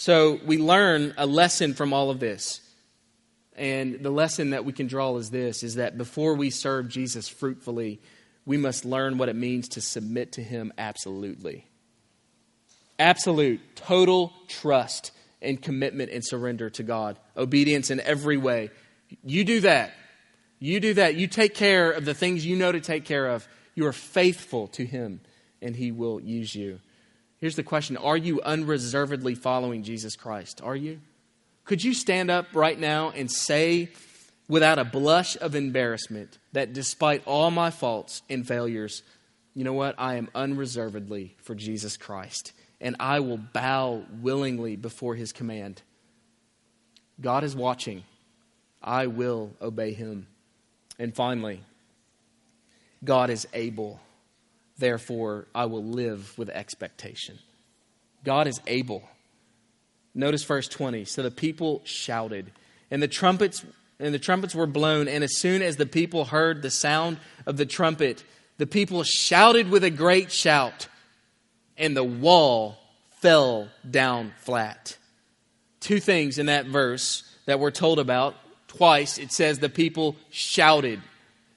So 0.00 0.38
we 0.46 0.58
learn 0.58 1.12
a 1.18 1.26
lesson 1.26 1.74
from 1.74 1.92
all 1.92 2.08
of 2.08 2.20
this. 2.20 2.60
And 3.56 3.98
the 4.00 4.12
lesson 4.12 4.50
that 4.50 4.64
we 4.64 4.72
can 4.72 4.86
draw 4.86 5.16
is 5.16 5.28
this 5.28 5.64
is 5.64 5.74
that 5.74 5.98
before 5.98 6.34
we 6.34 6.50
serve 6.50 6.88
Jesus 6.88 7.28
fruitfully, 7.28 8.00
we 8.46 8.56
must 8.56 8.84
learn 8.84 9.18
what 9.18 9.28
it 9.28 9.34
means 9.34 9.70
to 9.70 9.80
submit 9.80 10.30
to 10.34 10.40
him 10.40 10.72
absolutely. 10.78 11.66
Absolute, 13.00 13.58
total 13.74 14.32
trust 14.46 15.10
and 15.42 15.60
commitment 15.60 16.12
and 16.12 16.24
surrender 16.24 16.70
to 16.70 16.84
God. 16.84 17.18
Obedience 17.36 17.90
in 17.90 17.98
every 17.98 18.36
way. 18.36 18.70
You 19.24 19.42
do 19.42 19.62
that. 19.62 19.90
You 20.60 20.78
do 20.78 20.94
that. 20.94 21.16
You 21.16 21.26
take 21.26 21.56
care 21.56 21.90
of 21.90 22.04
the 22.04 22.14
things 22.14 22.46
you 22.46 22.54
know 22.54 22.70
to 22.70 22.80
take 22.80 23.04
care 23.04 23.26
of. 23.26 23.48
You 23.74 23.86
are 23.86 23.92
faithful 23.92 24.68
to 24.68 24.86
him, 24.86 25.22
and 25.60 25.74
he 25.74 25.90
will 25.90 26.20
use 26.20 26.54
you. 26.54 26.78
Here's 27.38 27.56
the 27.56 27.62
question 27.62 27.96
Are 27.96 28.16
you 28.16 28.40
unreservedly 28.42 29.34
following 29.34 29.82
Jesus 29.82 30.16
Christ? 30.16 30.60
Are 30.62 30.76
you? 30.76 31.00
Could 31.64 31.84
you 31.84 31.94
stand 31.94 32.30
up 32.30 32.46
right 32.54 32.78
now 32.78 33.10
and 33.10 33.30
say 33.30 33.90
without 34.48 34.78
a 34.78 34.84
blush 34.84 35.36
of 35.36 35.54
embarrassment 35.54 36.38
that 36.52 36.72
despite 36.72 37.22
all 37.26 37.50
my 37.50 37.70
faults 37.70 38.22
and 38.30 38.46
failures, 38.46 39.02
you 39.54 39.64
know 39.64 39.74
what? 39.74 39.94
I 39.98 40.14
am 40.16 40.28
unreservedly 40.34 41.36
for 41.42 41.54
Jesus 41.54 41.96
Christ, 41.96 42.52
and 42.80 42.96
I 42.98 43.20
will 43.20 43.36
bow 43.38 44.04
willingly 44.22 44.76
before 44.76 45.14
his 45.14 45.32
command. 45.32 45.82
God 47.20 47.44
is 47.44 47.54
watching. 47.54 48.04
I 48.82 49.08
will 49.08 49.50
obey 49.60 49.92
him. 49.92 50.28
And 50.98 51.14
finally, 51.14 51.60
God 53.04 53.30
is 53.30 53.46
able. 53.52 54.00
Therefore, 54.78 55.46
I 55.54 55.66
will 55.66 55.84
live 55.84 56.36
with 56.38 56.48
expectation. 56.48 57.38
God 58.24 58.46
is 58.46 58.60
able. 58.66 59.02
Notice 60.14 60.44
verse 60.44 60.68
20. 60.68 61.04
So 61.04 61.22
the 61.22 61.30
people 61.30 61.82
shouted, 61.84 62.52
and 62.90 63.02
the 63.02 63.08
trumpets 63.08 63.64
and 64.00 64.14
the 64.14 64.18
trumpets 64.18 64.54
were 64.54 64.66
blown, 64.66 65.08
and 65.08 65.24
as 65.24 65.38
soon 65.38 65.60
as 65.60 65.76
the 65.76 65.86
people 65.86 66.26
heard 66.26 66.62
the 66.62 66.70
sound 66.70 67.18
of 67.46 67.56
the 67.56 67.66
trumpet, 67.66 68.22
the 68.56 68.66
people 68.66 69.02
shouted 69.02 69.70
with 69.70 69.82
a 69.82 69.90
great 69.90 70.30
shout, 70.30 70.86
and 71.76 71.96
the 71.96 72.04
wall 72.04 72.78
fell 73.16 73.68
down 73.88 74.32
flat. 74.38 74.96
Two 75.80 76.00
things 76.00 76.38
in 76.38 76.46
that 76.46 76.66
verse 76.66 77.24
that 77.46 77.58
we're 77.58 77.70
told 77.70 77.98
about. 77.98 78.36
Twice 78.68 79.18
it 79.18 79.32
says 79.32 79.58
the 79.58 79.68
people 79.68 80.14
shouted. 80.30 81.00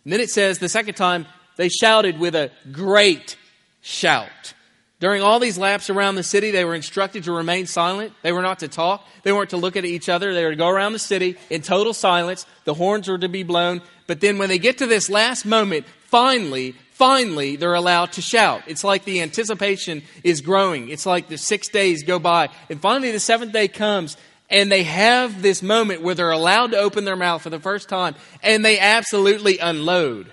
And 0.03 0.13
then 0.13 0.19
it 0.19 0.29
says 0.29 0.57
the 0.57 0.69
second 0.69 0.95
time 0.95 1.25
they 1.57 1.69
shouted 1.69 2.19
with 2.19 2.35
a 2.35 2.51
great 2.71 3.37
shout. 3.81 4.53
During 5.01 5.23
all 5.23 5.39
these 5.39 5.57
laps 5.57 5.89
around 5.89 6.13
the 6.13 6.23
city, 6.23 6.51
they 6.51 6.63
were 6.63 6.75
instructed 6.75 7.23
to 7.23 7.31
remain 7.31 7.65
silent. 7.65 8.13
They 8.21 8.31
were 8.31 8.43
not 8.43 8.59
to 8.59 8.67
talk. 8.67 9.03
They 9.23 9.31
weren't 9.31 9.49
to 9.49 9.57
look 9.57 9.75
at 9.75 9.83
each 9.83 10.09
other. 10.09 10.31
They 10.31 10.43
were 10.43 10.51
to 10.51 10.55
go 10.55 10.69
around 10.69 10.93
the 10.93 10.99
city 10.99 11.37
in 11.49 11.63
total 11.63 11.93
silence. 11.93 12.45
The 12.65 12.75
horns 12.75 13.07
were 13.07 13.17
to 13.17 13.27
be 13.27 13.41
blown. 13.41 13.81
But 14.05 14.21
then 14.21 14.37
when 14.37 14.49
they 14.49 14.59
get 14.59 14.77
to 14.77 14.85
this 14.85 15.09
last 15.09 15.43
moment, 15.43 15.87
finally, 16.05 16.75
finally, 16.91 17.55
they're 17.55 17.73
allowed 17.73 18.11
to 18.11 18.21
shout. 18.21 18.61
It's 18.67 18.83
like 18.83 19.03
the 19.03 19.23
anticipation 19.23 20.03
is 20.23 20.41
growing. 20.41 20.89
It's 20.89 21.07
like 21.07 21.29
the 21.29 21.37
six 21.39 21.67
days 21.67 22.03
go 22.03 22.19
by. 22.19 22.49
And 22.69 22.79
finally, 22.79 23.11
the 23.11 23.19
seventh 23.19 23.53
day 23.53 23.67
comes, 23.67 24.17
and 24.51 24.71
they 24.71 24.83
have 24.83 25.41
this 25.41 25.63
moment 25.63 26.03
where 26.03 26.13
they're 26.13 26.29
allowed 26.29 26.73
to 26.73 26.77
open 26.77 27.05
their 27.05 27.15
mouth 27.15 27.41
for 27.41 27.49
the 27.49 27.59
first 27.59 27.89
time, 27.89 28.13
and 28.43 28.63
they 28.63 28.77
absolutely 28.77 29.57
unload. 29.57 30.31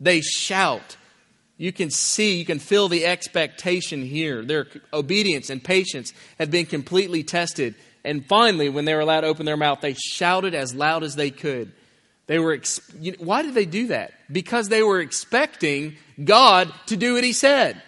They 0.00 0.20
shout. 0.20 0.96
You 1.56 1.72
can 1.72 1.90
see, 1.90 2.38
you 2.38 2.44
can 2.44 2.58
feel 2.58 2.88
the 2.88 3.06
expectation 3.06 4.02
here. 4.02 4.44
Their 4.44 4.66
obedience 4.92 5.48
and 5.48 5.62
patience 5.62 6.12
had 6.38 6.50
been 6.50 6.66
completely 6.66 7.22
tested. 7.22 7.74
And 8.04 8.26
finally, 8.26 8.68
when 8.68 8.84
they 8.84 8.94
were 8.94 9.00
allowed 9.00 9.22
to 9.22 9.26
open 9.26 9.46
their 9.46 9.56
mouth, 9.56 9.80
they 9.80 9.94
shouted 9.94 10.54
as 10.54 10.74
loud 10.74 11.02
as 11.02 11.16
they 11.16 11.30
could. 11.30 11.72
They 12.26 12.38
were, 12.38 12.60
know, 13.12 13.16
why 13.18 13.42
did 13.42 13.54
they 13.54 13.64
do 13.64 13.88
that? 13.88 14.12
Because 14.30 14.68
they 14.68 14.82
were 14.82 15.00
expecting 15.00 15.96
God 16.22 16.72
to 16.86 16.96
do 16.96 17.14
what 17.14 17.24
He 17.24 17.32
said. 17.32 17.80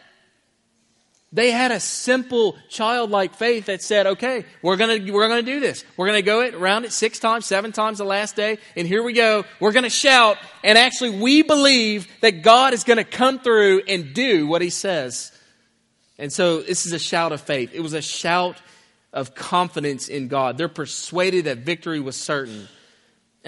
They 1.30 1.50
had 1.50 1.72
a 1.72 1.80
simple 1.80 2.56
childlike 2.70 3.34
faith 3.34 3.66
that 3.66 3.82
said, 3.82 4.06
okay, 4.06 4.46
we're 4.62 4.76
going 4.76 5.04
to 5.04 5.12
we're 5.12 5.28
to 5.28 5.42
do 5.42 5.60
this. 5.60 5.84
We're 5.96 6.06
going 6.06 6.18
to 6.18 6.22
go 6.22 6.40
it 6.40 6.54
around 6.54 6.86
it 6.86 6.92
six 6.92 7.18
times, 7.18 7.44
seven 7.44 7.70
times 7.70 7.98
the 7.98 8.04
last 8.04 8.34
day, 8.34 8.56
and 8.76 8.88
here 8.88 9.02
we 9.02 9.12
go. 9.12 9.44
We're 9.60 9.72
going 9.72 9.84
to 9.84 9.90
shout, 9.90 10.38
and 10.64 10.78
actually 10.78 11.20
we 11.20 11.42
believe 11.42 12.08
that 12.22 12.42
God 12.42 12.72
is 12.72 12.82
going 12.84 12.96
to 12.96 13.04
come 13.04 13.40
through 13.40 13.82
and 13.86 14.14
do 14.14 14.46
what 14.46 14.62
he 14.62 14.70
says. 14.70 15.30
And 16.18 16.32
so 16.32 16.62
this 16.62 16.86
is 16.86 16.92
a 16.92 16.98
shout 16.98 17.32
of 17.32 17.42
faith. 17.42 17.72
It 17.74 17.80
was 17.80 17.92
a 17.92 18.02
shout 18.02 18.56
of 19.12 19.34
confidence 19.34 20.08
in 20.08 20.28
God. 20.28 20.56
They're 20.56 20.68
persuaded 20.68 21.44
that 21.44 21.58
victory 21.58 22.00
was 22.00 22.16
certain. 22.16 22.68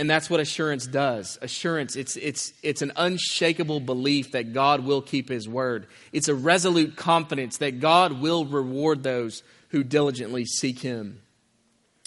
And 0.00 0.08
that's 0.08 0.30
what 0.30 0.40
assurance 0.40 0.86
does. 0.86 1.38
Assurance, 1.42 1.94
it's, 1.94 2.16
it's, 2.16 2.54
it's 2.62 2.80
an 2.80 2.90
unshakable 2.96 3.80
belief 3.80 4.32
that 4.32 4.54
God 4.54 4.82
will 4.82 5.02
keep 5.02 5.28
his 5.28 5.46
word. 5.46 5.86
It's 6.10 6.28
a 6.28 6.34
resolute 6.34 6.96
confidence 6.96 7.58
that 7.58 7.80
God 7.80 8.22
will 8.22 8.46
reward 8.46 9.02
those 9.02 9.42
who 9.68 9.84
diligently 9.84 10.46
seek 10.46 10.78
him. 10.78 11.20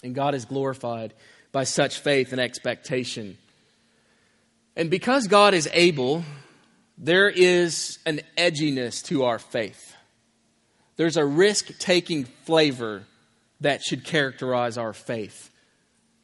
And 0.03 0.15
God 0.15 0.33
is 0.33 0.45
glorified 0.45 1.13
by 1.51 1.65
such 1.65 1.99
faith 1.99 2.31
and 2.31 2.41
expectation. 2.41 3.37
And 4.75 4.89
because 4.89 5.27
God 5.27 5.53
is 5.53 5.69
able, 5.71 6.23
there 6.97 7.29
is 7.29 7.99
an 8.07 8.21
edginess 8.35 9.03
to 9.05 9.25
our 9.25 9.37
faith. 9.37 9.95
There's 10.95 11.17
a 11.17 11.25
risk 11.25 11.77
taking 11.77 12.25
flavor 12.45 13.03
that 13.61 13.83
should 13.83 14.03
characterize 14.03 14.79
our 14.79 14.93
faith. 14.93 15.51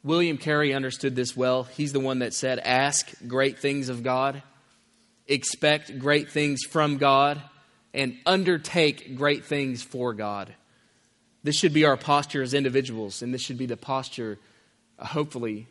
William 0.02 0.38
Carey 0.38 0.72
understood 0.72 1.14
this 1.14 1.36
well. 1.36 1.64
He's 1.64 1.92
the 1.92 2.00
one 2.00 2.20
that 2.20 2.32
said, 2.32 2.58
Ask 2.58 3.12
great 3.26 3.58
things 3.58 3.88
of 3.88 4.02
God, 4.02 4.42
expect 5.26 5.98
great 5.98 6.30
things 6.30 6.62
from 6.64 6.96
God, 6.96 7.40
and 7.92 8.16
undertake 8.24 9.16
great 9.16 9.44
things 9.44 9.82
for 9.82 10.14
God. 10.14 10.54
This 11.42 11.56
should 11.56 11.72
be 11.72 11.84
our 11.84 11.96
posture 11.96 12.42
as 12.42 12.54
individuals, 12.54 13.22
and 13.22 13.32
this 13.32 13.42
should 13.42 13.58
be 13.58 13.66
the 13.66 13.76
posture, 13.76 14.38
uh, 14.98 15.06
hopefully, 15.06 15.66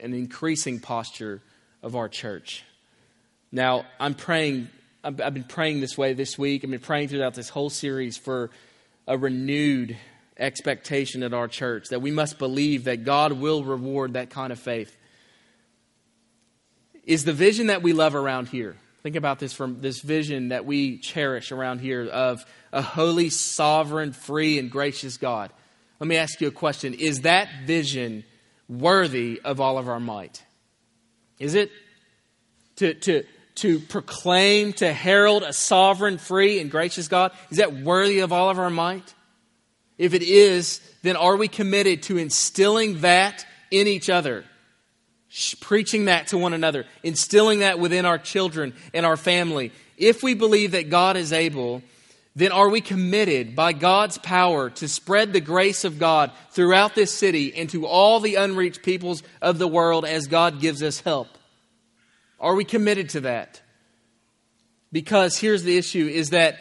an 0.00 0.12
increasing 0.12 0.80
posture 0.80 1.40
of 1.82 1.94
our 1.94 2.08
church. 2.08 2.64
Now, 3.52 3.86
I'm 3.98 4.14
praying, 4.14 4.68
I've 5.04 5.16
been 5.16 5.44
praying 5.44 5.80
this 5.80 5.96
way 5.96 6.12
this 6.12 6.36
week. 6.36 6.64
I've 6.64 6.70
been 6.70 6.80
praying 6.80 7.08
throughout 7.08 7.34
this 7.34 7.48
whole 7.48 7.70
series 7.70 8.16
for 8.16 8.50
a 9.06 9.16
renewed 9.16 9.96
expectation 10.38 11.22
at 11.22 11.34
our 11.34 11.48
church, 11.48 11.88
that 11.88 12.00
we 12.00 12.10
must 12.10 12.38
believe 12.38 12.84
that 12.84 13.04
God 13.04 13.32
will 13.32 13.64
reward 13.64 14.12
that 14.14 14.30
kind 14.30 14.52
of 14.52 14.58
faith. 14.58 14.96
Is 17.04 17.24
the 17.24 17.32
vision 17.32 17.68
that 17.68 17.82
we 17.82 17.92
love 17.92 18.14
around 18.14 18.48
here? 18.48 18.76
Think 19.02 19.16
about 19.16 19.38
this 19.38 19.52
from 19.52 19.80
this 19.80 20.00
vision 20.00 20.48
that 20.48 20.66
we 20.66 20.98
cherish 20.98 21.52
around 21.52 21.80
here 21.80 22.06
of 22.06 22.44
a 22.72 22.82
holy, 22.82 23.30
sovereign, 23.30 24.12
free, 24.12 24.58
and 24.58 24.70
gracious 24.70 25.16
God. 25.16 25.50
Let 26.00 26.06
me 26.06 26.16
ask 26.16 26.40
you 26.40 26.48
a 26.48 26.52
question. 26.52 26.94
Is 26.94 27.22
that 27.22 27.48
vision 27.64 28.24
worthy 28.68 29.40
of 29.44 29.60
all 29.60 29.78
of 29.78 29.88
our 29.88 30.00
might? 30.00 30.42
Is 31.38 31.54
it? 31.54 31.70
To, 32.76 32.94
to, 32.94 33.24
to 33.56 33.80
proclaim, 33.80 34.72
to 34.74 34.92
herald 34.92 35.42
a 35.42 35.52
sovereign, 35.52 36.18
free, 36.18 36.60
and 36.60 36.70
gracious 36.70 37.08
God, 37.08 37.32
is 37.50 37.58
that 37.58 37.72
worthy 37.72 38.20
of 38.20 38.32
all 38.32 38.50
of 38.50 38.58
our 38.58 38.70
might? 38.70 39.14
If 39.98 40.14
it 40.14 40.22
is, 40.22 40.80
then 41.02 41.16
are 41.16 41.36
we 41.36 41.48
committed 41.48 42.04
to 42.04 42.16
instilling 42.16 43.00
that 43.00 43.44
in 43.70 43.86
each 43.86 44.08
other? 44.08 44.44
Preaching 45.60 46.06
that 46.06 46.28
to 46.28 46.38
one 46.38 46.54
another, 46.54 46.86
instilling 47.02 47.58
that 47.58 47.78
within 47.78 48.06
our 48.06 48.18
children 48.18 48.72
and 48.94 49.04
our 49.04 49.16
family. 49.16 49.72
If 49.96 50.22
we 50.22 50.34
believe 50.34 50.72
that 50.72 50.88
God 50.88 51.16
is 51.16 51.32
able, 51.32 51.82
then 52.34 52.52
are 52.52 52.68
we 52.68 52.80
committed 52.80 53.56
by 53.56 53.72
God's 53.72 54.16
power 54.16 54.70
to 54.70 54.88
spread 54.88 55.32
the 55.32 55.40
grace 55.40 55.84
of 55.84 55.98
God 55.98 56.30
throughout 56.50 56.94
this 56.94 57.12
city 57.12 57.52
and 57.54 57.68
to 57.70 57.84
all 57.84 58.20
the 58.20 58.36
unreached 58.36 58.82
peoples 58.82 59.22
of 59.42 59.58
the 59.58 59.68
world 59.68 60.04
as 60.04 60.28
God 60.28 60.60
gives 60.60 60.82
us 60.82 61.00
help? 61.00 61.28
Are 62.40 62.54
we 62.54 62.64
committed 62.64 63.10
to 63.10 63.20
that? 63.22 63.60
Because 64.92 65.36
here's 65.36 65.64
the 65.64 65.76
issue 65.76 66.06
is 66.06 66.30
that 66.30 66.58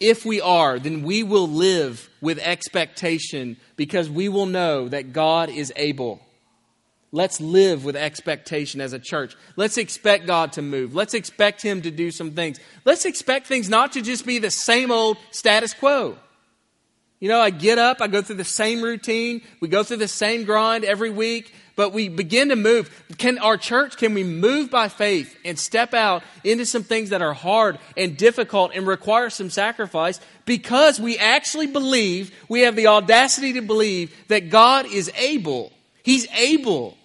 if 0.00 0.24
we 0.24 0.40
are, 0.40 0.78
then 0.78 1.02
we 1.02 1.22
will 1.22 1.48
live 1.48 2.08
with 2.20 2.38
expectation 2.38 3.56
because 3.76 4.10
we 4.10 4.28
will 4.28 4.46
know 4.46 4.88
that 4.88 5.12
God 5.12 5.48
is 5.48 5.72
able. 5.76 6.20
Let's 7.12 7.40
live 7.40 7.84
with 7.84 7.94
expectation 7.94 8.80
as 8.80 8.92
a 8.92 8.98
church. 8.98 9.36
Let's 9.54 9.78
expect 9.78 10.26
God 10.26 10.52
to 10.54 10.62
move. 10.62 10.96
Let's 10.96 11.14
expect 11.14 11.62
Him 11.62 11.82
to 11.82 11.92
do 11.92 12.10
some 12.10 12.32
things. 12.32 12.58
Let's 12.84 13.04
expect 13.04 13.46
things 13.46 13.68
not 13.68 13.92
to 13.92 14.02
just 14.02 14.26
be 14.26 14.40
the 14.40 14.50
same 14.50 14.90
old 14.90 15.16
status 15.30 15.72
quo. 15.74 16.18
You 17.20 17.28
know, 17.28 17.40
I 17.40 17.50
get 17.50 17.78
up, 17.78 18.00
I 18.00 18.08
go 18.08 18.20
through 18.20 18.36
the 18.36 18.44
same 18.44 18.82
routine, 18.82 19.42
we 19.60 19.68
go 19.68 19.84
through 19.84 19.98
the 19.98 20.08
same 20.08 20.44
grind 20.44 20.84
every 20.84 21.10
week, 21.10 21.54
but 21.76 21.92
we 21.92 22.08
begin 22.08 22.48
to 22.50 22.56
move. 22.56 23.04
Can 23.18 23.38
our 23.38 23.56
church, 23.56 23.96
can 23.96 24.14
we 24.14 24.24
move 24.24 24.70
by 24.70 24.88
faith 24.88 25.36
and 25.44 25.58
step 25.58 25.94
out 25.94 26.22
into 26.42 26.66
some 26.66 26.82
things 26.82 27.10
that 27.10 27.22
are 27.22 27.34
hard 27.34 27.78
and 27.96 28.16
difficult 28.16 28.72
and 28.74 28.86
require 28.86 29.30
some 29.30 29.50
sacrifice 29.50 30.20
because 30.44 31.00
we 31.00 31.18
actually 31.18 31.66
believe, 31.66 32.34
we 32.48 32.60
have 32.60 32.76
the 32.76 32.86
audacity 32.86 33.54
to 33.54 33.62
believe 33.62 34.14
that 34.28 34.50
God 34.50 34.86
is 34.86 35.10
able. 35.16 35.72
He's 36.02 36.26
able. 36.32 36.96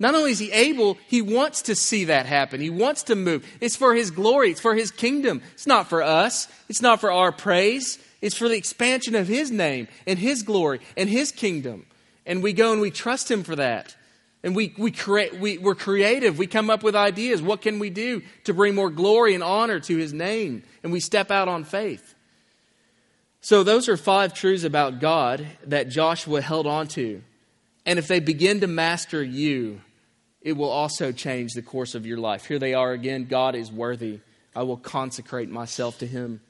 Not 0.00 0.14
only 0.14 0.30
is 0.30 0.38
he 0.38 0.52
able, 0.52 0.96
he 1.08 1.22
wants 1.22 1.62
to 1.62 1.74
see 1.74 2.04
that 2.04 2.26
happen. 2.26 2.60
He 2.60 2.70
wants 2.70 3.04
to 3.04 3.16
move. 3.16 3.44
It's 3.60 3.76
for 3.76 3.94
his 3.94 4.10
glory, 4.10 4.50
it's 4.50 4.60
for 4.60 4.74
his 4.74 4.90
kingdom. 4.90 5.42
It's 5.54 5.66
not 5.66 5.88
for 5.88 6.02
us, 6.02 6.48
it's 6.68 6.82
not 6.82 7.00
for 7.00 7.10
our 7.10 7.32
praise. 7.32 7.98
It's 8.20 8.36
for 8.36 8.48
the 8.48 8.56
expansion 8.56 9.14
of 9.14 9.28
his 9.28 9.50
name 9.50 9.88
and 10.06 10.18
his 10.18 10.42
glory 10.42 10.80
and 10.96 11.08
his 11.08 11.30
kingdom. 11.30 11.86
And 12.26 12.42
we 12.42 12.52
go 12.52 12.72
and 12.72 12.80
we 12.80 12.90
trust 12.90 13.30
him 13.30 13.42
for 13.42 13.56
that. 13.56 13.94
And 14.42 14.54
we, 14.54 14.72
we 14.78 14.90
create, 14.90 15.38
we, 15.38 15.58
we're 15.58 15.74
creative. 15.74 16.38
We 16.38 16.46
come 16.46 16.70
up 16.70 16.82
with 16.82 16.94
ideas. 16.94 17.42
What 17.42 17.60
can 17.60 17.78
we 17.78 17.90
do 17.90 18.22
to 18.44 18.54
bring 18.54 18.74
more 18.74 18.90
glory 18.90 19.34
and 19.34 19.42
honor 19.42 19.80
to 19.80 19.96
his 19.96 20.12
name? 20.12 20.62
And 20.82 20.92
we 20.92 21.00
step 21.00 21.30
out 21.30 21.48
on 21.48 21.64
faith. 21.64 22.14
So, 23.40 23.62
those 23.62 23.88
are 23.88 23.96
five 23.96 24.34
truths 24.34 24.64
about 24.64 25.00
God 25.00 25.46
that 25.66 25.88
Joshua 25.88 26.40
held 26.40 26.66
on 26.66 26.88
to. 26.88 27.22
And 27.86 27.98
if 27.98 28.08
they 28.08 28.20
begin 28.20 28.60
to 28.60 28.66
master 28.66 29.22
you, 29.22 29.80
it 30.42 30.52
will 30.52 30.68
also 30.68 31.12
change 31.12 31.52
the 31.52 31.62
course 31.62 31.94
of 31.94 32.06
your 32.06 32.18
life. 32.18 32.46
Here 32.46 32.58
they 32.58 32.74
are 32.74 32.92
again 32.92 33.26
God 33.26 33.54
is 33.54 33.72
worthy. 33.72 34.20
I 34.54 34.62
will 34.62 34.76
consecrate 34.76 35.48
myself 35.48 35.98
to 35.98 36.06
him. 36.06 36.40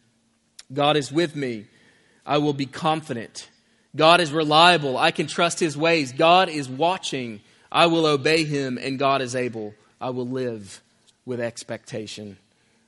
God 0.73 0.97
is 0.97 1.13
with 1.13 1.37
me. 1.37 1.67
I 2.25 2.39
will 2.39 2.53
be 2.53 2.67
confident. 2.67 3.49
God 3.97 4.21
is 4.21 4.33
reliable. 4.33 4.97
I 4.97 5.11
can 5.11 5.27
trust 5.27 5.61
his 5.61 5.77
ways. 5.77 6.13
God 6.13 6.49
is 6.49 6.69
watching. 6.69 7.41
I 7.71 7.87
will 7.87 8.07
obey 8.07 8.45
him, 8.45 8.79
and 8.79 8.99
God 8.99 9.23
is 9.23 9.37
able. 9.37 9.75
I 10.01 10.11
will 10.11 10.27
live 10.27 10.83
with 11.25 11.41
expectation. 11.41 12.39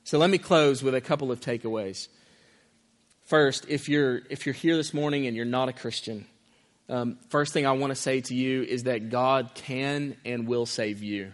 So 0.03 0.17
let 0.17 0.29
me 0.29 0.37
close 0.37 0.81
with 0.81 0.95
a 0.95 1.01
couple 1.01 1.31
of 1.31 1.39
takeaways. 1.39 2.07
First, 3.25 3.65
if 3.69 3.87
you're, 3.87 4.21
if 4.29 4.45
you're 4.45 4.53
here 4.53 4.75
this 4.75 4.93
morning 4.93 5.27
and 5.27 5.35
you're 5.35 5.45
not 5.45 5.69
a 5.69 5.73
Christian, 5.73 6.25
um, 6.89 7.17
first 7.29 7.53
thing 7.53 7.65
I 7.65 7.71
want 7.71 7.91
to 7.91 7.95
say 7.95 8.21
to 8.21 8.35
you 8.35 8.63
is 8.63 8.83
that 8.83 9.09
God 9.09 9.51
can 9.53 10.17
and 10.25 10.47
will 10.47 10.65
save 10.65 11.01
you. 11.01 11.33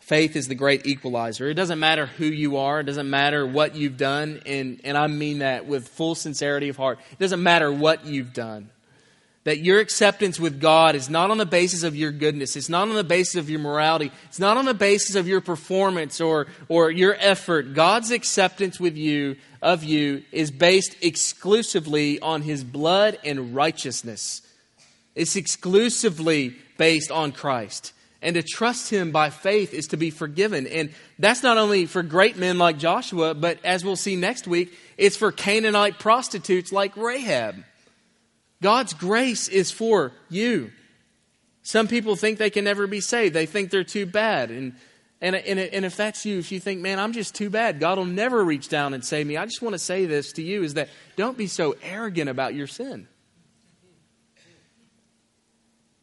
Faith 0.00 0.36
is 0.36 0.48
the 0.48 0.54
great 0.54 0.86
equalizer. 0.86 1.48
It 1.48 1.54
doesn't 1.54 1.78
matter 1.78 2.04
who 2.04 2.26
you 2.26 2.58
are, 2.58 2.80
it 2.80 2.84
doesn't 2.84 3.08
matter 3.08 3.46
what 3.46 3.74
you've 3.74 3.96
done, 3.96 4.42
and, 4.44 4.82
and 4.84 4.98
I 4.98 5.06
mean 5.06 5.38
that 5.38 5.64
with 5.64 5.88
full 5.88 6.14
sincerity 6.14 6.68
of 6.68 6.76
heart. 6.76 6.98
It 7.12 7.18
doesn't 7.18 7.42
matter 7.42 7.72
what 7.72 8.04
you've 8.04 8.34
done. 8.34 8.68
That 9.44 9.58
your 9.58 9.78
acceptance 9.78 10.40
with 10.40 10.58
God 10.58 10.94
is 10.94 11.10
not 11.10 11.30
on 11.30 11.36
the 11.36 11.44
basis 11.44 11.82
of 11.82 11.94
your 11.94 12.10
goodness, 12.10 12.56
it's 12.56 12.70
not 12.70 12.88
on 12.88 12.94
the 12.94 13.04
basis 13.04 13.36
of 13.36 13.50
your 13.50 13.60
morality, 13.60 14.10
it's 14.24 14.38
not 14.38 14.56
on 14.56 14.64
the 14.64 14.74
basis 14.74 15.16
of 15.16 15.28
your 15.28 15.42
performance 15.42 16.20
or, 16.20 16.46
or 16.68 16.90
your 16.90 17.14
effort. 17.18 17.74
God's 17.74 18.10
acceptance 18.10 18.80
with 18.80 18.96
you 18.96 19.36
of 19.60 19.84
you 19.84 20.22
is 20.32 20.50
based 20.50 20.96
exclusively 21.02 22.20
on 22.20 22.42
his 22.42 22.64
blood 22.64 23.18
and 23.24 23.54
righteousness. 23.54 24.40
It's 25.14 25.36
exclusively 25.36 26.56
based 26.76 27.10
on 27.10 27.32
Christ. 27.32 27.92
And 28.22 28.34
to 28.36 28.42
trust 28.42 28.90
him 28.90 29.12
by 29.12 29.28
faith 29.28 29.74
is 29.74 29.88
to 29.88 29.98
be 29.98 30.08
forgiven. 30.08 30.66
And 30.66 30.94
that's 31.18 31.42
not 31.42 31.58
only 31.58 31.84
for 31.84 32.02
great 32.02 32.38
men 32.38 32.56
like 32.56 32.78
Joshua, 32.78 33.34
but 33.34 33.58
as 33.64 33.84
we'll 33.84 33.96
see 33.96 34.16
next 34.16 34.48
week, 34.48 34.72
it's 34.96 35.16
for 35.16 35.30
Canaanite 35.30 35.98
prostitutes 35.98 36.72
like 36.72 36.96
Rahab. 36.96 37.62
God's 38.64 38.94
grace 38.94 39.48
is 39.48 39.70
for 39.70 40.12
you. 40.30 40.72
Some 41.60 41.86
people 41.86 42.16
think 42.16 42.38
they 42.38 42.48
can 42.48 42.64
never 42.64 42.86
be 42.86 43.02
saved. 43.02 43.34
They 43.34 43.44
think 43.44 43.68
they're 43.68 43.84
too 43.84 44.06
bad. 44.06 44.50
And, 44.50 44.74
and, 45.20 45.36
and, 45.36 45.60
and 45.60 45.84
if 45.84 45.98
that's 45.98 46.24
you, 46.24 46.38
if 46.38 46.50
you 46.50 46.60
think, 46.60 46.80
man, 46.80 46.98
I'm 46.98 47.12
just 47.12 47.34
too 47.34 47.50
bad, 47.50 47.78
God 47.78 47.98
will 47.98 48.06
never 48.06 48.42
reach 48.42 48.70
down 48.70 48.94
and 48.94 49.04
save 49.04 49.26
me, 49.26 49.36
I 49.36 49.44
just 49.44 49.60
want 49.60 49.74
to 49.74 49.78
say 49.78 50.06
this 50.06 50.32
to 50.32 50.42
you 50.42 50.62
is 50.62 50.74
that 50.74 50.88
don't 51.14 51.36
be 51.36 51.46
so 51.46 51.76
arrogant 51.82 52.30
about 52.30 52.54
your 52.54 52.66
sin. 52.66 53.06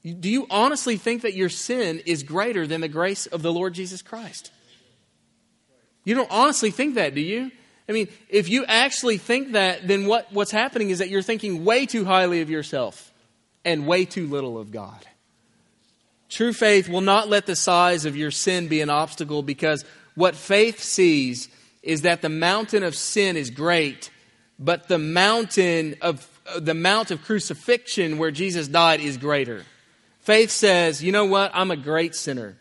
Do 0.04 0.30
you 0.30 0.46
honestly 0.52 0.98
think 0.98 1.24
that 1.24 1.34
your 1.34 1.50
sin 1.50 2.04
is 2.06 2.22
greater 2.22 2.68
than 2.68 2.82
the 2.82 2.88
grace 2.88 3.26
of 3.26 3.42
the 3.42 3.52
Lord 3.52 3.74
Jesus 3.74 4.04
Christ? 4.04 4.52
You 6.04 6.14
don't 6.14 6.30
honestly 6.30 6.70
think 6.70 6.94
that, 6.94 7.16
do 7.16 7.22
you? 7.22 7.50
I 7.90 7.92
mean, 7.92 8.08
if 8.30 8.50
you 8.50 8.66
actually 8.66 9.18
think 9.18 9.54
that, 9.54 9.88
then 9.88 10.06
what, 10.06 10.32
what's 10.32 10.52
happening 10.52 10.92
is 10.92 11.00
that 11.00 11.10
you're 11.10 11.22
thinking 11.22 11.66
way 11.66 11.86
too 11.86 12.06
highly 12.06 12.42
of 12.42 12.50
yourself 12.50 13.12
and 13.66 13.88
way 13.88 14.06
too 14.06 14.28
little 14.28 14.58
of 14.58 14.72
God. 14.72 15.06
True 16.30 16.54
faith 16.54 16.88
will 16.88 17.02
not 17.02 17.28
let 17.28 17.46
the 17.46 17.56
size 17.56 18.06
of 18.06 18.16
your 18.16 18.32
sin 18.32 18.68
be 18.70 18.82
an 18.82 18.90
obstacle 18.90 19.44
because 19.44 19.84
what 20.16 20.36
faith 20.36 20.80
sees 20.80 21.50
is 21.84 22.04
that 22.04 22.22
the 22.22 22.30
mountain 22.30 22.84
of 22.84 22.96
sin 22.96 23.36
is 23.36 23.50
great, 23.50 24.10
but 24.58 24.88
the 24.88 24.98
mountain 25.00 25.96
of 26.02 26.28
the 26.58 26.74
mount 26.74 27.12
of 27.12 27.24
crucifixion 27.24 28.18
where 28.18 28.32
Jesus 28.32 28.68
died 28.68 29.00
is 29.00 29.18
greater. 29.18 29.66
Faith 30.20 30.52
says, 30.52 31.04
you 31.04 31.12
know 31.12 31.26
what? 31.26 31.52
I'm 31.54 31.72
a 31.72 31.78
great 31.78 32.16
sinner, 32.16 32.56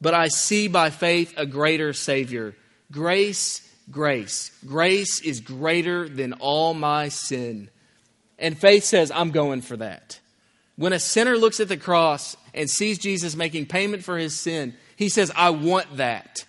but 0.00 0.14
I 0.14 0.28
see 0.28 0.68
by 0.68 0.90
faith 0.90 1.34
a 1.36 1.46
greater 1.46 1.92
Savior. 1.92 2.54
Grace, 2.92 3.66
grace. 3.90 4.50
Grace 4.66 5.20
is 5.20 5.40
greater 5.40 6.08
than 6.08 6.34
all 6.34 6.74
my 6.74 7.08
sin. 7.08 7.70
And 8.38 8.58
faith 8.58 8.84
says, 8.84 9.10
I'm 9.10 9.30
going 9.30 9.60
for 9.60 9.76
that. 9.76 10.20
When 10.76 10.92
a 10.92 10.98
sinner 10.98 11.36
looks 11.36 11.60
at 11.60 11.68
the 11.68 11.76
cross 11.76 12.36
and 12.54 12.70
sees 12.70 12.98
Jesus 12.98 13.36
making 13.36 13.66
payment 13.66 14.02
for 14.02 14.16
his 14.16 14.38
sin, 14.38 14.74
he 14.96 15.08
says, 15.08 15.30
I 15.36 15.50
want 15.50 15.98
that. 15.98 16.44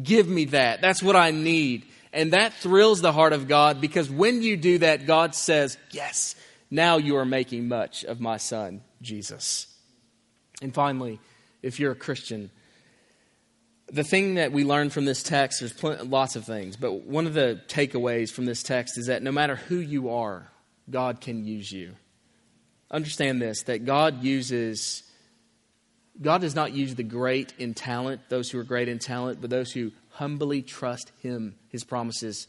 Give 0.00 0.28
me 0.28 0.46
that. 0.46 0.80
That's 0.80 1.02
what 1.02 1.16
I 1.16 1.30
need. 1.30 1.86
And 2.12 2.32
that 2.32 2.52
thrills 2.52 3.00
the 3.00 3.12
heart 3.12 3.32
of 3.32 3.48
God 3.48 3.80
because 3.80 4.10
when 4.10 4.42
you 4.42 4.56
do 4.56 4.78
that, 4.78 5.06
God 5.06 5.34
says, 5.34 5.78
Yes, 5.90 6.34
now 6.70 6.98
you 6.98 7.16
are 7.16 7.24
making 7.24 7.68
much 7.68 8.04
of 8.04 8.20
my 8.20 8.36
son, 8.36 8.82
Jesus. 9.00 9.66
And 10.60 10.74
finally, 10.74 11.20
if 11.62 11.80
you're 11.80 11.92
a 11.92 11.96
Christian, 11.96 12.50
the 13.92 14.04
thing 14.04 14.34
that 14.34 14.52
we 14.52 14.64
learn 14.64 14.90
from 14.90 15.04
this 15.04 15.22
text, 15.22 15.60
there's 15.60 15.72
plenty, 15.72 16.04
lots 16.04 16.36
of 16.36 16.44
things, 16.44 16.76
but 16.76 17.04
one 17.04 17.26
of 17.26 17.34
the 17.34 17.60
takeaways 17.68 18.30
from 18.30 18.44
this 18.44 18.62
text 18.62 18.98
is 18.98 19.06
that 19.06 19.22
no 19.22 19.32
matter 19.32 19.56
who 19.56 19.76
you 19.76 20.10
are, 20.10 20.48
God 20.88 21.20
can 21.20 21.44
use 21.44 21.70
you. 21.70 21.94
Understand 22.90 23.40
this 23.40 23.62
that 23.64 23.84
God 23.84 24.22
uses, 24.22 25.02
God 26.20 26.40
does 26.40 26.54
not 26.54 26.72
use 26.72 26.94
the 26.94 27.02
great 27.02 27.52
in 27.58 27.74
talent, 27.74 28.22
those 28.28 28.50
who 28.50 28.58
are 28.58 28.64
great 28.64 28.88
in 28.88 28.98
talent, 28.98 29.40
but 29.40 29.50
those 29.50 29.72
who 29.72 29.92
humbly 30.10 30.62
trust 30.62 31.12
Him, 31.22 31.54
His 31.68 31.84
promises. 31.84 32.46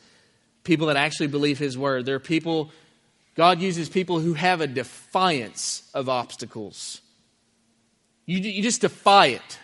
People 0.64 0.88
that 0.88 0.98
actually 0.98 1.28
believe 1.28 1.58
His 1.58 1.78
word. 1.78 2.06
There 2.06 2.16
are 2.16 2.20
people, 2.20 2.72
God 3.36 3.60
uses 3.60 3.90
people 3.90 4.20
who 4.20 4.34
have 4.34 4.62
a 4.62 4.68
defiance 4.68 5.90
of 5.94 6.10
obstacles. 6.10 7.02
You, 8.26 8.40
you 8.40 8.62
just 8.62 8.82
defy 8.82 9.28
it 9.28 9.60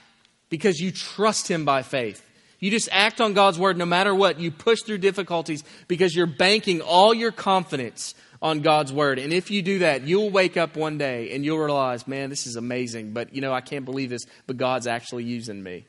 because 0.50 0.80
you 0.80 0.92
trust 0.92 1.48
Him 1.48 1.66
by 1.66 1.82
faith. 1.82 2.24
You 2.60 2.72
just 2.72 2.90
act 2.92 3.22
on 3.22 3.34
God's 3.34 3.60
word 3.60 3.78
no 3.78 3.86
matter 3.86 4.14
what. 4.16 4.40
You 4.40 4.50
push 4.52 4.82
through 4.82 4.98
difficulties 5.00 5.64
because 5.88 6.16
you're 6.16 6.26
banking 6.26 6.82
all 6.82 7.14
your 7.14 7.32
confidence 7.32 8.16
on 8.42 8.62
God's 8.62 8.92
word. 8.92 9.20
And 9.20 9.32
if 9.32 9.52
you 9.52 9.62
do 9.62 9.80
that, 9.80 10.04
you'll 10.04 10.30
wake 10.30 10.58
up 10.58 10.76
one 10.76 10.98
day 10.98 11.34
and 11.34 11.46
you'll 11.46 11.60
realize, 11.60 12.08
man, 12.08 12.30
this 12.30 12.48
is 12.48 12.56
amazing, 12.56 13.14
but 13.14 13.34
you 13.34 13.42
know, 13.42 13.54
I 13.54 13.62
can't 13.62 13.86
believe 13.86 14.10
this, 14.10 14.26
but 14.46 14.58
God's 14.58 14.88
actually 14.88 15.24
using 15.24 15.62
me. 15.62 15.86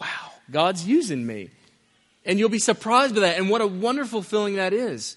Wow, 0.00 0.32
God's 0.50 0.86
using 0.86 1.26
me. 1.26 1.50
And 2.24 2.38
you'll 2.38 2.50
be 2.50 2.58
surprised 2.58 3.14
by 3.14 3.22
that. 3.22 3.38
And 3.38 3.48
what 3.48 3.60
a 3.60 3.66
wonderful 3.66 4.22
feeling 4.22 4.56
that 4.56 4.72
is. 4.72 5.16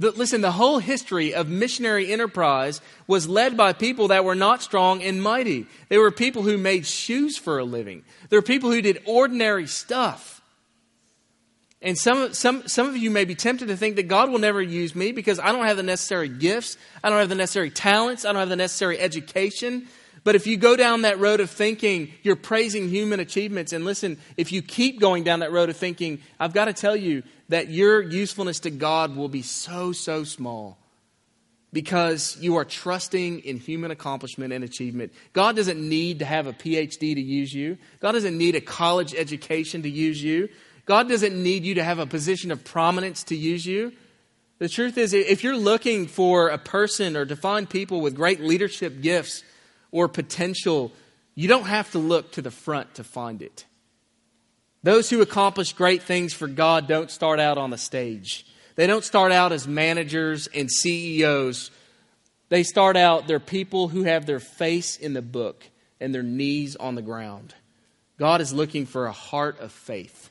The, 0.00 0.12
listen, 0.12 0.40
the 0.40 0.52
whole 0.52 0.78
history 0.78 1.34
of 1.34 1.50
missionary 1.50 2.10
enterprise 2.10 2.80
was 3.06 3.28
led 3.28 3.54
by 3.54 3.74
people 3.74 4.08
that 4.08 4.24
were 4.24 4.34
not 4.34 4.62
strong 4.62 5.02
and 5.02 5.22
mighty. 5.22 5.66
They 5.90 5.98
were 5.98 6.10
people 6.10 6.42
who 6.42 6.56
made 6.56 6.86
shoes 6.86 7.36
for 7.36 7.58
a 7.58 7.64
living. 7.64 8.02
There 8.30 8.38
were 8.38 8.42
people 8.42 8.70
who 8.72 8.80
did 8.80 9.02
ordinary 9.04 9.66
stuff. 9.66 10.40
And 11.82 11.98
some, 11.98 12.32
some, 12.32 12.66
some 12.66 12.88
of 12.88 12.96
you 12.96 13.10
may 13.10 13.26
be 13.26 13.34
tempted 13.34 13.68
to 13.68 13.76
think 13.76 13.96
that 13.96 14.08
God 14.08 14.30
will 14.30 14.38
never 14.38 14.62
use 14.62 14.94
me 14.94 15.12
because 15.12 15.38
I 15.38 15.52
don't 15.52 15.66
have 15.66 15.76
the 15.76 15.82
necessary 15.82 16.30
gifts, 16.30 16.78
I 17.04 17.10
don't 17.10 17.18
have 17.18 17.28
the 17.28 17.34
necessary 17.34 17.70
talents, 17.70 18.24
I 18.24 18.32
don't 18.32 18.40
have 18.40 18.48
the 18.48 18.56
necessary 18.56 18.98
education. 18.98 19.86
But 20.22 20.34
if 20.34 20.46
you 20.46 20.56
go 20.56 20.76
down 20.76 21.02
that 21.02 21.18
road 21.18 21.40
of 21.40 21.50
thinking, 21.50 22.12
you're 22.22 22.36
praising 22.36 22.88
human 22.88 23.20
achievements. 23.20 23.72
And 23.72 23.84
listen, 23.84 24.18
if 24.36 24.52
you 24.52 24.60
keep 24.60 25.00
going 25.00 25.24
down 25.24 25.40
that 25.40 25.52
road 25.52 25.70
of 25.70 25.76
thinking, 25.76 26.20
I've 26.38 26.52
got 26.52 26.66
to 26.66 26.72
tell 26.72 26.96
you 26.96 27.22
that 27.48 27.68
your 27.68 28.02
usefulness 28.02 28.60
to 28.60 28.70
God 28.70 29.16
will 29.16 29.28
be 29.28 29.42
so, 29.42 29.92
so 29.92 30.24
small 30.24 30.78
because 31.72 32.36
you 32.40 32.56
are 32.56 32.64
trusting 32.64 33.40
in 33.40 33.58
human 33.58 33.90
accomplishment 33.90 34.52
and 34.52 34.64
achievement. 34.64 35.12
God 35.32 35.56
doesn't 35.56 35.80
need 35.80 36.18
to 36.18 36.24
have 36.24 36.46
a 36.46 36.52
PhD 36.52 37.14
to 37.14 37.20
use 37.20 37.54
you, 37.54 37.78
God 38.00 38.12
doesn't 38.12 38.36
need 38.36 38.56
a 38.56 38.60
college 38.60 39.14
education 39.14 39.82
to 39.82 39.90
use 39.90 40.22
you, 40.22 40.48
God 40.84 41.08
doesn't 41.08 41.40
need 41.40 41.64
you 41.64 41.76
to 41.76 41.84
have 41.84 41.98
a 41.98 42.06
position 42.06 42.50
of 42.50 42.64
prominence 42.64 43.22
to 43.24 43.36
use 43.36 43.64
you. 43.64 43.92
The 44.58 44.68
truth 44.68 44.98
is, 44.98 45.14
if 45.14 45.42
you're 45.42 45.56
looking 45.56 46.06
for 46.06 46.48
a 46.48 46.58
person 46.58 47.16
or 47.16 47.24
to 47.24 47.36
find 47.36 47.70
people 47.70 48.00
with 48.00 48.14
great 48.14 48.40
leadership 48.40 49.00
gifts, 49.00 49.42
or 49.90 50.08
potential, 50.08 50.92
you 51.34 51.48
don't 51.48 51.66
have 51.66 51.90
to 51.92 51.98
look 51.98 52.32
to 52.32 52.42
the 52.42 52.50
front 52.50 52.94
to 52.94 53.04
find 53.04 53.42
it. 53.42 53.64
Those 54.82 55.10
who 55.10 55.20
accomplish 55.20 55.72
great 55.72 56.02
things 56.02 56.32
for 56.32 56.48
God 56.48 56.88
don't 56.88 57.10
start 57.10 57.38
out 57.38 57.58
on 57.58 57.70
the 57.70 57.78
stage. 57.78 58.46
They 58.76 58.86
don't 58.86 59.04
start 59.04 59.30
out 59.30 59.52
as 59.52 59.68
managers 59.68 60.46
and 60.46 60.70
CEOs. 60.70 61.70
They 62.48 62.62
start 62.62 62.96
out, 62.96 63.26
they're 63.26 63.40
people 63.40 63.88
who 63.88 64.04
have 64.04 64.26
their 64.26 64.40
face 64.40 64.96
in 64.96 65.12
the 65.12 65.22
book 65.22 65.64
and 66.00 66.14
their 66.14 66.22
knees 66.22 66.76
on 66.76 66.94
the 66.94 67.02
ground. 67.02 67.54
God 68.18 68.40
is 68.40 68.52
looking 68.52 68.86
for 68.86 69.06
a 69.06 69.12
heart 69.12 69.60
of 69.60 69.70
faith. 69.70 70.30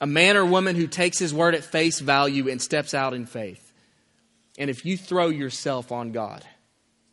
A 0.00 0.06
man 0.06 0.36
or 0.36 0.44
woman 0.44 0.76
who 0.76 0.86
takes 0.86 1.18
his 1.18 1.34
word 1.34 1.54
at 1.54 1.64
face 1.64 1.98
value 1.98 2.48
and 2.48 2.62
steps 2.62 2.94
out 2.94 3.14
in 3.14 3.26
faith. 3.26 3.72
And 4.56 4.70
if 4.70 4.84
you 4.84 4.96
throw 4.96 5.28
yourself 5.28 5.90
on 5.90 6.12
God 6.12 6.44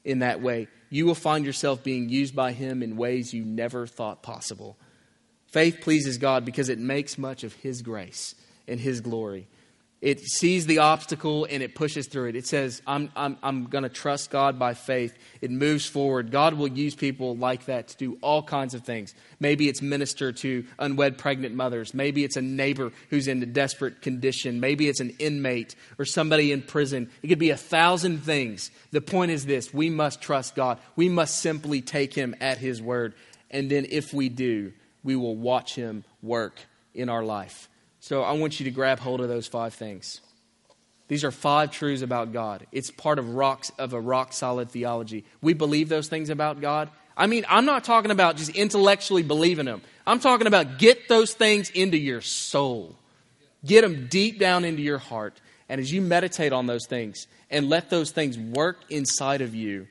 in 0.03 0.20
that 0.20 0.41
way, 0.41 0.68
you 0.96 1.06
will 1.06 1.14
find 1.14 1.46
yourself 1.46 1.84
being 1.84 2.08
used 2.08 2.34
by 2.34 2.54
Him 2.54 2.82
in 2.82 2.96
ways 2.96 3.34
you 3.34 3.43
never 3.43 3.86
thought 3.86 4.24
possible. 4.24 4.78
Faith 5.48 5.82
pleases 5.82 6.18
God 6.18 6.46
because 6.46 6.70
it 6.70 6.80
makes 6.80 7.18
much 7.18 7.43
of 7.43 7.52
His 7.56 7.82
grace 7.82 8.34
and 8.66 8.80
His 8.80 9.02
glory. 9.02 9.48
It 10.02 10.20
sees 10.20 10.66
the 10.68 10.80
obstacle 10.80 11.48
and 11.50 11.64
it 11.64 11.74
pushes 11.74 12.08
through 12.08 12.30
it. 12.30 12.36
It 12.36 12.46
says, 12.46 12.82
I'm, 12.86 13.10
I'm, 13.16 13.38
I'm 13.41 13.66
going 13.66 13.84
to 13.84 13.89
trust 13.89 14.30
God 14.30 14.60
by 14.60 14.74
faith. 14.74 15.18
It 15.41 15.50
moves 15.50 15.86
forward. 15.86 16.32
God 16.32 16.54
will 16.54 16.68
use 16.68 16.93
people 16.93 17.36
like 17.36 17.66
that 17.66 17.88
to 17.88 17.98
do 17.98 18.18
all 18.22 18.43
kinds 18.43 18.74
of 18.74 18.84
things. 18.84 19.16
Maybe 19.39 19.70
it's 19.70 19.82
minister 19.82 20.32
to 20.34 20.66
unwed 20.78 21.18
pregnant 21.18 21.56
mothers. 21.56 21.93
Maybe 21.93 22.24
it's 22.24 22.36
a 22.36 22.41
neighbor 22.41 22.91
who's 23.10 23.28
in 23.28 23.41
a 23.41 23.48
desperate 23.48 24.02
condition. 24.02 24.60
Maybe 24.60 24.89
it's 24.89 25.00
an 25.00 25.16
inmate 25.18 25.76
or 25.98 26.06
somebody 26.06 26.52
in 26.52 26.62
prison. 26.62 27.10
It 27.24 27.30
could 27.30 27.39
be 27.39 27.50
a 27.50 27.58
thousand 27.58 28.20
things. 28.20 28.72
The 28.91 29.02
point 29.02 29.32
is 29.32 29.46
this 29.46 29.74
we 29.74 29.89
must 29.89 30.22
trust 30.22 30.56
God. 30.56 30.78
We 30.96 31.10
must 31.10 31.39
simply 31.39 31.82
take 31.82 32.14
Him 32.14 32.36
at 32.41 32.58
His 32.58 32.82
word. 32.82 33.16
And 33.50 33.72
then 33.72 33.88
if 33.89 34.14
we 34.14 34.30
do, 34.30 34.74
we 35.04 35.16
will 35.16 35.36
watch 35.36 35.74
Him 35.74 36.04
work 36.22 36.60
in 36.93 37.10
our 37.10 37.24
life. 37.24 37.70
So 38.06 38.22
I 38.22 38.34
want 38.34 38.60
you 38.60 38.66
to 38.66 38.70
grab 38.70 38.99
hold 38.99 39.20
of 39.22 39.30
those 39.30 39.47
five 39.47 39.74
things. 39.74 40.22
These 41.08 41.24
are 41.24 41.32
five 41.32 41.72
truths 41.72 42.03
about 42.03 42.34
God. 42.34 42.68
It's 42.72 42.91
part 42.91 43.18
of 43.18 43.34
rocks 43.34 43.72
of 43.80 43.93
a 43.93 43.99
rock 43.99 44.32
solid 44.32 44.70
theology. 44.70 45.26
We 45.41 45.56
believe 45.56 45.89
those 45.89 46.08
things 46.08 46.30
about 46.30 46.62
God. 46.62 46.91
I 47.18 47.26
mean, 47.26 47.47
I'm 47.49 47.66
not 47.66 47.84
talking 47.84 48.12
about 48.12 48.38
just 48.38 48.51
intellectually 48.51 49.24
believing 49.24 49.66
them. 49.66 49.82
I'm 50.06 50.20
talking 50.20 50.45
about 50.45 50.78
get 50.78 51.10
those 51.10 51.34
things 51.34 51.72
into 51.72 51.97
your 51.97 52.22
soul. 52.22 52.95
Get 53.66 53.82
them 53.82 54.06
deep 54.08 54.38
down 54.38 54.66
into 54.66 54.84
your 54.84 54.99
heart. 54.99 55.41
And 55.68 55.82
as 55.82 55.91
you 55.91 55.99
meditate 55.99 56.53
on 56.53 56.68
those 56.68 56.86
things 56.86 57.26
and 57.49 57.70
let 57.70 57.89
those 57.89 58.12
things 58.12 58.38
work 58.38 58.82
inside 58.91 59.41
of 59.41 59.56
you, 59.56 59.88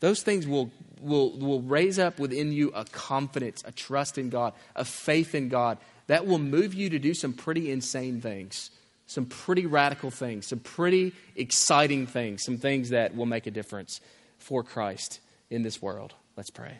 those 0.00 0.22
things 0.22 0.46
will, 0.46 0.70
will, 1.02 1.38
will 1.38 1.60
raise 1.60 1.98
up 1.98 2.18
within 2.18 2.50
you 2.50 2.70
a 2.70 2.86
confidence, 2.86 3.62
a 3.66 3.72
trust 3.72 4.16
in 4.16 4.30
God, 4.30 4.54
a 4.74 4.86
faith 4.86 5.34
in 5.34 5.50
God 5.50 5.76
that 6.08 6.26
will 6.26 6.38
move 6.38 6.74
you 6.74 6.90
to 6.90 6.98
do 6.98 7.14
some 7.14 7.32
pretty 7.32 7.70
insane 7.70 8.20
things, 8.20 8.70
some 9.06 9.26
pretty 9.26 9.66
radical 9.66 10.10
things, 10.10 10.48
some 10.48 10.58
pretty 10.58 11.14
exciting 11.36 12.06
things, 12.06 12.42
some 12.42 12.58
things 12.58 12.90
that 12.90 13.14
will 13.14 13.26
make 13.26 13.46
a 13.46 13.50
difference 13.50 14.00
for 14.38 14.62
Christ 14.62 15.20
in 15.50 15.62
this 15.62 15.80
world. 15.80 16.14
Let's 16.36 16.50
pray. 16.50 16.78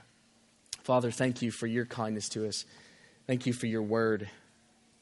Father, 0.82 1.10
thank 1.10 1.42
you 1.42 1.50
for 1.50 1.66
your 1.66 1.84
kindness 1.84 2.28
to 2.30 2.48
us. 2.48 2.64
Thank 3.26 3.46
you 3.46 3.52
for 3.52 3.66
your 3.66 3.82
word. 3.82 4.28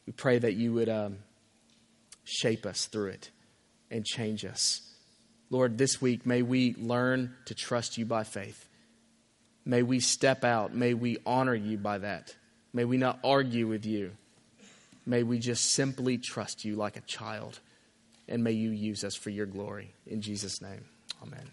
We 0.06 0.12
pray 0.12 0.38
that 0.38 0.54
you 0.54 0.72
would 0.74 0.88
um, 0.88 1.18
shape 2.24 2.66
us 2.66 2.86
through 2.86 3.10
it 3.10 3.30
and 3.90 4.04
change 4.04 4.44
us. 4.44 4.80
Lord, 5.48 5.78
this 5.78 6.02
week, 6.02 6.26
may 6.26 6.42
we 6.42 6.74
learn 6.74 7.34
to 7.44 7.54
trust 7.54 7.98
you 7.98 8.04
by 8.04 8.24
faith. 8.24 8.68
May 9.64 9.82
we 9.82 10.00
step 10.00 10.44
out. 10.44 10.74
May 10.74 10.94
we 10.94 11.18
honor 11.24 11.54
you 11.54 11.78
by 11.78 11.98
that. 11.98 12.34
May 12.76 12.84
we 12.84 12.98
not 12.98 13.18
argue 13.24 13.66
with 13.66 13.86
you. 13.86 14.10
May 15.06 15.22
we 15.22 15.38
just 15.38 15.70
simply 15.70 16.18
trust 16.18 16.62
you 16.62 16.76
like 16.76 16.98
a 16.98 17.00
child. 17.00 17.58
And 18.28 18.44
may 18.44 18.52
you 18.52 18.68
use 18.68 19.02
us 19.02 19.14
for 19.14 19.30
your 19.30 19.46
glory. 19.46 19.94
In 20.06 20.20
Jesus' 20.20 20.60
name, 20.60 20.84
amen. 21.22 21.48